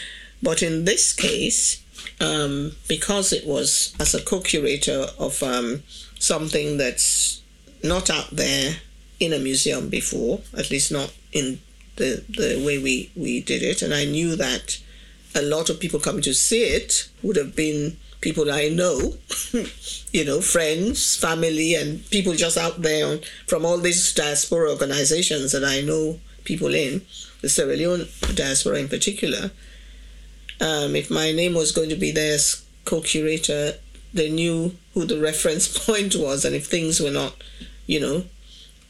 But 0.43 0.63
in 0.63 0.85
this 0.85 1.13
case, 1.13 1.83
um, 2.21 2.73
because 2.89 3.33
it 3.33 3.47
was 3.47 3.95
as 3.99 4.15
a 4.15 4.23
co-curator 4.23 5.07
of 5.19 5.43
um, 5.43 5.83
something 6.19 6.77
that's 6.77 7.43
not 7.83 8.11
out 8.11 8.31
there 8.31 8.77
in 9.19 9.33
a 9.33 9.39
museum 9.39 9.89
before, 9.89 10.41
at 10.57 10.71
least 10.71 10.93
not 10.93 11.13
in 11.33 11.61
the 11.97 12.25
the 12.29 12.63
way 12.65 12.79
we 12.79 13.11
we 13.17 13.41
did 13.41 13.63
it, 13.63 13.83
and 13.83 13.93
I 13.93 14.05
knew 14.05 14.37
that 14.37 14.79
a 15.35 15.43
lot 15.43 15.69
of 15.69 15.81
people 15.81 16.01
coming 16.01 16.23
to 16.23 16.35
see 16.35 16.63
it 16.63 17.09
would 17.23 17.37
have 17.37 17.55
been 17.55 17.99
people 18.27 18.51
I 18.51 18.71
know, 18.71 19.15
you 20.13 20.25
know, 20.25 20.41
friends, 20.41 21.15
family, 21.15 21.77
and 21.77 22.05
people 22.11 22.35
just 22.35 22.59
out 22.59 22.83
there 22.83 23.07
on, 23.07 23.21
from 23.47 23.65
all 23.65 23.79
these 23.79 24.13
diaspora 24.15 24.69
organizations 24.69 25.53
that 25.53 25.63
I 25.63 25.81
know 25.81 26.19
people 26.43 26.75
in, 26.75 27.03
the 27.41 27.49
Sierra 27.49 27.77
Leone 27.77 28.09
diaspora 28.35 28.81
in 28.81 28.89
particular. 28.89 29.53
Um, 30.61 30.97
if 30.97 31.09
my 31.09 31.31
name 31.31 31.55
was 31.55 31.71
going 31.71 31.89
to 31.91 31.95
be 31.95 32.11
as 32.19 32.65
co 32.85 33.01
curator, 33.01 33.75
they 34.13 34.29
knew 34.29 34.75
who 34.95 35.05
the 35.05 35.21
reference 35.31 35.69
point 35.87 36.17
was, 36.17 36.45
and 36.45 36.57
if 36.57 36.67
things 36.67 36.99
were 36.99 37.13
not, 37.13 37.37
you 37.87 38.01
know, 38.01 38.25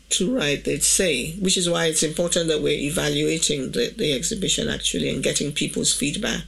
too 0.08 0.34
right, 0.34 0.64
they'd 0.64 0.82
say, 0.82 1.32
which 1.32 1.58
is 1.58 1.68
why 1.68 1.84
it's 1.84 2.02
important 2.02 2.48
that 2.48 2.62
we're 2.62 2.88
evaluating 2.88 3.72
the, 3.72 3.92
the 3.98 4.14
exhibition 4.14 4.70
actually 4.70 5.10
and 5.10 5.22
getting 5.22 5.52
people's 5.52 5.94
feedback. 5.94 6.44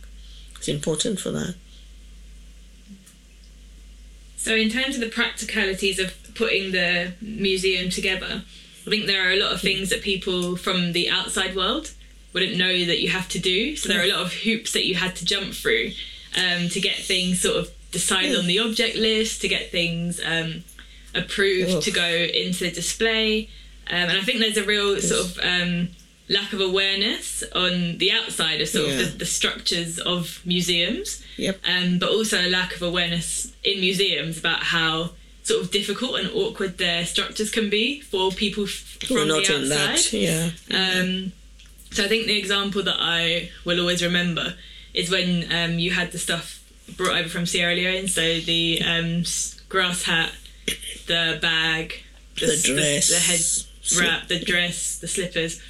It's 0.57 0.68
important 0.68 1.20
for 1.20 1.33
that. 1.33 1.55
So, 4.38 4.55
in 4.55 4.70
terms 4.70 4.94
of 4.94 5.01
the 5.01 5.09
practicalities 5.09 5.98
of 5.98 6.14
putting 6.35 6.70
the 6.70 7.12
museum 7.20 7.90
together, 7.90 8.44
I 8.87 8.90
think 8.90 9.07
there 9.07 9.29
are 9.29 9.33
a 9.33 9.38
lot 9.38 9.53
of 9.53 9.61
things 9.61 9.90
that 9.90 10.01
people 10.01 10.57
from 10.57 10.92
the 10.92 11.11
outside 11.11 11.57
world 11.57 11.90
wouldn't 12.33 12.57
know 12.57 12.85
that 12.87 13.03
you 13.03 13.09
have 13.09 13.29
to 13.31 13.40
do. 13.40 13.74
So, 13.74 13.88
there 13.88 14.01
are 14.01 14.05
a 14.05 14.09
lot 14.09 14.24
of 14.24 14.33
hoops 14.33 14.72
that 14.72 14.87
you 14.87 14.94
had 14.94 15.16
to 15.16 15.24
jump 15.24 15.55
through 15.55 15.90
um, 16.37 16.68
to 16.68 16.81
get 16.81 16.96
things 16.96 17.40
sort 17.40 17.57
of 17.57 17.70
decided 17.90 18.38
on 18.38 18.46
the 18.46 18.61
object 18.61 18.96
list, 18.96 19.40
to 19.40 19.48
get 19.48 19.72
things 19.72 20.20
um, 20.24 20.62
approved 21.16 21.70
Ugh. 21.70 21.83
to 21.83 21.90
go 21.90 22.07
into 22.07 22.64
the 22.64 22.70
display. 22.70 23.48
Um, 23.88 24.09
and 24.09 24.18
I 24.18 24.22
think 24.22 24.38
there's 24.38 24.57
a 24.57 24.64
real 24.64 25.01
sort 25.01 25.20
of 25.22 25.38
um, 25.42 25.88
lack 26.28 26.52
of 26.52 26.60
awareness 26.60 27.42
on 27.54 27.98
the 27.98 28.12
outside 28.12 28.60
of 28.60 28.68
sort 28.68 28.88
Yeah. 28.88 28.94
of 29.00 29.12
the, 29.12 29.18
the 29.18 29.26
structures 29.26 29.98
of 29.98 30.40
museums 30.44 31.22
Yep. 31.36 31.60
um, 31.66 31.98
but 31.98 32.10
also 32.10 32.40
a 32.40 32.50
lack 32.50 32.74
of 32.76 32.82
awareness 32.82 33.52
in 33.64 33.80
museums 33.80 34.38
about 34.38 34.62
how 34.62 35.10
sort 35.42 35.62
of 35.62 35.70
difficult 35.70 36.18
and 36.20 36.28
awkward 36.34 36.76
their 36.78 37.06
structures 37.06 37.50
can 37.50 37.70
be 37.70 38.00
for 38.00 38.30
people 38.30 38.64
f- 38.64 38.98
from 39.06 39.28
not 39.28 39.46
the 39.46 39.54
outside. 39.54 39.68
that. 39.70 40.12
Yeah. 40.12 40.50
Um, 40.70 41.32
so 41.90 42.04
I 42.04 42.08
think 42.08 42.26
the 42.26 42.36
example 42.38 42.82
that 42.82 42.96
I 42.98 43.50
will 43.64 43.80
always 43.80 44.02
remember 44.02 44.54
is 44.92 45.10
when 45.10 45.50
um, 45.50 45.78
you 45.78 45.92
had 45.92 46.12
the 46.12 46.18
stuff 46.18 46.62
brought 46.96 47.16
over 47.18 47.28
from 47.30 47.46
Sierra 47.46 47.74
Leone. 47.74 48.08
So 48.08 48.40
the 48.40 48.82
um, 48.84 49.24
grass 49.70 50.02
hat, 50.02 50.32
the 51.06 51.38
bag, 51.40 52.02
The 52.38 52.46
s- 52.52 52.62
dress. 52.64 53.08
the, 53.08 53.18
head 53.98 54.02
wrap, 54.06 54.28
the 54.28 54.40
dress, 54.40 54.98
the 54.98 55.08
slippers. 55.08 55.60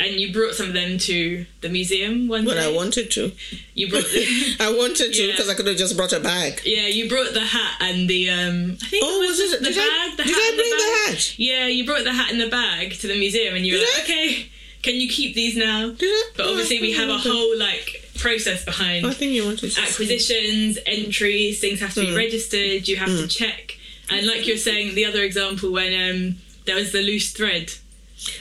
And 0.00 0.18
you 0.18 0.32
brought 0.32 0.54
some 0.54 0.68
of 0.68 0.72
them 0.74 0.96
to 0.98 1.44
the 1.60 1.68
museum 1.68 2.26
one 2.26 2.44
But 2.46 2.54
day. 2.54 2.64
I 2.64 2.72
wanted 2.74 3.10
to. 3.12 3.30
you 3.74 3.90
brought 3.90 4.04
the, 4.04 4.56
I 4.60 4.70
wanted 4.72 5.12
to 5.12 5.22
Yeah. 5.22 5.32
because 5.32 5.50
I 5.50 5.54
could 5.54 5.66
have 5.66 5.76
just 5.76 5.96
brought 5.98 6.12
a 6.14 6.20
bag. 6.20 6.62
Yeah, 6.64 6.86
you 6.86 7.08
brought 7.10 7.34
the 7.34 7.40
hat 7.44 7.74
and 7.80 8.08
the 8.08 8.30
um. 8.30 8.78
I 8.82 8.86
think 8.86 9.04
Oh, 9.06 9.22
it 9.22 9.26
was, 9.28 9.38
was 9.38 9.52
it? 9.52 9.58
the 9.60 9.66
Did 9.68 9.76
bag. 9.76 9.86
I, 9.90 10.14
the 10.16 10.22
did 10.24 10.34
I 10.34 10.56
bring 10.56 10.70
the, 10.70 10.76
the, 10.76 11.12
hat? 11.16 11.38
Yeah, 11.38 11.66
you 11.66 11.84
brought 11.84 12.04
the 12.04 12.12
hat 12.12 12.30
and 12.32 12.40
the 12.40 12.48
bag 12.48 12.92
to 13.00 13.06
the 13.06 13.18
museum, 13.18 13.54
and 13.54 13.66
you 13.66 13.74
were 13.74 13.80
Did 13.80 13.88
like, 13.98 14.00
I? 14.00 14.02
okay, 14.04 14.46
can 14.82 14.94
you 14.94 15.08
keep 15.10 15.34
these 15.34 15.56
now? 15.56 15.90
Did 15.90 16.06
I? 16.08 16.30
But 16.38 16.46
obviously, 16.46 16.80
we 16.80 16.92
have 16.94 17.10
a 17.10 17.12
Oh, 17.12 17.18
whole 17.18 17.58
like 17.58 18.08
process 18.18 18.64
behind 18.64 19.04
I 19.06 19.12
think 19.12 19.32
you 19.32 19.44
wanted 19.44 19.76
acquisitions, 19.78 20.78
entries, 20.86 21.60
things 21.60 21.80
have 21.80 21.92
to 21.94 22.00
be 22.00 22.06
Mm. 22.06 22.16
registered, 22.16 22.88
you 22.88 22.96
have 22.96 23.08
to 23.08 23.26
check. 23.28 23.76
And 24.08 24.26
like 24.26 24.46
you're 24.46 24.56
saying, 24.56 24.94
the 24.94 25.04
other 25.04 25.22
example 25.22 25.70
when 25.72 25.92
um, 25.92 26.36
there 26.66 26.76
was 26.76 26.92
the 26.92 27.02
loose 27.02 27.30
thread 27.32 27.72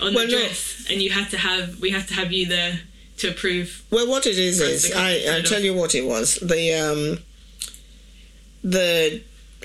on 0.01 0.13
Well, 0.13 0.25
the 0.27 0.31
no. 0.33 0.39
dress, 0.39 0.85
and 0.89 1.01
you 1.01 1.09
had 1.11 1.29
to 1.31 1.37
have 1.37 1.79
we 1.79 1.89
had 1.91 2.07
to 2.09 2.13
have 2.13 2.31
you 2.31 2.45
there 2.45 2.81
to 3.17 3.29
approve. 3.29 3.83
Well, 3.91 4.07
what 4.07 4.25
it 4.25 4.37
is 4.37 4.59
is 4.59 4.91
I 4.95 5.37
I 5.37 5.41
tell 5.41 5.61
you 5.61 5.73
what 5.73 5.95
it 5.95 6.05
was 6.05 6.35
the 6.35 6.73
um 6.73 7.19
the 8.63 9.21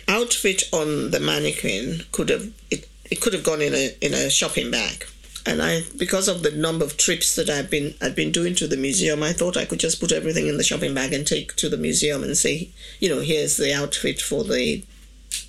outfit 0.08 0.62
on 0.72 1.10
the 1.10 1.20
mannequin 1.20 2.02
could 2.12 2.28
have 2.28 2.52
it, 2.70 2.88
it 3.10 3.20
could 3.20 3.32
have 3.32 3.44
gone 3.44 3.60
in 3.60 3.74
a 3.74 3.96
in 4.00 4.14
a 4.14 4.30
shopping 4.30 4.70
bag. 4.70 5.06
And 5.48 5.62
I, 5.62 5.82
because 5.96 6.26
of 6.26 6.42
the 6.42 6.50
number 6.50 6.84
of 6.84 6.96
trips 6.96 7.36
that 7.36 7.48
I've 7.48 7.70
been 7.70 7.94
I'd 8.02 8.16
been 8.16 8.32
doing 8.32 8.56
to 8.56 8.66
the 8.66 8.76
museum, 8.76 9.22
I 9.22 9.32
thought 9.32 9.56
I 9.56 9.64
could 9.64 9.78
just 9.78 10.00
put 10.00 10.10
everything 10.10 10.48
in 10.48 10.56
the 10.56 10.64
shopping 10.64 10.92
bag 10.92 11.12
and 11.12 11.24
take 11.24 11.54
to 11.56 11.68
the 11.68 11.76
museum 11.76 12.24
and 12.24 12.36
say, 12.36 12.70
you 12.98 13.08
know, 13.08 13.20
here's 13.20 13.56
the 13.56 13.72
outfit 13.72 14.20
for 14.20 14.42
the 14.42 14.82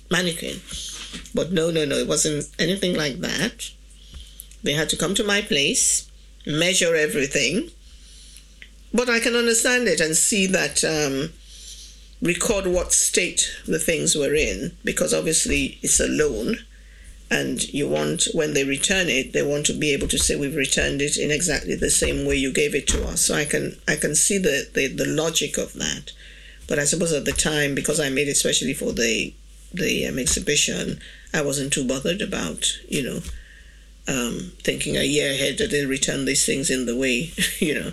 mannequin. 0.08 0.60
But 1.34 1.50
no, 1.52 1.70
no, 1.72 1.84
no, 1.84 1.96
it 1.96 2.06
wasn't 2.06 2.48
anything 2.60 2.94
like 2.94 3.18
that. 3.20 3.70
They 4.62 4.72
had 4.72 4.88
to 4.90 4.96
come 4.96 5.14
to 5.14 5.24
my 5.24 5.40
place, 5.40 6.10
measure 6.46 6.94
everything, 6.94 7.70
but 8.92 9.08
I 9.08 9.20
can 9.20 9.36
understand 9.36 9.86
it 9.86 10.00
and 10.00 10.16
see 10.16 10.46
that 10.46 10.82
um, 10.82 11.32
record 12.20 12.66
what 12.66 12.92
state 12.92 13.50
the 13.66 13.78
things 13.78 14.16
were 14.16 14.34
in 14.34 14.76
because 14.84 15.14
obviously 15.14 15.78
it's 15.82 16.00
a 16.00 16.08
loan. 16.08 16.56
And 17.30 17.62
you 17.74 17.86
want 17.86 18.24
when 18.32 18.54
they 18.54 18.64
return 18.64 19.08
it 19.08 19.34
they 19.34 19.42
want 19.42 19.66
to 19.66 19.74
be 19.74 19.92
able 19.92 20.08
to 20.08 20.18
say 20.18 20.34
we've 20.34 20.56
returned 20.56 21.02
it 21.02 21.18
in 21.18 21.30
exactly 21.30 21.74
the 21.74 21.90
same 21.90 22.26
way 22.26 22.36
you 22.36 22.50
gave 22.50 22.74
it 22.74 22.88
to 22.88 23.06
us. 23.06 23.26
So 23.26 23.34
i 23.34 23.44
can 23.44 23.76
i 23.86 23.96
can 23.96 24.14
see 24.14 24.38
the 24.38 24.66
the, 24.72 24.86
the 24.88 25.04
logic 25.04 25.58
of 25.58 25.74
that. 25.74 26.12
But 26.66 26.78
i 26.78 26.84
suppose 26.84 27.12
at 27.12 27.26
the 27.26 27.32
time 27.32 27.74
because 27.74 28.00
i 28.00 28.08
made 28.08 28.28
it 28.28 28.32
especially 28.32 28.72
for 28.72 28.92
the 28.92 29.34
the 29.74 30.06
um, 30.06 30.18
exhibition 30.18 30.98
i 31.34 31.42
wasn't 31.42 31.70
too 31.70 31.86
bothered 31.86 32.22
about 32.22 32.66
you 32.88 33.02
know 33.02 33.20
um, 34.08 34.52
thinking 34.62 34.96
a 34.96 35.04
year 35.04 35.30
ahead 35.30 35.58
that 35.58 35.70
they'll 35.70 35.88
return 35.88 36.24
these 36.24 36.44
things 36.44 36.70
in 36.70 36.86
the 36.86 36.96
way 36.96 37.30
you 37.60 37.78
know 37.78 37.92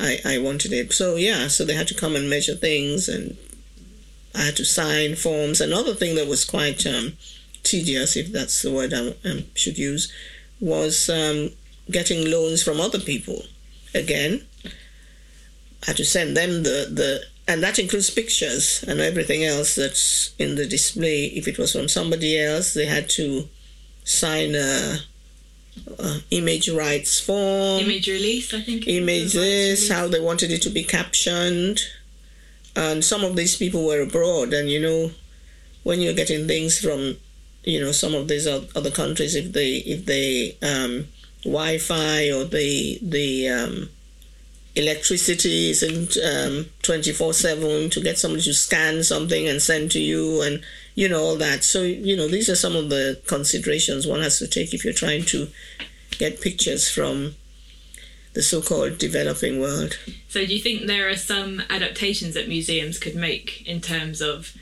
I, 0.00 0.18
I 0.24 0.38
wanted 0.38 0.72
it. 0.72 0.92
So 0.92 1.16
yeah, 1.16 1.48
so 1.48 1.64
they 1.64 1.74
had 1.74 1.88
to 1.88 1.94
come 1.94 2.16
and 2.16 2.30
measure 2.30 2.54
things, 2.54 3.08
and 3.08 3.36
I 4.34 4.42
had 4.42 4.56
to 4.56 4.64
sign 4.64 5.14
forms. 5.14 5.60
Another 5.60 5.94
thing 5.94 6.14
that 6.14 6.26
was 6.26 6.44
quite 6.44 6.86
um, 6.86 7.14
tedious, 7.62 8.16
if 8.16 8.32
that's 8.32 8.62
the 8.62 8.72
word 8.72 8.94
I 8.94 9.44
should 9.54 9.78
use, 9.78 10.12
was 10.58 11.10
um, 11.10 11.50
getting 11.90 12.30
loans 12.30 12.62
from 12.62 12.80
other 12.80 12.98
people. 12.98 13.42
Again, 13.94 14.46
I 14.64 15.86
had 15.88 15.96
to 15.98 16.04
send 16.04 16.36
them 16.36 16.62
the 16.62 16.88
the, 16.90 17.24
and 17.46 17.62
that 17.62 17.78
includes 17.78 18.10
pictures 18.10 18.82
and 18.86 19.00
everything 19.00 19.44
else 19.44 19.74
that's 19.74 20.34
in 20.38 20.54
the 20.54 20.66
display. 20.66 21.26
If 21.26 21.46
it 21.46 21.58
was 21.58 21.72
from 21.72 21.88
somebody 21.88 22.40
else, 22.40 22.72
they 22.72 22.86
had 22.86 23.10
to 23.10 23.48
sign 24.04 24.54
a, 24.54 24.98
a 25.98 26.18
image 26.30 26.68
rights 26.68 27.20
form 27.20 27.80
Image 27.80 28.08
release, 28.08 28.52
I 28.54 28.60
think. 28.60 28.86
images, 28.88 29.90
how 29.90 30.08
they 30.08 30.20
wanted 30.20 30.50
it 30.50 30.62
to 30.62 30.70
be 30.70 30.82
captioned. 30.84 31.80
And 32.76 33.04
some 33.04 33.24
of 33.24 33.36
these 33.36 33.56
people 33.56 33.84
were 33.84 34.00
abroad, 34.00 34.52
and 34.52 34.70
you 34.70 34.80
know, 34.80 35.10
when 35.82 36.00
you're 36.00 36.14
getting 36.14 36.46
things 36.46 36.78
from, 36.78 37.16
you 37.64 37.80
know, 37.80 37.92
some 37.92 38.14
of 38.14 38.28
these 38.28 38.46
other 38.46 38.90
countries, 38.90 39.34
if 39.34 39.52
they 39.52 39.76
if 39.78 40.06
they 40.06 40.56
um, 40.62 41.08
Wi-Fi 41.44 42.30
or 42.30 42.44
the 42.44 42.98
the 43.02 43.48
um, 43.48 43.88
electricity 44.76 45.70
isn't 45.70 46.16
four 47.16 47.32
seven 47.32 47.90
to 47.90 48.00
get 48.00 48.18
somebody 48.18 48.42
to 48.42 48.54
scan 48.54 49.02
something 49.02 49.48
and 49.48 49.60
send 49.60 49.90
to 49.90 50.00
you, 50.00 50.42
and 50.42 50.62
you 51.00 51.08
know 51.08 51.22
all 51.26 51.36
that. 51.36 51.64
So 51.64 51.80
you 51.82 52.14
know, 52.18 52.28
these 52.28 52.48
are 52.52 52.56
some 52.64 52.76
of 52.76 52.86
the 52.94 53.04
considerations 53.26 54.06
one 54.06 54.20
has 54.20 54.38
to 54.38 54.46
take 54.56 54.74
if 54.74 54.84
you're 54.84 55.02
trying 55.04 55.24
to 55.34 55.48
get 56.22 56.40
pictures 56.40 56.84
from 56.96 57.34
the 58.34 58.42
so-called 58.42 58.98
developing 58.98 59.54
world. 59.60 59.98
So, 60.28 60.38
do 60.46 60.54
you 60.54 60.60
think 60.66 60.86
there 60.86 61.08
are 61.08 61.16
some 61.16 61.62
adaptations 61.68 62.34
that 62.34 62.46
museums 62.48 62.96
could 62.98 63.16
make 63.16 63.48
in 63.66 63.80
terms 63.80 64.20
of 64.20 64.52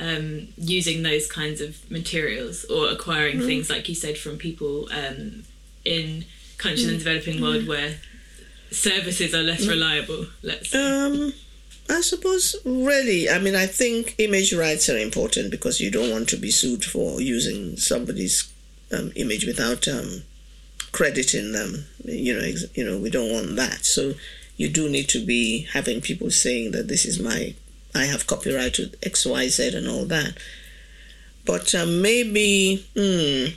um, 0.00 0.48
using 0.56 1.04
those 1.04 1.26
kinds 1.30 1.60
of 1.60 1.70
materials 1.98 2.64
or 2.64 2.88
acquiring 2.88 3.38
Mm. 3.38 3.46
things, 3.46 3.70
like 3.70 3.88
you 3.88 3.94
said, 3.94 4.16
from 4.18 4.34
people 4.38 4.88
um, 4.90 5.44
in 5.84 6.24
countries 6.58 6.86
Mm. 6.86 6.88
in 6.88 6.98
the 6.98 7.04
developing 7.04 7.40
world 7.40 7.66
where 7.68 8.00
services 8.72 9.32
are 9.34 9.42
less 9.44 9.64
reliable? 9.66 10.26
Let's 10.42 10.70
say. 10.70 10.82
Um, 10.84 11.32
I 11.88 12.00
suppose 12.00 12.56
really, 12.64 13.28
I 13.28 13.38
mean, 13.38 13.54
I 13.54 13.66
think 13.66 14.14
image 14.18 14.54
rights 14.54 14.88
are 14.88 14.96
important 14.96 15.50
because 15.50 15.80
you 15.80 15.90
don't 15.90 16.10
want 16.10 16.28
to 16.30 16.36
be 16.36 16.50
sued 16.50 16.84
for 16.84 17.20
using 17.20 17.76
somebody's 17.76 18.50
um, 18.96 19.12
image 19.16 19.46
without 19.46 19.86
um, 19.86 20.22
crediting 20.92 21.52
them. 21.52 21.84
You 22.04 22.34
know, 22.34 22.44
ex- 22.44 22.64
you 22.74 22.84
know, 22.84 22.98
we 22.98 23.10
don't 23.10 23.32
want 23.32 23.56
that. 23.56 23.84
So 23.84 24.14
you 24.56 24.68
do 24.68 24.88
need 24.88 25.08
to 25.10 25.24
be 25.24 25.66
having 25.72 26.00
people 26.00 26.30
saying 26.30 26.70
that 26.70 26.88
this 26.88 27.04
is 27.04 27.20
my, 27.20 27.54
I 27.94 28.04
have 28.04 28.26
copyright 28.26 28.74
to 28.74 28.90
X, 29.02 29.26
Y, 29.26 29.48
Z, 29.48 29.76
and 29.76 29.88
all 29.88 30.04
that. 30.06 30.38
But 31.44 31.74
um, 31.74 32.00
maybe. 32.00 32.86
Hmm, 32.96 33.54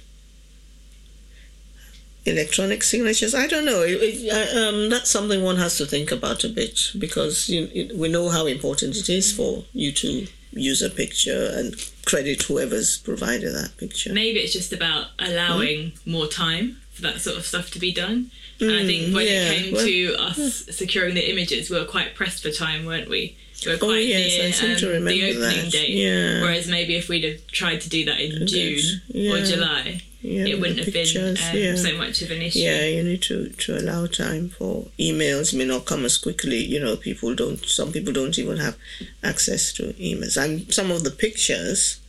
electronic 2.28 2.84
signatures. 2.84 3.34
I 3.36 3.48
don't 3.48 3.66
know. 3.66 3.82
It, 3.84 3.98
it, 4.02 4.58
um, 4.58 4.90
that's 4.90 5.10
something 5.10 5.44
one 5.44 5.58
has 5.58 5.78
to 5.78 5.86
think 5.86 6.12
about 6.12 6.44
a 6.44 6.50
bit 6.50 6.92
because 6.98 7.50
you, 7.50 7.70
it, 7.74 7.96
we 7.98 8.08
know 8.10 8.30
how 8.30 8.46
important 8.46 8.96
it 8.98 9.10
is 9.10 9.32
for 9.34 9.64
you 9.74 9.92
to 9.94 10.28
use 10.52 10.82
a 10.82 10.90
picture 10.90 11.52
and 11.54 11.76
credit 12.06 12.42
whoever's 12.44 12.98
provided 12.98 13.54
that 13.54 13.76
picture. 13.78 14.14
Maybe 14.14 14.40
it's 14.40 14.54
just 14.54 14.74
about 14.74 15.08
allowing 15.20 15.94
more 16.06 16.28
time 16.28 16.78
for 16.92 17.02
that 17.04 17.22
sort 17.22 17.38
of 17.38 17.46
stuff 17.46 17.70
to 17.72 17.80
be 17.80 17.92
done. 17.94 18.32
and 18.60 18.72
I 18.72 18.86
think 18.86 19.10
Mm, 19.10 19.14
when 19.14 19.28
yeah, 19.28 19.52
it 19.52 19.64
came 19.64 19.74
well- 19.74 19.86
to 19.86 20.16
us 20.20 20.66
securing 20.72 21.14
the 21.16 21.30
images, 21.30 21.70
we 21.70 21.78
were 21.78 21.86
quite 21.86 22.16
pressed 22.16 22.42
for 22.44 22.50
time, 22.52 22.86
weren't 22.86 23.10
we? 23.10 23.38
Were 23.66 23.74
Oh, 23.74 23.78
quite 23.78 24.06
yes, 24.06 24.40
I 24.40 24.44
near 24.44 24.54
seem 24.54 24.78
to 24.78 24.86
um, 24.86 24.92
remember 24.94 25.12
the 25.12 25.30
opening 25.32 25.64
that. 25.66 25.72
date. 25.72 25.90
Yeah. 25.90 26.42
Whereas 26.42 26.68
maybe 26.68 26.96
if 26.96 27.10
we'd 27.10 27.24
have 27.24 27.48
tried 27.48 27.82
to 27.82 27.90
do 27.90 28.06
that 28.06 28.20
in 28.20 28.46
June 28.48 29.02
or. 29.16 29.44
July, 29.44 30.02
yeah, 30.22 30.46
it 30.46 30.60
wouldn't 30.60 30.80
have 30.80 30.94
been 30.94 31.18
um, 31.18 31.36
yeah. 31.54 31.76
so 31.76 31.96
much 31.98 32.22
of 32.22 32.32
an 32.32 32.42
issue. 32.42 32.60
Yeah, 32.60 32.86
you 32.86 33.04
need 33.04 33.22
to, 33.24 33.50
to 33.50 33.78
allow 33.78 34.06
time 34.08 34.50
for 34.50 34.86
emails 35.00 35.54
may 35.58 35.66
not 35.66 35.86
come 35.86 36.06
as 36.06 36.18
quickly. 36.18 36.58
You 36.58 36.80
know, 36.80 36.98
people 36.98 37.34
don't. 37.34 37.64
Some 37.66 37.92
people 37.92 38.14
don't 38.14 38.38
even 38.38 38.58
have 38.58 38.78
access 39.24 39.74
to 39.74 39.94
emails, 39.94 40.38
and 40.38 40.72
some 40.74 40.92
of 40.92 41.04
the 41.04 41.12
pictures, 41.12 42.00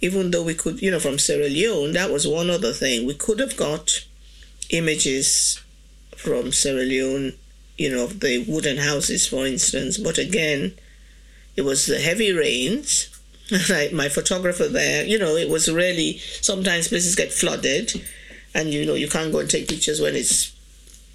even 0.00 0.30
though 0.30 0.42
we 0.44 0.54
could, 0.54 0.80
you 0.82 0.90
know, 0.90 1.00
from 1.00 1.18
Sierra 1.18 1.48
Leone, 1.48 1.92
that 1.92 2.10
was 2.10 2.26
one 2.26 2.50
other 2.50 2.72
thing. 2.72 3.06
We 3.06 3.14
could 3.14 3.38
have 3.40 3.56
got 3.56 4.04
images 4.70 5.60
from 6.16 6.52
Sierra 6.52 6.82
Leone, 6.84 7.34
you 7.76 7.90
know, 7.90 8.06
the 8.06 8.44
wooden 8.46 8.76
houses, 8.78 9.26
for 9.26 9.46
instance. 9.46 9.98
But 9.98 10.18
again, 10.18 10.74
it 11.56 11.62
was 11.62 11.86
the 11.86 11.98
heavy 11.98 12.32
rains. 12.32 13.10
my 13.92 14.08
photographer 14.08 14.68
there, 14.68 15.04
you 15.04 15.18
know, 15.18 15.36
it 15.36 15.48
was 15.50 15.70
really 15.70 16.18
sometimes 16.40 16.88
places 16.88 17.14
get 17.14 17.32
flooded 17.32 17.92
and 18.54 18.72
you 18.72 18.86
know 18.86 18.94
you 18.94 19.08
can't 19.08 19.32
go 19.32 19.40
and 19.40 19.50
take 19.50 19.68
pictures 19.68 20.00
when 20.00 20.14
it's 20.14 20.52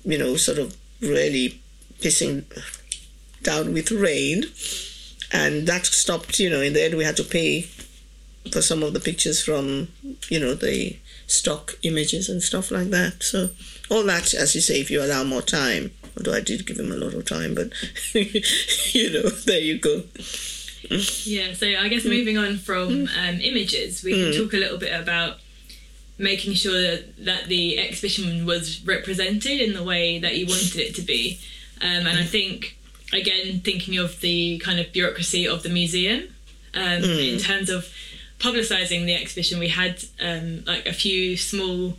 you 0.03 0.17
know 0.17 0.35
sort 0.35 0.59
of 0.59 0.75
really 1.01 1.61
pissing 2.01 2.43
down 3.41 3.73
with 3.73 3.91
rain 3.91 4.43
and 5.31 5.67
that 5.67 5.85
stopped 5.85 6.39
you 6.39 6.49
know 6.49 6.61
in 6.61 6.73
the 6.73 6.83
end 6.83 6.95
we 6.95 7.03
had 7.03 7.15
to 7.17 7.23
pay 7.23 7.61
for 8.51 8.61
some 8.61 8.83
of 8.83 8.93
the 8.93 8.99
pictures 8.99 9.43
from 9.43 9.87
you 10.27 10.39
know 10.39 10.53
the 10.53 10.95
stock 11.31 11.75
images 11.83 12.29
and 12.29 12.41
stuff 12.41 12.71
like 12.71 12.89
that. 12.89 13.23
So 13.23 13.49
all 13.89 14.03
that 14.03 14.33
as 14.33 14.55
you 14.55 14.61
say 14.61 14.79
if 14.81 14.91
you 14.91 15.01
allow 15.03 15.23
more 15.23 15.41
time. 15.41 15.91
Although 16.17 16.33
i 16.33 16.41
did 16.41 16.65
give 16.65 16.77
him 16.77 16.91
a 16.91 16.95
lot 16.95 17.13
of 17.13 17.23
time 17.25 17.55
but 17.55 17.71
you 18.13 19.13
know 19.13 19.29
there 19.29 19.59
you 19.59 19.79
go. 19.79 20.03
Yeah, 20.89 21.53
so 21.53 21.67
I 21.67 21.87
guess 21.87 22.05
moving 22.05 22.37
on 22.37 22.57
from 22.57 23.07
um, 23.07 23.41
images, 23.41 24.03
we 24.03 24.13
can 24.13 24.33
talk 24.33 24.53
a 24.53 24.57
little 24.57 24.77
bit 24.77 24.99
about 24.99 25.37
making 26.17 26.53
sure 26.53 26.97
that, 27.17 27.45
the 27.47 27.79
exhibition 27.79 28.45
was 28.45 28.85
represented 28.85 29.59
in 29.61 29.73
the 29.73 29.83
way 29.83 30.19
that 30.19 30.37
you 30.37 30.45
wanted 30.45 30.75
it 30.77 30.95
to 30.95 31.01
be. 31.01 31.39
Um, 31.81 32.07
and 32.07 32.19
I 32.19 32.23
think, 32.23 32.77
again, 33.13 33.61
thinking 33.61 33.97
of 33.97 34.19
the 34.21 34.59
kind 34.59 34.79
of 34.79 34.91
bureaucracy 34.91 35.47
of 35.47 35.63
the 35.63 35.69
museum 35.69 36.33
um, 36.73 37.03
in 37.03 37.39
terms 37.39 37.69
of 37.69 37.91
publicising 38.39 39.05
the 39.05 39.15
exhibition, 39.15 39.59
we 39.59 39.69
had 39.69 40.03
um, 40.21 40.63
like 40.65 40.85
a 40.85 40.93
few 40.93 41.37
small 41.37 41.97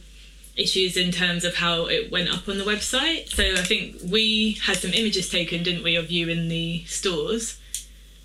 issues 0.56 0.96
in 0.96 1.10
terms 1.12 1.44
of 1.44 1.54
how 1.56 1.86
it 1.86 2.10
went 2.10 2.28
up 2.28 2.48
on 2.48 2.58
the 2.58 2.64
website. 2.64 3.28
So 3.30 3.42
I 3.44 3.62
think 3.62 3.96
we 4.10 4.58
had 4.64 4.76
some 4.76 4.92
images 4.92 5.28
taken, 5.28 5.62
didn't 5.62 5.82
we, 5.84 5.96
of 5.96 6.10
you 6.10 6.28
in 6.28 6.48
the 6.48 6.84
stores 6.84 7.58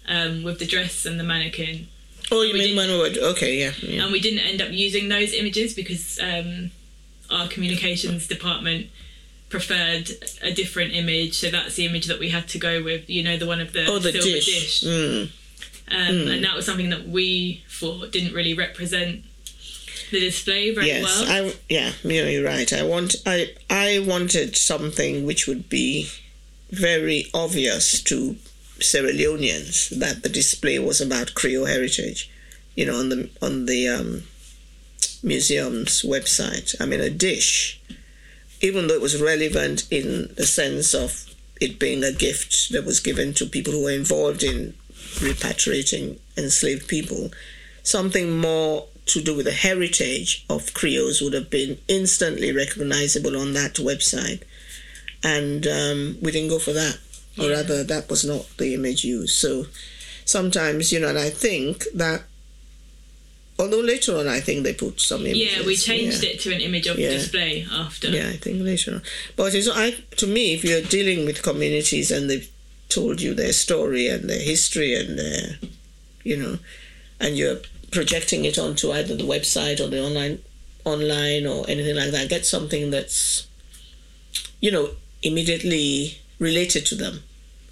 um, 0.08 0.44
with 0.44 0.60
the 0.60 0.66
dress 0.66 1.06
and 1.06 1.20
the 1.20 1.24
mannequin. 1.24 1.88
oh 2.32 2.42
you 2.42 2.54
mean 2.54 2.76
one 2.76 2.90
word 2.90 3.18
okay 3.18 3.60
yeah, 3.60 3.72
yeah. 3.82 4.04
And 4.04 4.12
we 4.12 4.20
didn't 4.20 4.40
end 4.40 4.62
up 4.62 4.72
using 4.72 5.10
those 5.10 5.32
images 5.34 5.74
because 5.74 6.20
um, 6.22 6.72
our 7.30 7.48
communications 7.48 8.28
department 8.28 8.88
preferred 9.50 10.10
a 10.42 10.52
different 10.52 10.94
image, 10.94 11.36
so 11.38 11.50
that's 11.52 11.76
the 11.76 11.86
image 11.86 12.08
that 12.08 12.20
we 12.20 12.30
had 12.30 12.48
to 12.50 12.58
go 12.58 12.84
with. 12.84 13.10
You 13.10 13.24
know, 13.24 13.38
the 13.38 13.46
one 13.46 13.62
of 13.62 13.72
the, 13.74 13.86
Oh, 13.88 14.00
the 14.00 14.12
silver 14.12 14.28
dish. 14.28 14.46
dish. 14.46 14.84
Mm. 14.84 15.30
Um, 15.90 16.28
And 16.28 16.44
that 16.44 16.56
was 16.56 16.66
something 16.66 16.90
that 16.90 17.08
we 17.08 17.64
thought 17.70 18.12
didn't 18.12 18.34
really 18.34 18.54
represent 18.54 19.24
the 20.12 20.20
display 20.20 20.74
very 20.74 20.88
Yes, 20.88 21.04
well. 21.04 21.50
I 21.50 21.56
yeah, 21.70 21.92
you're 22.04 22.44
right. 22.44 22.72
I 22.72 22.84
want 22.84 23.16
I 23.26 23.54
I 23.70 24.00
wanted 24.00 24.56
something 24.56 25.26
which 25.26 25.48
would 25.48 25.70
be 25.70 26.10
very 26.72 27.28
obvious 27.34 28.02
to 28.04 28.36
Sierra 28.80 29.12
Leoneans 29.14 29.90
that 30.00 30.24
the 30.24 30.30
display 30.30 30.80
was 30.80 31.02
about 31.02 31.34
Creole 31.34 31.66
heritage. 31.66 32.30
You 32.76 32.86
know, 32.88 33.00
on 33.00 33.10
the 33.10 33.30
on 33.42 33.66
the 33.66 33.88
um, 33.88 34.24
museum's 35.24 36.02
website. 36.04 36.76
I 36.80 36.86
mean, 36.86 37.02
a 37.02 37.10
dish, 37.10 37.80
even 38.62 38.88
though 38.88 38.96
it 38.96 39.02
was 39.02 39.22
relevant 39.22 39.88
in 39.92 40.34
the 40.36 40.46
sense 40.46 40.94
of 40.94 41.34
it 41.62 41.80
being 41.80 42.04
a 42.04 42.12
gift 42.12 42.72
that 42.72 42.86
was 42.86 43.00
given 43.00 43.34
to 43.34 43.46
people 43.46 43.74
who 43.74 43.84
were 43.84 43.92
involved 43.92 44.44
in 44.44 44.74
repatriating 45.20 46.20
enslaved 46.38 46.88
people, 46.88 47.32
something 47.84 48.38
more 48.38 48.88
to 49.08 49.22
do 49.22 49.36
with 49.36 49.46
the 49.46 49.52
heritage 49.52 50.44
of 50.50 50.74
Creoles 50.74 51.22
would 51.22 51.34
have 51.34 51.50
been 51.50 51.78
instantly 51.88 52.52
recognizable 52.52 53.38
on 53.40 53.54
that 53.54 53.76
website. 53.76 54.42
And 55.24 55.66
um, 55.68 56.18
we 56.22 56.32
didn't 56.32 56.50
go 56.50 56.60
for 56.60 56.74
that, 56.74 56.98
or 57.38 57.46
Yeah. 57.50 57.56
rather, 57.58 57.84
that 57.84 58.10
was 58.10 58.24
not 58.26 58.46
the 58.58 58.74
image 58.74 59.04
used. 59.04 59.36
So 59.36 59.68
sometimes, 60.26 60.92
you 60.92 61.00
know, 61.00 61.10
and 61.10 61.18
I 61.20 61.30
think 61.30 61.86
that, 61.94 62.24
although 63.58 63.80
later 63.80 64.18
on 64.18 64.28
I 64.28 64.40
think 64.40 64.64
they 64.64 64.74
put 64.74 65.00
some 65.00 65.22
images. 65.26 65.58
yeah, 65.58 65.66
we 65.66 65.76
changed 65.76 66.24
yeah. 66.24 66.32
it 66.32 66.40
to 66.42 66.54
an 66.54 66.62
image 66.62 66.88
of 66.88 66.98
Yeah. 67.00 67.12
display 67.12 67.66
after. 67.72 68.10
Yeah, 68.10 68.30
I 68.30 68.38
think 68.38 68.62
later 68.64 68.96
on. 68.96 69.02
But 69.36 69.54
it's, 69.54 69.70
I, 69.70 69.92
to 70.18 70.28
me, 70.28 70.54
if 70.56 70.64
you're 70.64 70.82
dealing 70.82 71.26
with 71.26 71.42
communities 71.44 72.12
and 72.12 72.30
they've 72.30 72.50
told 72.90 73.22
you 73.22 73.34
their 73.34 73.54
story 73.54 74.08
and 74.08 74.30
their 74.30 74.40
history 74.40 74.96
and 74.96 75.18
their, 75.18 75.60
you 76.24 76.38
know, 76.38 76.60
and 77.20 77.38
you're 77.38 77.58
projecting 77.92 78.46
it 78.46 78.58
onto 78.58 78.92
either 78.92 79.16
the 79.16 79.24
website 79.24 79.80
or 79.80 79.88
the 79.88 80.04
online, 80.04 80.40
online 80.84 81.46
or 81.48 81.66
anything 81.70 81.96
like 81.96 82.12
that, 82.12 82.30
get 82.30 82.46
something 82.46 82.92
that's, 82.92 83.48
you 84.60 84.72
know, 84.72 84.90
immediately 85.24 86.20
related 86.40 86.86
to 86.88 86.96
them. 86.96 87.22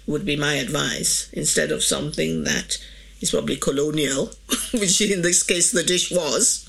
Would 0.06 0.26
be 0.26 0.36
my 0.36 0.54
advice 0.54 1.30
instead 1.32 1.72
of 1.72 1.82
something 1.82 2.44
that 2.44 2.76
is 3.20 3.30
probably 3.30 3.56
colonial, 3.56 4.30
which 4.72 5.00
in 5.00 5.22
this 5.22 5.42
case 5.42 5.70
the 5.70 5.82
dish 5.82 6.10
was. 6.10 6.63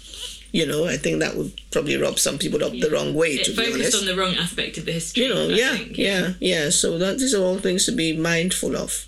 You 0.52 0.66
know, 0.66 0.86
I 0.86 0.98
think 0.98 1.20
that 1.20 1.36
would 1.36 1.52
probably 1.72 1.98
rub 1.98 2.18
some 2.18 2.38
people 2.38 2.64
up 2.64 2.72
the 2.72 2.90
wrong 2.90 3.14
way. 3.14 3.34
It 3.34 3.46
to 3.46 3.52
be 3.52 3.58
focused 3.58 3.76
honest, 3.76 4.00
on 4.00 4.06
the 4.06 4.16
wrong 4.16 4.36
aspect 4.36 4.78
of 4.78 4.86
the 4.86 4.94
history. 4.94 5.24
you 5.24 5.30
know, 5.34 5.50
I 5.50 5.54
yeah, 5.54 5.76
think, 5.76 5.98
yeah, 5.98 6.34
yeah. 6.40 6.70
So 6.70 6.98
that 6.98 7.18
these 7.18 7.34
are 7.34 7.44
all 7.44 7.58
things 7.58 7.86
to 7.88 7.92
be 7.92 8.16
mindful 8.16 8.78
of. 8.78 9.06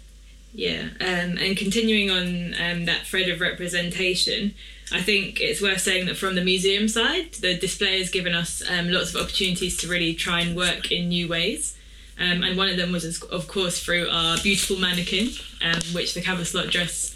Yeah, 0.54 0.90
um, 1.00 1.38
and 1.38 1.56
continuing 1.56 2.10
on 2.10 2.56
um, 2.60 2.86
that 2.86 3.06
thread 3.06 3.30
of 3.30 3.40
representation, 3.40 4.56
I 4.92 5.02
think 5.02 5.40
it's 5.40 5.62
worth 5.62 5.82
saying 5.82 6.08
that 6.08 6.18
from 6.18 6.36
the 6.36 6.44
museum 6.44 6.88
side, 6.88 7.34
the 7.34 7.58
display 7.58 8.00
has 8.00 8.10
given 8.10 8.34
us 8.34 8.64
um, 8.70 8.92
lots 8.92 9.14
of 9.14 9.22
opportunities 9.22 9.78
to 9.78 9.88
really 9.88 10.14
try 10.16 10.42
and 10.42 10.56
work 10.56 10.92
in 10.92 11.10
new 11.10 11.28
ways. 11.28 11.78
Um, 12.20 12.42
and 12.42 12.58
one 12.58 12.70
of 12.70 12.78
them 12.78 12.92
was, 12.92 13.22
of 13.22 13.48
course, 13.48 13.80
through 13.80 14.10
our 14.10 14.38
beautiful 14.40 14.78
mannequin, 14.78 15.30
um, 15.64 15.82
which 15.94 16.14
the 16.14 16.22
kabaslot 16.22 16.72
dress 16.72 17.16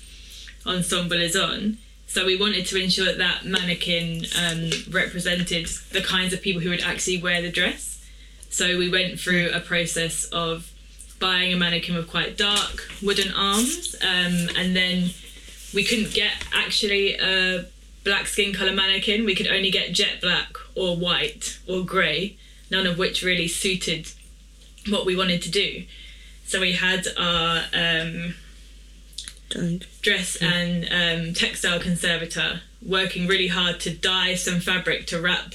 ensemble 0.65 1.19
is 1.19 1.35
on. 1.35 1.79
So 2.11 2.25
we 2.25 2.35
wanted 2.35 2.65
to 2.65 2.75
ensure 2.75 3.05
that 3.05 3.19
that 3.19 3.45
mannequin 3.45 4.25
um, 4.37 4.69
represented 4.89 5.67
the 5.93 6.01
kinds 6.01 6.33
of 6.33 6.41
people 6.41 6.61
who 6.61 6.69
would 6.69 6.81
actually 6.81 7.21
wear 7.21 7.41
the 7.41 7.49
dress. 7.49 8.05
So 8.49 8.77
we 8.77 8.89
went 8.89 9.17
through 9.17 9.51
a 9.53 9.61
process 9.61 10.25
of 10.25 10.69
buying 11.21 11.53
a 11.53 11.55
mannequin 11.55 11.95
with 11.95 12.09
quite 12.09 12.35
dark 12.35 12.85
wooden 13.01 13.31
arms, 13.33 13.95
um, 14.01 14.49
and 14.57 14.75
then 14.75 15.11
we 15.73 15.85
couldn't 15.85 16.13
get 16.13 16.33
actually 16.53 17.15
a 17.15 17.67
black 18.03 18.27
skin 18.27 18.53
color 18.53 18.73
mannequin. 18.73 19.23
We 19.23 19.33
could 19.33 19.47
only 19.47 19.71
get 19.71 19.93
jet 19.93 20.19
black 20.19 20.57
or 20.75 20.97
white 20.97 21.59
or 21.65 21.85
grey, 21.85 22.35
none 22.69 22.87
of 22.87 22.97
which 22.97 23.23
really 23.23 23.47
suited 23.47 24.11
what 24.89 25.05
we 25.05 25.15
wanted 25.15 25.41
to 25.43 25.49
do. 25.49 25.85
So 26.43 26.59
we 26.59 26.73
had 26.73 27.07
our 27.17 27.63
um, 27.73 28.35
Dress 30.01 30.37
and 30.41 30.85
um, 30.91 31.33
textile 31.33 31.79
conservator 31.79 32.61
working 32.81 33.27
really 33.27 33.47
hard 33.47 33.79
to 33.81 33.93
dye 33.93 34.35
some 34.35 34.59
fabric 34.59 35.07
to 35.07 35.21
wrap 35.21 35.53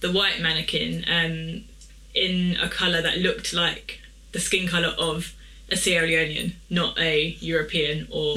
the 0.00 0.12
white 0.12 0.40
mannequin 0.40 1.04
um, 1.08 1.64
in 2.14 2.56
a 2.60 2.68
colour 2.68 3.02
that 3.02 3.18
looked 3.18 3.52
like 3.52 4.00
the 4.32 4.40
skin 4.40 4.68
colour 4.68 4.94
of 4.98 5.34
a 5.70 5.76
Sierra 5.76 6.06
Leonean, 6.06 6.54
not 6.70 6.98
a 6.98 7.36
European 7.40 8.06
or 8.10 8.36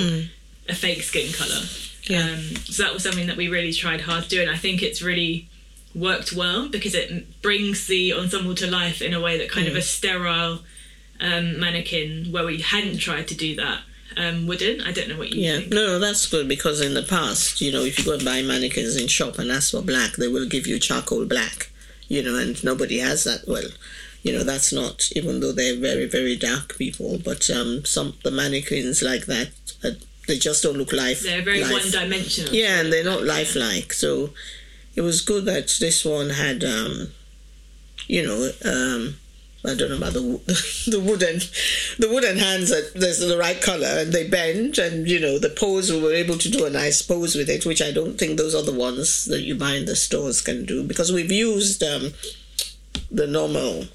a 0.69 0.75
fake 0.75 1.03
skin 1.03 1.31
colour. 1.33 1.61
Yeah. 2.03 2.23
Um, 2.23 2.55
so 2.65 2.83
that 2.83 2.93
was 2.93 3.03
something 3.03 3.27
that 3.27 3.37
we 3.37 3.49
really 3.49 3.73
tried 3.73 4.01
hard 4.01 4.23
to 4.23 4.29
do, 4.29 4.41
and 4.41 4.49
I 4.49 4.55
think 4.55 4.81
it's 4.81 5.01
really 5.01 5.49
worked 5.93 6.33
well 6.33 6.69
because 6.69 6.93
it 6.95 7.41
brings 7.41 7.87
the 7.87 8.13
ensemble 8.13 8.55
to 8.55 8.67
life 8.67 9.01
in 9.01 9.13
a 9.13 9.19
way 9.19 9.37
that 9.37 9.49
kind 9.49 9.67
of 9.67 9.75
a 9.75 9.81
sterile 9.81 10.59
um, 11.19 11.59
mannequin 11.59 12.31
where 12.31 12.45
we 12.45 12.61
hadn't 12.61 12.99
tried 12.99 13.27
to 13.29 13.35
do 13.35 13.55
that 13.55 13.81
um, 14.17 14.47
wouldn't. 14.47 14.85
I 14.85 14.91
don't 14.91 15.09
know 15.09 15.17
what 15.17 15.31
you 15.31 15.41
Yeah, 15.41 15.57
think. 15.59 15.71
no, 15.71 15.85
no, 15.85 15.99
that's 15.99 16.25
good 16.27 16.47
because 16.47 16.81
in 16.81 16.93
the 16.93 17.03
past, 17.03 17.61
you 17.61 17.71
know, 17.71 17.81
if 17.83 17.97
you 17.99 18.05
go 18.05 18.13
and 18.13 18.25
buy 18.25 18.41
mannequins 18.41 18.95
in 18.95 19.07
shop 19.07 19.37
and 19.39 19.51
ask 19.51 19.71
for 19.71 19.81
black, 19.81 20.13
they 20.17 20.27
will 20.27 20.47
give 20.47 20.67
you 20.67 20.79
charcoal 20.79 21.25
black, 21.25 21.69
you 22.07 22.21
know, 22.23 22.35
and 22.35 22.63
nobody 22.63 22.99
has 22.99 23.23
that. 23.25 23.47
Well, 23.47 23.69
you 24.23 24.33
know, 24.33 24.43
that's 24.43 24.73
not 24.73 25.09
even 25.15 25.39
though 25.39 25.51
they're 25.51 25.77
very, 25.79 26.05
very 26.05 26.35
dark 26.35 26.77
people, 26.77 27.17
but 27.23 27.49
um, 27.49 27.85
some 27.85 28.15
the 28.23 28.31
mannequins 28.31 29.01
like 29.01 29.25
that, 29.27 29.49
uh, 29.83 29.91
they 30.27 30.37
just 30.37 30.63
don't 30.63 30.77
look 30.77 30.91
life. 30.91 31.21
They're 31.23 31.41
very 31.41 31.61
life. 31.61 31.71
one-dimensional. 31.71 32.53
Yeah, 32.53 32.81
and 32.81 32.91
they're 32.91 33.03
not 33.03 33.23
lifelike. 33.23 33.93
So 33.93 34.31
it 34.95 35.01
was 35.01 35.21
good 35.21 35.45
that 35.45 35.67
this 35.79 36.03
one 36.03 36.31
had, 36.31 36.63
um, 36.65 37.09
you 38.07 38.23
know, 38.25 38.51
um, 38.65 39.15
I 39.67 39.75
don't 39.75 39.89
know 39.89 39.97
about 39.97 40.13
the 40.13 40.21
the 40.91 40.99
wooden, 40.99 41.39
the 41.99 42.09
wooden 42.09 42.37
hands 42.37 42.69
that 42.69 42.93
there's 42.95 43.19
the 43.19 43.37
right 43.37 43.61
color 43.61 43.87
and 43.87 44.13
they 44.13 44.27
bend 44.27 44.77
and 44.77 45.07
you 45.07 45.19
know 45.19 45.39
the 45.39 45.49
pose 45.49 45.91
we 45.91 46.01
were 46.01 46.13
able 46.13 46.37
to 46.37 46.49
do 46.49 46.65
a 46.65 46.69
nice 46.69 47.01
pose 47.01 47.35
with 47.35 47.49
it, 47.49 47.65
which 47.65 47.81
I 47.81 47.91
don't 47.91 48.17
think 48.17 48.37
those 48.37 48.55
other 48.55 48.73
ones 48.73 49.25
that 49.25 49.41
you 49.41 49.55
buy 49.55 49.75
in 49.75 49.85
the 49.85 49.95
stores 49.95 50.41
can 50.41 50.65
do 50.65 50.83
because 50.83 51.11
we've 51.11 51.31
used 51.31 51.83
um, 51.83 52.13
the 53.11 53.27
normal 53.27 53.85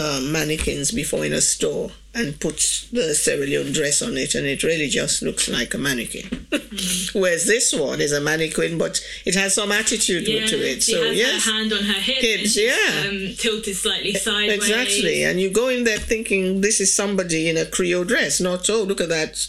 um, 0.00 0.32
mannequins 0.32 0.90
before 0.92 1.24
in 1.24 1.32
a 1.32 1.40
store 1.40 1.90
and 2.14 2.40
put 2.40 2.56
the 2.92 3.14
Sierra 3.14 3.46
Leone 3.46 3.72
dress 3.72 4.02
on 4.02 4.16
it, 4.16 4.34
and 4.34 4.44
it 4.46 4.62
really 4.64 4.88
just 4.88 5.22
looks 5.22 5.48
like 5.48 5.74
a 5.74 5.78
mannequin. 5.78 6.46
Whereas 7.12 7.46
this 7.46 7.72
one 7.72 8.00
is 8.00 8.12
a 8.12 8.20
mannequin, 8.20 8.78
but 8.78 9.00
it 9.24 9.34
has 9.36 9.54
some 9.54 9.70
attitude 9.70 10.26
Yeah, 10.26 10.46
to 10.46 10.56
it. 10.56 10.82
she 10.82 10.92
So 10.94 11.04
has 11.06 11.16
yes, 11.16 11.44
her 11.44 11.52
hand 11.52 11.72
on 11.72 11.84
her 11.84 12.00
hip, 12.00 12.16
Hips, 12.20 12.56
yeah. 12.56 13.08
um, 13.08 13.34
tilted 13.36 13.76
slightly 13.76 14.12
sideways. 14.14 14.56
exactly. 14.68 15.22
And 15.24 15.40
you 15.40 15.50
go 15.50 15.68
in 15.68 15.84
there 15.84 15.98
thinking 15.98 16.60
this 16.62 16.80
is 16.80 16.92
somebody 16.92 17.48
in 17.48 17.56
a 17.56 17.64
Creole 17.66 18.04
dress, 18.04 18.40
not 18.40 18.68
oh 18.70 18.82
look 18.82 19.00
at 19.00 19.08
that 19.10 19.48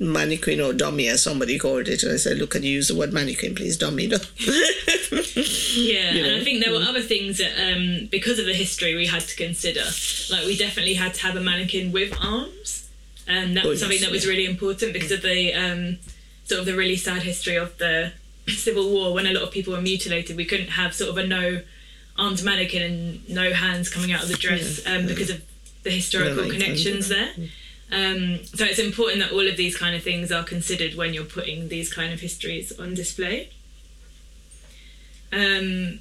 mannequin 0.00 0.60
or 0.60 0.72
dummy 0.72 1.06
as 1.08 1.22
somebody 1.22 1.58
called 1.58 1.86
it. 1.86 2.02
And 2.02 2.12
I 2.12 2.16
said, 2.16 2.38
look, 2.38 2.50
can 2.50 2.62
you 2.62 2.70
use 2.70 2.88
the 2.88 2.96
word 2.96 3.12
mannequin, 3.12 3.54
please, 3.54 3.76
dummy? 3.76 4.06
No. 4.08 4.16
Yeah, 5.74 6.12
you 6.12 6.24
and? 6.24 6.40
I 6.40 6.44
think 6.44 6.62
there 6.64 6.72
were 6.72 6.80
other 6.82 7.00
things 7.02 7.38
that, 7.38 7.52
um, 7.58 8.08
because 8.10 8.38
of 8.38 8.46
the 8.46 8.54
history, 8.54 8.94
we 8.96 9.06
had 9.06 9.22
to 9.22 9.36
consider. 9.36 9.82
Like, 10.30 10.46
we 10.46 10.56
definitely 10.56 10.94
had 10.94 11.14
to 11.14 11.22
have 11.22 11.36
a 11.36 11.40
mannequin 11.40 11.92
with 11.92 12.12
arms, 12.22 12.88
and 13.28 13.56
that 13.56 13.64
Oh, 13.64 13.68
was 13.70 13.80
something 13.80 13.96
yes, 13.98 14.04
that 14.06 14.10
was 14.12 14.24
yeah. 14.24 14.30
really 14.30 14.46
important 14.46 14.92
because 14.92 15.12
of 15.12 15.22
the 15.22 15.54
um, 15.54 15.98
sort 16.44 16.60
of 16.60 16.66
the 16.66 16.76
really 16.76 16.96
sad 16.96 17.22
history 17.22 17.56
of 17.56 17.76
the 17.78 18.12
Civil 18.48 18.90
War 18.90 19.14
when 19.14 19.26
a 19.26 19.32
lot 19.32 19.42
of 19.44 19.50
people 19.52 19.72
were 19.72 19.80
mutilated. 19.82 20.36
We 20.36 20.44
couldn't 20.44 20.68
have 20.70 20.94
sort 20.94 21.10
of 21.10 21.18
a 21.18 21.26
no 21.26 21.62
armed 22.18 22.42
mannequin 22.42 22.82
and 22.82 23.28
no 23.28 23.52
hands 23.52 23.88
coming 23.88 24.12
out 24.12 24.22
of 24.22 24.28
the 24.28 24.34
dress 24.36 24.84
um, 24.86 25.06
because 25.06 25.30
of 25.30 25.42
the 25.84 25.90
historical 25.90 26.44
Yeah, 26.44 26.50
like, 26.50 26.60
connections 26.60 27.08
there. 27.08 27.30
Um, 27.92 28.44
so 28.44 28.64
it's 28.64 28.78
important 28.78 29.20
that 29.20 29.32
all 29.32 29.46
of 29.46 29.56
these 29.56 29.76
kind 29.76 29.96
of 29.96 30.02
things 30.02 30.30
are 30.30 30.44
considered 30.44 30.94
when 30.94 31.12
you're 31.12 31.24
putting 31.24 31.68
these 31.68 31.92
kind 31.92 32.12
of 32.12 32.20
histories 32.20 32.78
on 32.78 32.94
display. 32.94 33.50
Um, 35.32 36.00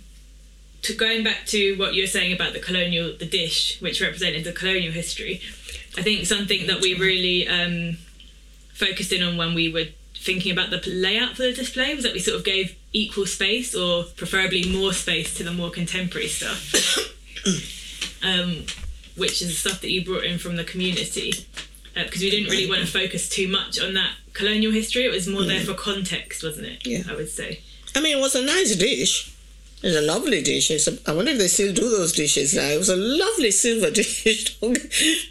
to 0.81 0.93
going 0.93 1.23
back 1.23 1.45
to 1.47 1.75
what 1.77 1.93
you 1.93 2.03
were 2.03 2.07
saying 2.07 2.33
about 2.33 2.53
the 2.53 2.59
colonial, 2.59 3.13
the 3.17 3.25
dish, 3.25 3.81
which 3.81 4.01
represented 4.01 4.43
the 4.43 4.51
colonial 4.51 4.91
history, 4.91 5.41
I 5.97 6.01
think 6.01 6.25
something 6.25 6.67
that 6.67 6.81
we 6.81 6.93
really 6.93 7.47
um, 7.47 7.97
focused 8.73 9.11
in 9.11 9.23
on 9.23 9.37
when 9.37 9.53
we 9.53 9.71
were 9.71 9.85
thinking 10.15 10.51
about 10.51 10.69
the 10.69 10.81
layout 10.89 11.35
for 11.35 11.43
the 11.43 11.53
display 11.53 11.95
was 11.95 12.03
that 12.03 12.13
we 12.13 12.19
sort 12.19 12.37
of 12.37 12.45
gave 12.45 12.77
equal 12.93 13.25
space, 13.25 13.75
or 13.75 14.03
preferably 14.03 14.69
more 14.71 14.93
space, 14.93 15.33
to 15.35 15.43
the 15.43 15.51
more 15.51 15.69
contemporary 15.69 16.27
stuff, 16.27 16.73
um, 18.23 18.65
which 19.15 19.41
is 19.41 19.57
stuff 19.57 19.81
that 19.81 19.91
you 19.91 20.03
brought 20.03 20.23
in 20.23 20.37
from 20.37 20.55
the 20.55 20.63
community. 20.63 21.33
Because 22.05 22.21
we 22.21 22.29
didn't 22.29 22.49
really 22.49 22.69
want 22.69 22.81
to 22.81 22.87
focus 22.87 23.29
too 23.29 23.47
much 23.47 23.79
on 23.79 23.93
that 23.93 24.11
colonial 24.33 24.71
history. 24.71 25.05
It 25.05 25.11
was 25.11 25.27
more 25.27 25.43
there 25.43 25.61
for 25.61 25.73
context, 25.73 26.43
wasn't 26.43 26.67
it? 26.67 26.85
Yeah. 26.85 27.03
I 27.09 27.15
would 27.15 27.29
say. 27.29 27.61
I 27.95 28.01
mean, 28.01 28.17
it 28.17 28.21
was 28.21 28.35
a 28.35 28.45
nice 28.45 28.75
dish. 28.75 29.35
It's 29.81 29.95
a 29.95 30.01
lovely 30.01 30.41
dish. 30.41 30.71
It's 30.71 30.87
a, 30.87 30.97
I 31.09 31.13
wonder 31.13 31.31
if 31.31 31.37
they 31.37 31.47
still 31.47 31.73
do 31.73 31.89
those 31.89 32.11
dishes 32.11 32.53
now. 32.53 32.67
It 32.67 32.77
was 32.77 32.89
a 32.89 32.95
lovely 32.95 33.51
silver 33.51 33.91
dish, 33.91 34.57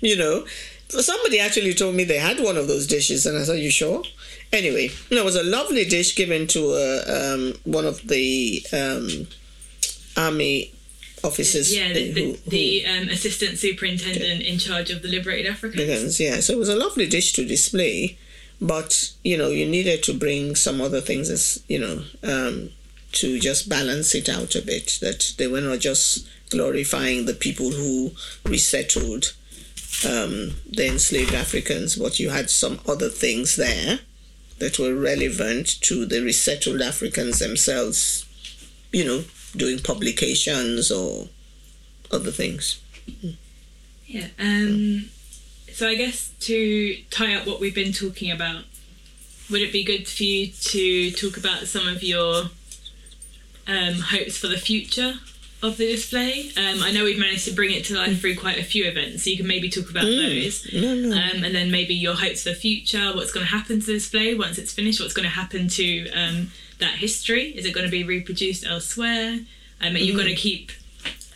you 0.00 0.16
know. 0.16 0.46
Somebody 0.88 1.38
actually 1.38 1.74
told 1.74 1.94
me 1.94 2.04
they 2.04 2.18
had 2.18 2.40
one 2.40 2.57
of 2.57 2.66
those 2.66 2.87
dishes, 2.87 3.26
and 3.26 3.37
I 3.37 3.44
said, 3.44 3.59
"You 3.59 3.70
sure?" 3.70 4.02
Anyway, 4.50 4.90
it 5.11 5.24
was 5.24 5.37
a 5.37 5.42
lovely 5.42 5.85
dish 5.85 6.16
given 6.16 6.46
to 6.48 6.70
uh, 6.72 7.35
um, 7.35 7.54
one 7.64 7.85
of 7.85 8.09
the 8.09 8.64
um, 8.72 9.26
army 10.16 10.72
officers. 11.24 11.74
Yeah, 11.76 11.92
the, 11.92 12.12
the, 12.12 12.22
who- 12.24 12.33
who- 12.33 12.50
the 12.50 12.87
um, 12.87 13.09
assistant 13.09 13.59
superintendent 13.59 14.42
in 14.42 14.59
charge 14.59 14.90
of 14.90 15.02
the 15.02 15.09
liberated 15.09 15.50
Africans. 15.50 15.83
Africans, 15.83 16.20
yeah. 16.20 16.40
So 16.40 16.52
it 16.54 16.59
was 16.59 16.68
a 16.68 16.76
lovely 16.76 17.07
dish 17.07 17.33
to 17.35 17.44
display, 17.44 18.18
but 18.61 19.12
you 19.24 19.37
know, 19.37 19.48
you 19.50 19.66
needed 19.66 20.02
to 20.04 20.14
bring 20.14 20.54
some 20.57 20.81
other 20.81 21.00
things 21.00 21.31
as 21.31 21.62
you 21.68 21.78
know, 21.78 22.02
um, 22.22 22.70
to 23.12 23.38
just 23.40 23.68
balance 23.68 24.14
it 24.14 24.28
out 24.28 24.54
a 24.54 24.62
bit. 24.62 24.98
That 25.00 25.35
they 25.38 25.46
were 25.46 25.61
not 25.61 25.78
just 25.81 26.26
glorifying 26.50 27.26
the 27.26 27.35
people 27.35 27.70
who 27.70 28.12
resettled 28.44 29.35
um, 30.07 30.54
the 30.70 30.87
enslaved 30.87 31.35
Africans, 31.35 31.96
but 31.96 32.18
you 32.20 32.31
had 32.31 32.50
some 32.50 32.81
other 32.87 33.09
things 33.09 33.57
there 33.57 34.00
that 34.59 34.78
were 34.78 34.94
relevant 34.94 35.81
to 35.83 36.04
the 36.07 36.20
resettled 36.20 36.81
Africans 36.83 37.38
themselves. 37.38 38.24
You 38.92 39.04
know, 39.04 39.24
doing 39.56 39.78
publications 39.78 40.90
or 40.90 41.28
other 42.11 42.30
things. 42.30 42.80
Yeah. 44.06 44.28
Um, 44.38 45.11
so 45.72 45.88
I 45.88 45.94
guess 45.94 46.30
to 46.40 46.96
tie 47.11 47.34
up 47.34 47.46
what 47.46 47.61
we've 47.61 47.74
been 47.74 47.92
talking 47.92 48.30
about, 48.30 48.64
would 49.50 49.61
it 49.61 49.72
be 49.72 49.84
good 49.84 50.08
for 50.08 50.24
you 50.24 50.48
to 50.48 51.11
talk 51.12 51.37
about 51.37 51.66
some 51.66 51.87
of 51.88 52.02
your 52.02 52.44
um, 53.66 53.94
hopes 53.94 54.37
for 54.37 54.48
the 54.48 54.58
future 54.58 55.14
of 55.62 55.76
the 55.76 55.87
display? 55.87 56.50
Um, 56.56 56.82
I 56.82 56.92
know 56.92 57.04
we've 57.04 57.18
managed 57.18 57.44
to 57.46 57.52
bring 57.52 57.72
it 57.72 57.84
to 57.87 57.94
life 57.94 58.20
through 58.20 58.37
quite 58.37 58.58
a 58.58 58.64
few 58.64 58.84
events, 58.84 59.24
so 59.24 59.30
you 59.30 59.37
can 59.37 59.46
maybe 59.46 59.70
talk 59.70 59.90
about 59.90 60.04
those. 60.04 60.68
No, 60.72 60.94
no. 60.94 61.16
Um, 61.16 61.44
and 61.44 61.54
then 61.54 61.70
maybe 61.70 61.94
your 61.94 62.14
hopes 62.14 62.42
for 62.42 62.50
the 62.50 62.54
future, 62.54 63.12
what's 63.14 63.32
going 63.32 63.46
to 63.46 63.52
happen 63.52 63.80
to 63.80 63.87
the 63.87 63.94
display 63.94 64.34
once 64.34 64.58
it's 64.58 64.72
finished, 64.72 65.00
what's 65.00 65.14
going 65.14 65.28
to 65.28 65.34
happen 65.34 65.68
to 65.68 66.11
um, 66.11 66.50
that 66.78 66.94
history? 66.98 67.50
Is 67.56 67.66
it 67.66 67.72
going 67.72 67.86
to 67.86 67.90
be 67.90 68.04
reproduced 68.04 68.64
elsewhere? 68.66 69.38
Um, 69.80 69.94
are 69.94 69.98
you 69.98 70.14
going 70.14 70.28
to 70.28 70.34
keep 70.34 70.72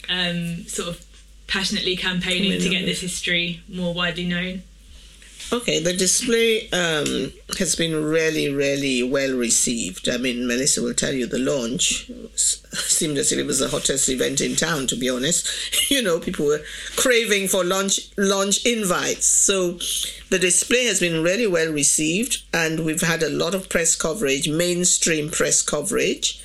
um, 0.09 0.64
sort 0.66 0.88
of 0.88 1.05
passionately 1.46 1.96
campaigning 1.96 2.61
to 2.61 2.68
get 2.68 2.85
this 2.87 3.00
history 3.00 3.61
more 3.68 3.94
widely 3.94 4.26
known? 4.26 4.62
Okay, 5.53 5.81
the 5.81 5.93
display 5.93 6.71
um, 6.71 7.31
has 7.59 7.77
been 7.77 8.03
really, 8.03 8.49
really 8.51 9.03
well 9.03 9.35
received. 9.37 10.09
I 10.09 10.17
mean, 10.17 10.47
Melissa 10.47 10.81
will 10.81 10.95
tell 10.95 11.12
you 11.12 11.27
the 11.27 11.38
launch 11.38 12.11
seemed 12.35 13.19
as 13.19 13.33
if 13.33 13.38
it 13.38 13.45
was 13.45 13.59
the 13.59 13.69
hottest 13.69 14.09
event 14.09 14.41
in 14.41 14.57
town. 14.57 14.87
To 14.87 14.97
be 14.97 15.11
honest, 15.11 15.91
you 15.91 16.01
know, 16.01 16.19
people 16.19 16.47
were 16.47 16.62
craving 16.97 17.49
for 17.49 17.65
launch 17.65 18.01
launch 18.17 18.65
invites. 18.65 19.27
So, 19.27 19.73
the 20.31 20.38
display 20.38 20.87
has 20.87 21.01
been 21.01 21.23
really 21.23 21.47
well 21.47 21.71
received, 21.71 22.43
and 22.55 22.87
we've 22.87 23.03
had 23.03 23.23
a 23.23 23.29
lot 23.29 23.55
of 23.55 23.69
press 23.69 23.95
coverage, 23.95 24.49
mainstream 24.49 25.29
press 25.29 25.61
coverage. 25.61 26.43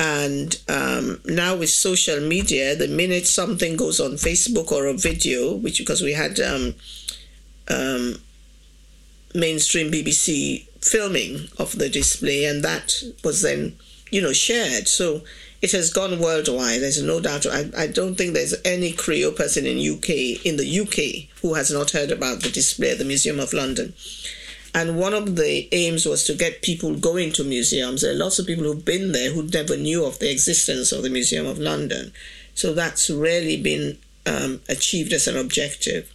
And 0.00 0.56
um, 0.68 1.20
now 1.24 1.56
with 1.56 1.70
social 1.70 2.20
media, 2.20 2.76
the 2.76 2.86
minute 2.86 3.26
something 3.26 3.74
goes 3.76 3.98
on 3.98 4.12
Facebook 4.12 4.70
or 4.70 4.86
a 4.86 4.94
video, 4.94 5.56
which 5.56 5.78
because 5.78 6.02
we 6.02 6.12
had 6.12 6.38
um, 6.38 6.76
um, 7.66 8.14
mainstream 9.34 9.90
BBC 9.90 10.66
filming 10.80 11.48
of 11.58 11.78
the 11.78 11.88
display, 11.88 12.44
and 12.44 12.62
that 12.64 13.02
was 13.24 13.42
then, 13.42 13.76
you 14.10 14.22
know, 14.22 14.32
shared. 14.32 14.88
So 14.88 15.22
it 15.60 15.72
has 15.72 15.92
gone 15.92 16.20
worldwide. 16.20 16.80
There's 16.80 17.02
no 17.02 17.20
doubt. 17.20 17.46
I, 17.46 17.70
I 17.76 17.86
don't 17.88 18.14
think 18.14 18.34
there's 18.34 18.54
any 18.64 18.92
Creole 18.92 19.32
person 19.32 19.66
in 19.66 19.78
UK 19.78 20.44
in 20.44 20.56
the 20.56 20.80
UK 20.80 21.40
who 21.42 21.54
has 21.54 21.70
not 21.70 21.90
heard 21.90 22.10
about 22.10 22.42
the 22.42 22.50
display 22.50 22.92
at 22.92 22.98
the 22.98 23.04
Museum 23.04 23.40
of 23.40 23.52
London. 23.52 23.94
And 24.74 24.98
one 24.98 25.14
of 25.14 25.36
the 25.36 25.68
aims 25.72 26.06
was 26.06 26.24
to 26.24 26.34
get 26.34 26.62
people 26.62 26.94
going 26.94 27.32
to 27.32 27.44
museums. 27.44 28.02
There 28.02 28.12
are 28.12 28.18
lots 28.18 28.38
of 28.38 28.46
people 28.46 28.64
who've 28.64 28.84
been 28.84 29.12
there 29.12 29.32
who 29.32 29.42
never 29.42 29.76
knew 29.76 30.04
of 30.04 30.18
the 30.18 30.30
existence 30.30 30.92
of 30.92 31.02
the 31.02 31.10
Museum 31.10 31.46
of 31.46 31.58
London. 31.58 32.12
So 32.54 32.74
that's 32.74 33.08
really 33.08 33.60
been 33.60 33.98
um, 34.26 34.60
achieved 34.68 35.12
as 35.12 35.26
an 35.26 35.36
objective 35.36 36.12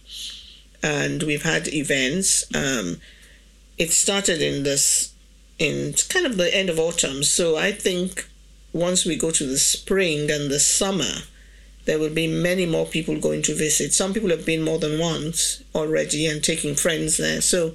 and 0.84 1.22
we've 1.22 1.42
had 1.42 1.66
events. 1.68 2.44
Um, 2.54 2.98
it 3.78 3.90
started 3.90 4.42
in 4.42 4.64
this, 4.64 5.14
in 5.58 5.94
kind 6.10 6.26
of 6.26 6.36
the 6.36 6.54
end 6.54 6.68
of 6.68 6.78
autumn. 6.78 7.24
So 7.24 7.56
I 7.56 7.72
think 7.72 8.28
once 8.74 9.06
we 9.06 9.16
go 9.16 9.30
to 9.30 9.46
the 9.46 9.58
spring 9.58 10.30
and 10.30 10.50
the 10.50 10.60
summer, 10.60 11.22
there 11.86 11.98
will 11.98 12.12
be 12.12 12.26
many 12.26 12.66
more 12.66 12.84
people 12.84 13.18
going 13.18 13.40
to 13.42 13.54
visit. 13.54 13.94
Some 13.94 14.12
people 14.12 14.28
have 14.28 14.44
been 14.44 14.62
more 14.62 14.78
than 14.78 14.98
once 14.98 15.62
already 15.74 16.26
and 16.26 16.44
taking 16.44 16.74
friends 16.74 17.16
there. 17.16 17.40
So 17.40 17.74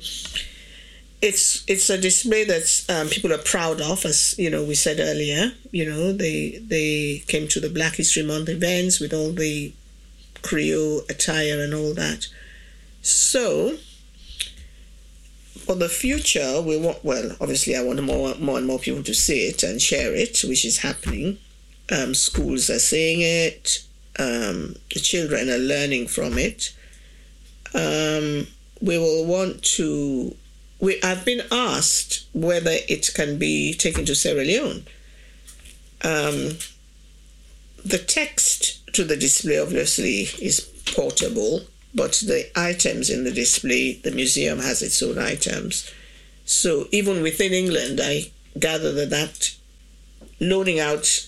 it's 1.22 1.63
it's 1.67 1.89
a 1.89 1.98
display 1.98 2.43
that 2.45 2.86
um, 2.89 3.08
people 3.08 3.34
are 3.34 3.39
proud 3.39 3.82
of, 3.82 4.06
as 4.06 4.36
you 4.38 4.50
know 4.50 4.63
we 4.63 4.76
said 4.76 5.00
earlier. 5.00 5.52
You 5.72 5.89
know 5.89 6.13
they 6.13 6.62
they 6.62 7.24
came 7.28 7.48
to 7.50 7.60
the 7.60 7.69
Black 7.69 7.95
History 7.95 8.24
Month 8.24 8.50
events 8.50 9.00
with 9.00 9.13
all 9.13 9.32
the 9.32 9.74
Creole 10.43 11.02
attire 11.10 11.60
and 11.60 11.74
all 11.74 11.93
that. 11.95 12.28
So, 13.10 13.78
for 15.65 15.76
the 15.76 15.89
future, 15.89 16.62
we 16.62 16.78
want, 16.78 17.04
well, 17.04 17.36
obviously, 17.41 17.76
I 17.76 17.82
want 17.82 18.02
more, 18.04 18.36
more 18.36 18.60
and 18.60 18.67
more 18.67 18.78
people 18.78 19.02
to 19.04 19.15
see 19.15 19.48
it 19.48 19.63
and 19.63 19.82
share 19.82 20.13
it, 20.13 20.39
which 20.43 20.63
is 20.63 20.78
happening. 20.78 21.39
Um, 21.91 22.13
schools 22.13 22.69
are 22.69 22.78
seeing 22.78 23.22
it, 23.22 23.84
um, 24.19 24.76
the 24.93 25.00
children 25.00 25.50
are 25.50 25.58
learning 25.58 26.08
from 26.08 26.38
it. 26.38 26.72
Um, 27.74 28.48
we 28.80 29.00
will 29.00 29.26
want 29.26 29.63
to, 29.76 30.36
we, 30.80 31.02
I've 31.02 31.26
been 31.26 31.41
asked 31.52 32.28
whether 32.34 32.76
it 32.88 33.10
can 33.15 33.39
be 33.39 33.74
taken 33.74 34.06
to 34.06 34.13
Sierra 34.13 34.43
Leone. 34.43 34.86
Um, 36.04 36.58
the 37.84 38.04
text 38.06 38.93
to 38.93 39.04
the 39.04 39.17
display, 39.17 39.58
obviously, 39.58 40.28
is 40.45 40.60
portable 40.93 41.62
but 41.93 42.13
the 42.25 42.49
items 42.56 43.10
in 43.10 43.23
the 43.23 43.32
display, 43.32 43.93
the 43.93 44.12
museum 44.12 44.60
has 44.60 44.82
its 44.82 45.02
own 45.02 45.17
items. 45.17 45.89
So 46.45 46.88
even 46.91 47.21
within 47.21 47.54
England, 47.54 47.99
I 48.02 48.32
gather 48.58 48.91
that 48.93 49.10
that 49.12 49.56
loaning 50.39 50.80
out 50.80 51.28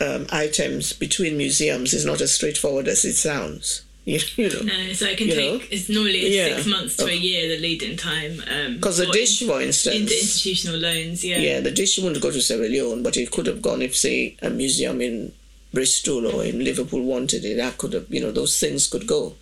um, 0.00 0.26
items 0.32 0.92
between 0.92 1.36
museums 1.36 1.92
is 1.94 2.04
not 2.04 2.20
as 2.20 2.32
straightforward 2.34 2.88
as 2.88 3.04
it 3.04 3.14
sounds. 3.14 3.82
You, 4.04 4.20
you 4.36 4.48
know, 4.50 4.60
No, 4.62 4.92
so 4.92 5.06
it 5.06 5.16
can 5.18 5.28
take. 5.28 5.60
know? 5.60 5.66
It's 5.70 5.88
normally 5.88 6.34
Yeah. 6.36 6.56
six 6.56 6.66
months 6.66 6.96
to 6.96 7.04
Oh. 7.04 7.08
a 7.08 7.14
year 7.14 7.48
the 7.56 7.62
lead-in 7.62 7.96
time. 7.96 8.36
because 8.74 8.98
the 8.98 9.06
for 9.06 9.12
dish, 9.12 9.40
in- 9.42 9.48
for 9.48 9.60
instance, 9.62 9.96
into 9.96 10.12
institutional 10.18 10.78
loans. 10.80 11.24
Yeah. 11.24 11.38
yeah, 11.38 11.60
the 11.60 11.70
dish 11.70 11.98
wouldn't 11.98 12.20
go 12.22 12.30
to 12.30 12.42
Sierra 12.42 12.68
Leone, 12.68 13.02
but 13.02 13.16
it 13.16 13.30
could 13.30 13.46
have 13.46 13.62
gone 13.62 13.80
if, 13.82 13.96
say, 13.96 14.36
a 14.42 14.50
museum 14.50 15.00
in 15.00 15.32
Bristol 15.72 16.26
or 16.26 16.44
in 16.44 16.62
Liverpool 16.62 17.02
wanted 17.02 17.44
it. 17.44 17.56
That 17.56 17.78
could 17.78 17.92
have, 17.94 18.06
you 18.10 18.20
know, 18.20 18.30
those 18.32 18.58
things 18.60 18.86
could 18.88 19.06
go. 19.06 19.36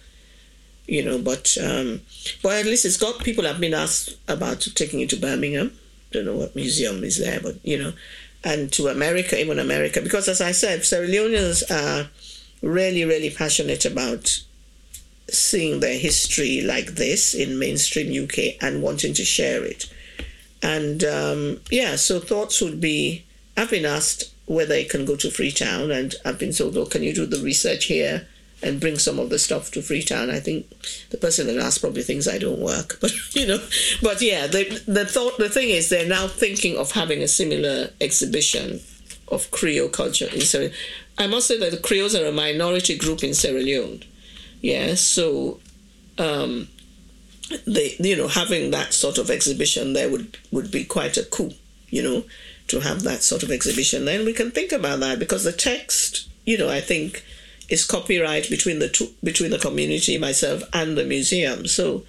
You 0.87 1.05
know, 1.05 1.19
but 1.19 1.57
um, 1.63 2.01
but 2.43 2.53
at 2.55 2.67
least 2.67 2.85
it's 2.85 2.97
got 2.97 3.23
people 3.23 3.45
have 3.45 3.61
been 3.61 3.75
asked 3.75 4.17
about 4.29 4.67
taking 4.75 5.01
it 5.01 5.11
to 5.11 5.17
Birmingham. 5.17 5.73
Don't 6.11 6.27
know 6.27 6.37
what 6.37 6.57
museum 6.57 7.05
is 7.05 7.19
there, 7.19 7.41
but 7.41 7.65
you 7.65 7.79
know, 7.79 7.93
and 8.45 8.73
to 8.73 8.89
America, 8.89 9.41
even 9.41 9.59
America, 9.59 10.01
because 10.01 10.29
as 10.29 10.41
I 10.41 10.53
said, 10.53 10.85
Sierra 10.85 11.07
Leoneans 11.07 11.71
are 11.71 12.11
really, 12.63 13.05
really 13.05 13.31
passionate 13.31 13.85
about 13.85 14.43
seeing 15.31 15.81
their 15.81 15.99
history 15.99 16.61
like 16.61 16.95
this 16.95 17.33
in 17.35 17.59
mainstream 17.59 18.25
UK 18.25 18.57
and 18.61 18.83
wanting 18.83 19.15
to 19.15 19.25
share 19.25 19.65
it. 19.65 19.91
And 20.63 21.05
um, 21.05 21.61
yeah, 21.71 21.97
so 21.97 22.21
thoughts 22.21 22.61
would 22.61 22.81
be 22.81 23.25
I've 23.57 23.71
been 23.71 23.85
asked 23.85 24.33
whether 24.47 24.75
it 24.75 24.91
can 24.91 25.05
go 25.05 25.17
to 25.17 25.31
Freetown, 25.31 25.91
and 25.91 26.15
I've 26.25 26.39
been 26.39 26.53
told, 26.53 26.77
oh, 26.77 26.87
can 26.87 27.03
you 27.03 27.15
do 27.15 27.27
the 27.27 27.43
research 27.43 27.85
here 27.85 28.29
and 28.63 28.81
bring 28.81 28.99
some 28.99 29.19
of 29.19 29.31
the 29.31 29.39
stuff 29.39 29.71
to 29.73 29.83
Freetown? 29.83 30.31
I 30.31 30.41
think 30.41 30.69
the 31.11 31.17
person 31.17 31.47
that 31.47 31.59
asked 31.59 31.81
probably 31.81 32.03
thinks 32.03 32.29
I 32.29 32.39
don't 32.39 32.61
work, 32.61 32.99
but 33.01 33.13
you 33.35 33.47
know, 33.47 33.59
but 34.03 34.21
yeah, 34.23 34.47
the, 34.47 34.83
the 34.87 35.05
thought, 35.05 35.39
the 35.39 35.49
thing 35.49 35.71
is, 35.71 35.89
they're 35.89 36.09
now 36.09 36.29
thinking 36.29 36.77
of 36.77 36.93
having 36.93 37.23
a 37.23 37.29
similar 37.29 37.91
exhibition 38.01 38.81
of 39.29 39.51
Creole 39.51 39.89
culture 39.89 40.29
in 40.33 40.41
Sierra. 40.41 40.71
I 41.19 41.27
must 41.27 41.49
say 41.49 41.59
that 41.59 41.71
the 41.71 41.79
Creoles 41.79 42.15
are 42.15 42.27
a 42.27 42.33
minority 42.33 42.97
group 42.97 43.23
in 43.23 43.35
Sierra 43.35 43.61
Leone. 43.61 44.03
Yeah, 44.61 44.95
so 44.95 45.61
um, 46.19 46.69
they, 47.67 47.97
you 47.99 48.17
know, 48.17 48.29
having 48.29 48.71
that 48.71 48.93
sort 48.93 49.19
of 49.19 49.31
exhibition 49.31 49.93
there 49.93 50.11
would 50.11 50.39
would 50.51 50.71
be 50.71 50.85
quite 50.85 51.17
a 51.17 51.25
coup, 51.25 51.53
you 51.89 52.03
know, 52.03 52.25
to 52.69 52.81
have 52.81 53.03
that 53.03 53.23
sort 53.23 53.43
of 53.43 53.51
exhibition. 53.51 54.05
Then 54.05 54.25
we 54.25 54.33
can 54.33 54.51
think 54.51 54.73
about 54.73 55.01
that 55.01 55.19
because 55.19 55.45
the 55.45 55.53
text, 55.53 56.29
you 56.45 56.57
know, 56.57 56.69
I 56.69 56.81
think 56.81 57.25
is 57.69 57.85
copyright 57.85 58.51
between 58.51 58.79
the 58.79 58.89
two, 58.89 59.09
between 59.23 59.51
the 59.51 59.59
community, 59.59 60.19
myself, 60.19 60.63
and 60.73 60.97
the 60.97 61.05
museum. 61.05 61.67
So 61.67 62.05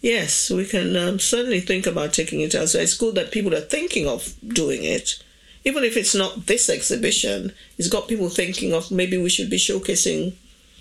yes, 0.00 0.50
we 0.50 0.64
can 0.64 0.96
um, 0.96 1.18
certainly 1.18 1.60
think 1.60 1.86
about 1.86 2.12
taking 2.12 2.40
it 2.40 2.54
out. 2.54 2.68
So 2.68 2.78
it's 2.78 2.96
good 2.96 3.14
that 3.14 3.32
people 3.32 3.54
are 3.54 3.60
thinking 3.60 4.08
of 4.08 4.34
doing 4.46 4.84
it. 4.84 5.22
even 5.64 5.84
if 5.84 5.96
it's 5.96 6.14
not 6.14 6.46
this 6.46 6.68
exhibition, 6.68 7.52
it's 7.78 7.88
got 7.88 8.08
people 8.08 8.28
thinking 8.28 8.72
of 8.72 8.90
maybe 8.90 9.18
we 9.18 9.28
should 9.28 9.50
be 9.50 9.58
showcasing. 9.58 10.34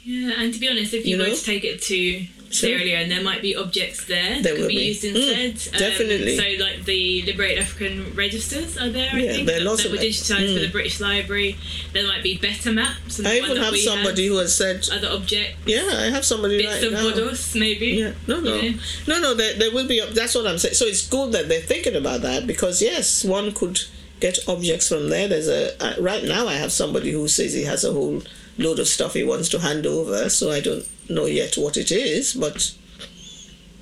Yeah, 0.04 0.34
and 0.38 0.54
to 0.54 0.60
be 0.60 0.70
honest, 0.70 0.94
if 0.94 1.06
you, 1.06 1.18
You 1.18 1.24
were 1.24 1.36
to 1.36 1.44
take 1.44 1.64
it 1.64 1.82
to 1.84 2.26
Sierra 2.52 2.84
Leone, 2.84 3.10
there 3.10 3.22
might 3.24 3.42
be 3.42 3.56
objects 3.56 4.06
there 4.06 4.42
There 4.42 4.54
that 4.54 4.60
could 4.62 4.68
be, 4.70 4.76
be. 4.78 4.84
used 4.86 5.04
Mm, 5.04 5.16
instead. 5.16 5.74
Um, 5.76 5.80
definitely. 5.80 6.38
so, 6.38 6.64
like 6.66 6.86
the 6.86 7.22
Liberate 7.24 7.58
African 7.60 8.14
registers 8.16 8.78
are 8.78 8.90
there, 8.90 9.10
I 9.14 9.22
think, 9.28 9.46
there 9.48 9.58
are 9.58 9.60
that, 9.60 9.66
lots 9.66 9.84
that 9.84 9.90
of 9.94 9.98
were 10.00 10.04
it. 10.04 10.08
digitised 10.10 10.54
for 10.54 10.60
Mm. 10.60 10.62
the 10.62 10.68
British 10.70 11.00
Library. 11.00 11.58
There 11.94 12.08
might 12.08 12.24
be 12.24 12.38
better 12.38 12.72
maps. 12.72 13.20
I 13.24 13.38
even 13.38 13.58
have 13.58 13.76
somebody 13.78 14.24
have. 14.26 14.32
who 14.34 14.38
has 14.40 14.56
said, 14.56 14.88
Other 14.92 15.10
objects, 15.10 15.58
yeah, 15.66 15.88
I 15.94 16.10
have 16.10 16.26
somebody 16.26 16.58
bits 16.58 16.74
right 16.76 16.84
of 16.86 16.92
now. 16.94 17.04
Bodos, 17.12 17.60
maybe. 17.60 17.88
Yeah, 17.88 18.12
no, 18.28 18.40
no, 18.40 18.56
you 18.56 18.72
know? 18.72 18.78
no, 19.08 19.20
no. 19.20 19.34
There, 19.36 19.54
there 19.58 19.72
will 19.72 19.88
be. 19.88 20.02
That's 20.14 20.34
what 20.36 20.48
I'm 20.48 20.58
saying. 20.58 20.76
So 20.76 20.86
it's 20.86 21.08
good 21.08 21.32
that 21.34 21.50
they're 21.50 21.62
thinking 21.62 21.96
about 21.96 22.22
that 22.22 22.48
because 22.48 22.82
yes, 22.82 23.24
one 23.24 23.52
could 23.52 23.80
get 24.20 24.38
objects 24.48 24.90
from 24.90 25.10
there. 25.10 25.28
There's 25.28 25.48
a 25.48 25.82
uh, 25.82 26.02
right 26.02 26.24
now. 26.24 26.48
I 26.48 26.54
have 26.56 26.72
somebody 26.72 27.12
who 27.12 27.28
says 27.28 27.54
he 27.54 27.64
has 27.64 27.84
a 27.86 27.92
whole 27.94 28.24
load 28.60 28.78
of 28.80 28.88
stuff 28.88 29.14
he 29.14 29.24
wants 29.24 29.50
to 29.50 29.60
hand 29.60 29.86
over. 29.88 30.30
So 30.30 30.52
I 30.52 30.60
don't 30.60 30.86
know 31.10 31.26
yet 31.26 31.56
what 31.58 31.78
it 31.78 31.92
is, 31.92 32.34
but 32.34 32.74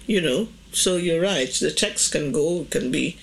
you 0.06 0.22
know. 0.22 0.48
So 0.72 0.96
you're 0.98 1.22
right. 1.22 1.52
The 1.52 1.72
text 1.72 2.12
can 2.12 2.32
go, 2.32 2.66
can 2.70 2.92
be 2.92 3.18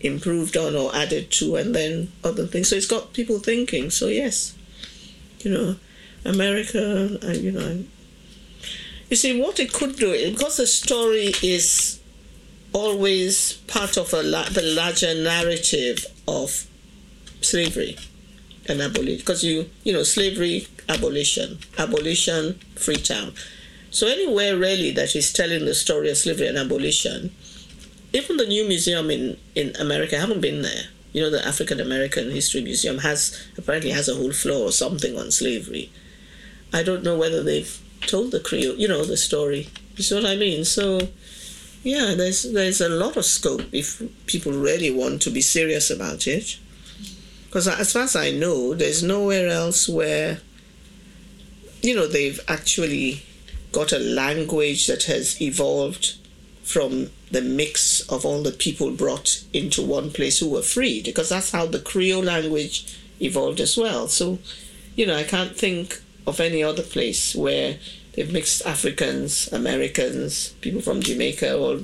improved 0.00 0.56
on 0.56 0.76
or 0.76 0.94
added 0.94 1.30
to, 1.32 1.56
and 1.56 1.74
then 1.74 2.12
other 2.22 2.46
things. 2.46 2.68
So 2.68 2.76
it's 2.76 2.86
got 2.86 3.12
people 3.12 3.38
thinking. 3.38 3.90
So 3.90 4.08
yes, 4.08 4.54
you 5.40 5.50
know, 5.50 5.76
America. 6.24 7.18
uh, 7.26 7.32
You 7.32 7.52
know, 7.52 7.84
you 9.10 9.16
see, 9.16 9.38
what 9.40 9.58
it 9.60 9.72
could 9.72 9.96
do, 9.96 10.12
because 10.30 10.56
the 10.56 10.66
story 10.66 11.32
is 11.42 12.00
always 12.72 13.54
part 13.66 13.96
of 13.96 14.12
la- 14.12 14.48
the 14.48 14.62
larger 14.62 15.14
narrative 15.14 16.06
of 16.26 16.66
slavery 17.42 17.96
and 18.68 18.80
abolition. 18.80 19.18
Because 19.18 19.44
you, 19.44 19.70
you 19.84 19.92
know, 19.92 20.02
slavery, 20.02 20.68
abolition, 20.88 21.58
abolition, 21.78 22.60
Freetown. 22.76 23.32
So 23.90 24.06
anywhere 24.06 24.56
really 24.56 24.90
that 24.92 25.14
is 25.14 25.32
telling 25.32 25.64
the 25.64 25.74
story 25.74 26.10
of 26.10 26.16
slavery 26.16 26.46
and 26.46 26.58
abolition, 26.58 27.30
even 28.12 28.36
the 28.36 28.46
new 28.46 28.66
museum 28.66 29.10
in, 29.10 29.36
in 29.54 29.76
America, 29.76 30.16
I 30.16 30.20
haven't 30.20 30.40
been 30.40 30.62
there. 30.62 30.84
You 31.12 31.22
know, 31.22 31.30
the 31.30 31.46
African 31.46 31.78
American 31.78 32.30
History 32.30 32.62
Museum 32.62 32.98
has 32.98 33.38
apparently 33.58 33.90
has 33.90 34.08
a 34.08 34.14
whole 34.14 34.32
floor 34.32 34.68
or 34.68 34.72
something 34.72 35.18
on 35.18 35.30
slavery. 35.30 35.92
I 36.72 36.82
don't 36.82 37.02
know 37.02 37.18
whether 37.18 37.42
they've 37.42 37.78
told 38.06 38.30
the 38.30 38.40
Creole, 38.40 38.76
you 38.76 38.88
know, 38.88 39.04
the 39.04 39.18
story. 39.18 39.68
You 39.96 40.02
see 40.02 40.14
what 40.14 40.24
I 40.24 40.36
mean? 40.36 40.64
So, 40.64 41.08
yeah, 41.82 42.14
there's 42.14 42.50
there's 42.50 42.80
a 42.80 42.88
lot 42.88 43.18
of 43.18 43.26
scope 43.26 43.62
if 43.72 44.02
people 44.26 44.52
really 44.52 44.90
want 44.90 45.20
to 45.22 45.30
be 45.30 45.42
serious 45.42 45.90
about 45.90 46.26
it. 46.26 46.58
Because 47.52 47.68
as 47.68 47.92
far 47.92 48.04
as 48.04 48.16
I 48.16 48.30
know, 48.30 48.72
there's 48.72 49.02
nowhere 49.02 49.48
else 49.48 49.86
where, 49.86 50.40
you 51.82 51.94
know, 51.94 52.06
they've 52.06 52.40
actually 52.48 53.24
got 53.72 53.92
a 53.92 53.98
language 53.98 54.86
that 54.86 55.02
has 55.02 55.38
evolved 55.38 56.14
from 56.62 57.10
the 57.30 57.42
mix 57.42 58.00
of 58.08 58.24
all 58.24 58.42
the 58.42 58.52
people 58.52 58.90
brought 58.92 59.44
into 59.52 59.82
one 59.82 60.10
place 60.10 60.38
who 60.38 60.48
were 60.48 60.62
freed, 60.62 61.04
because 61.04 61.28
that's 61.28 61.50
how 61.50 61.66
the 61.66 61.78
Creole 61.78 62.22
language 62.22 62.98
evolved 63.20 63.60
as 63.60 63.76
well. 63.76 64.08
So, 64.08 64.38
you 64.96 65.04
know, 65.04 65.16
I 65.16 65.24
can't 65.24 65.54
think 65.54 66.00
of 66.26 66.40
any 66.40 66.62
other 66.62 66.82
place 66.82 67.34
where 67.34 67.76
they've 68.14 68.32
mixed 68.32 68.64
Africans, 68.64 69.52
Americans, 69.52 70.54
people 70.62 70.80
from 70.80 71.02
Jamaica 71.02 71.58
all 71.58 71.80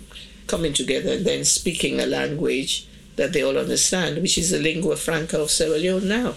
coming 0.46 0.72
together 0.72 1.12
and 1.12 1.26
then 1.26 1.44
speaking 1.44 2.00
a 2.00 2.06
language 2.06 2.87
that 3.18 3.32
they 3.34 3.42
all 3.42 3.58
understand, 3.58 4.22
which 4.22 4.38
is 4.38 4.50
the 4.50 4.58
lingua 4.58 4.96
franca 4.96 5.38
of 5.40 5.50
Sierra 5.50 5.76
Leone 5.78 6.08
now. 6.08 6.34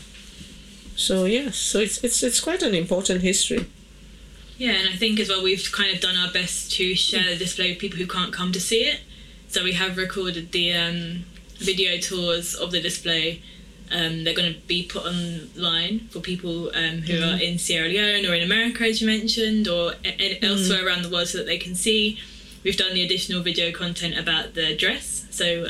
So 0.95 1.25
yes, 1.25 1.55
so 1.55 1.79
it's 1.79 2.03
it's 2.03 2.21
it's 2.21 2.39
quite 2.41 2.61
an 2.61 2.75
important 2.75 3.21
history. 3.21 3.65
Yeah, 4.57 4.73
and 4.73 4.89
I 4.89 4.95
think 4.95 5.19
as 5.19 5.29
well 5.29 5.41
we've 5.41 5.71
kind 5.71 5.91
of 5.95 6.01
done 6.01 6.17
our 6.17 6.31
best 6.31 6.71
to 6.73 6.93
share 6.93 7.23
the 7.29 7.37
display 7.37 7.69
with 7.71 7.79
people 7.79 7.97
who 7.97 8.05
can't 8.05 8.33
come 8.33 8.51
to 8.51 8.59
see 8.59 8.81
it. 8.83 8.99
So 9.47 9.63
we 9.63 9.73
have 9.73 9.97
recorded 9.97 10.51
the 10.51 10.73
um, 10.73 11.25
video 11.57 11.97
tours 11.97 12.53
of 12.53 12.71
the 12.71 12.81
display. 12.81 13.41
Um, 13.91 14.23
they're 14.23 14.35
going 14.35 14.53
to 14.53 14.59
be 14.67 14.83
put 14.83 15.03
online 15.05 16.07
for 16.11 16.19
people 16.21 16.69
um, 16.75 16.99
who 17.01 17.21
are 17.21 17.41
in 17.41 17.57
Sierra 17.57 17.89
Leone 17.89 18.25
or 18.25 18.33
in 18.33 18.43
America, 18.43 18.85
as 18.85 19.01
you 19.01 19.07
mentioned, 19.07 19.67
or 19.67 19.93
e- 20.05 20.15
e- 20.19 20.39
elsewhere 20.41 20.85
around 20.85 21.01
the 21.01 21.09
world, 21.09 21.27
so 21.27 21.39
that 21.39 21.47
they 21.47 21.57
can 21.57 21.75
see. 21.75 22.17
We've 22.63 22.77
done 22.77 22.93
the 22.93 23.03
additional 23.03 23.41
video 23.41 23.71
content 23.71 24.17
about 24.17 24.53
the 24.53 24.75
dress, 24.77 25.25
so 25.31 25.65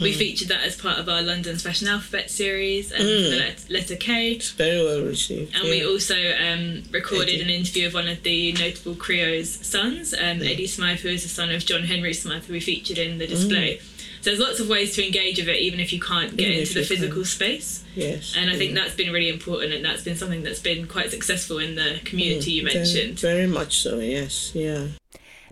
we 0.00 0.12
mm. 0.12 0.16
featured 0.16 0.48
that 0.48 0.62
as 0.62 0.76
part 0.76 0.98
of 0.98 1.08
our 1.08 1.22
London's 1.22 1.62
Fashion 1.62 1.88
Alphabet 1.88 2.30
series 2.30 2.90
and 2.92 3.04
mm. 3.04 3.30
the 3.30 3.36
let- 3.36 3.70
letter 3.70 3.96
K. 3.96 4.32
It's 4.32 4.50
very 4.50 4.84
well 4.84 5.02
received. 5.02 5.54
And 5.54 5.64
yeah. 5.64 5.70
we 5.70 5.86
also 5.86 6.14
um, 6.14 6.82
recorded 6.90 7.40
Eddie. 7.40 7.42
an 7.42 7.50
interview 7.50 7.86
of 7.86 7.94
one 7.94 8.08
of 8.08 8.22
the 8.22 8.52
notable 8.52 8.94
Creole's 8.94 9.50
sons, 9.50 10.12
um, 10.14 10.40
mm. 10.40 10.50
Eddie 10.50 10.66
Smythe, 10.66 11.00
who 11.00 11.08
is 11.08 11.22
the 11.22 11.28
son 11.28 11.50
of 11.50 11.64
John 11.64 11.84
Henry 11.84 12.14
Smythe, 12.14 12.44
who 12.44 12.52
we 12.52 12.60
featured 12.60 12.98
in 12.98 13.18
the 13.18 13.26
display. 13.26 13.80
So 14.24 14.30
there's 14.30 14.40
lots 14.40 14.58
of 14.58 14.70
ways 14.70 14.94
to 14.96 15.04
engage 15.04 15.36
with 15.36 15.48
it, 15.48 15.58
even 15.58 15.80
if 15.80 15.92
you 15.92 16.00
can't 16.00 16.34
get 16.34 16.48
Even 16.48 16.60
into 16.60 16.72
the 16.72 16.80
you 16.80 16.86
physical 16.86 17.26
space. 17.26 17.84
yes, 17.94 18.34
And 18.34 18.48
I 18.48 18.56
think 18.56 18.74
that's 18.74 18.94
been 18.94 19.12
really 19.12 19.28
important, 19.28 19.74
and 19.74 19.84
that's 19.84 20.02
been 20.02 20.16
something 20.16 20.42
that's 20.42 20.60
been 20.60 20.86
quite 20.86 21.10
successful 21.10 21.58
in 21.58 21.74
the 21.74 22.00
community 22.04 22.52
you 22.52 22.62
Very- 22.62 22.74
mentioned. 22.74 23.20
Very, 23.20 23.46
much 23.46 23.80
so. 23.80 23.98
Yes, 23.98 24.52
yeah. 24.54 24.86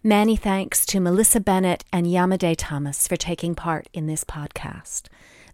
Many 0.05 0.35
thanks 0.35 0.85
to 0.87 0.99
Melissa 0.99 1.39
Bennett 1.39 1.85
and 1.93 2.07
Iyamide 2.07 2.57
Thomas 2.59 3.07
for 3.07 3.17
taking 3.17 3.55
part 3.55 3.87
in 3.93 4.09
this 4.09 4.25
podcast. 4.25 5.03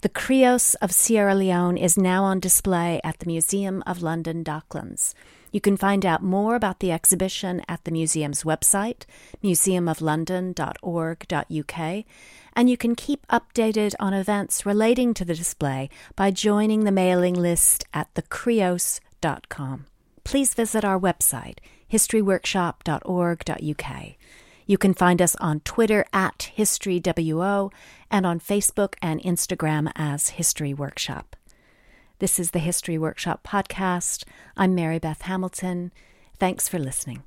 The 0.00 0.08
Krios 0.08 0.74
of 0.80 0.90
Sierra 0.90 1.34
Leone 1.34 1.76
is 1.76 1.98
now 1.98 2.24
on 2.24 2.40
display 2.40 2.98
at 3.04 3.18
the 3.18 3.26
Museum 3.26 3.82
of 3.86 4.00
London 4.00 4.42
Docklands. 4.42 5.12
You 5.52 5.60
can 5.60 5.76
find 5.76 6.06
out 6.06 6.22
more 6.22 6.54
about 6.54 6.80
the 6.80 6.90
exhibition 6.90 7.60
at 7.68 7.84
the 7.84 7.90
museum's 7.90 8.42
website, 8.42 9.04
museumoflondon.org.uk, 9.44 12.04
and 12.56 12.70
you 12.70 12.78
can 12.78 12.94
keep 12.94 13.26
updated 13.26 13.94
on 14.00 14.14
events 14.14 14.64
relating 14.64 15.12
to 15.12 15.26
the 15.26 15.34
display 15.34 15.90
by 16.16 16.30
joining 16.30 16.84
the 16.84 16.90
mailing 16.90 17.34
list 17.34 17.84
at 17.92 18.14
thekrios.com. 18.14 19.84
Please 20.24 20.54
visit 20.54 20.86
our 20.86 20.98
website, 20.98 21.58
historyworkshop.org.uk. 21.92 24.14
You 24.68 24.76
can 24.76 24.92
find 24.92 25.22
us 25.22 25.34
on 25.36 25.60
Twitter 25.60 26.04
at 26.12 26.50
HistoryWO 26.58 27.72
and 28.10 28.26
on 28.26 28.38
Facebook 28.38 28.96
and 29.00 29.18
Instagram 29.22 29.90
as 29.96 30.28
History 30.28 30.74
Workshop. 30.74 31.36
This 32.18 32.38
is 32.38 32.50
the 32.50 32.58
History 32.58 32.98
Workshop 32.98 33.42
podcast. 33.42 34.24
I'm 34.58 34.74
Mary 34.74 34.98
Beth 34.98 35.22
Hamilton. 35.22 35.90
Thanks 36.38 36.68
for 36.68 36.78
listening. 36.78 37.22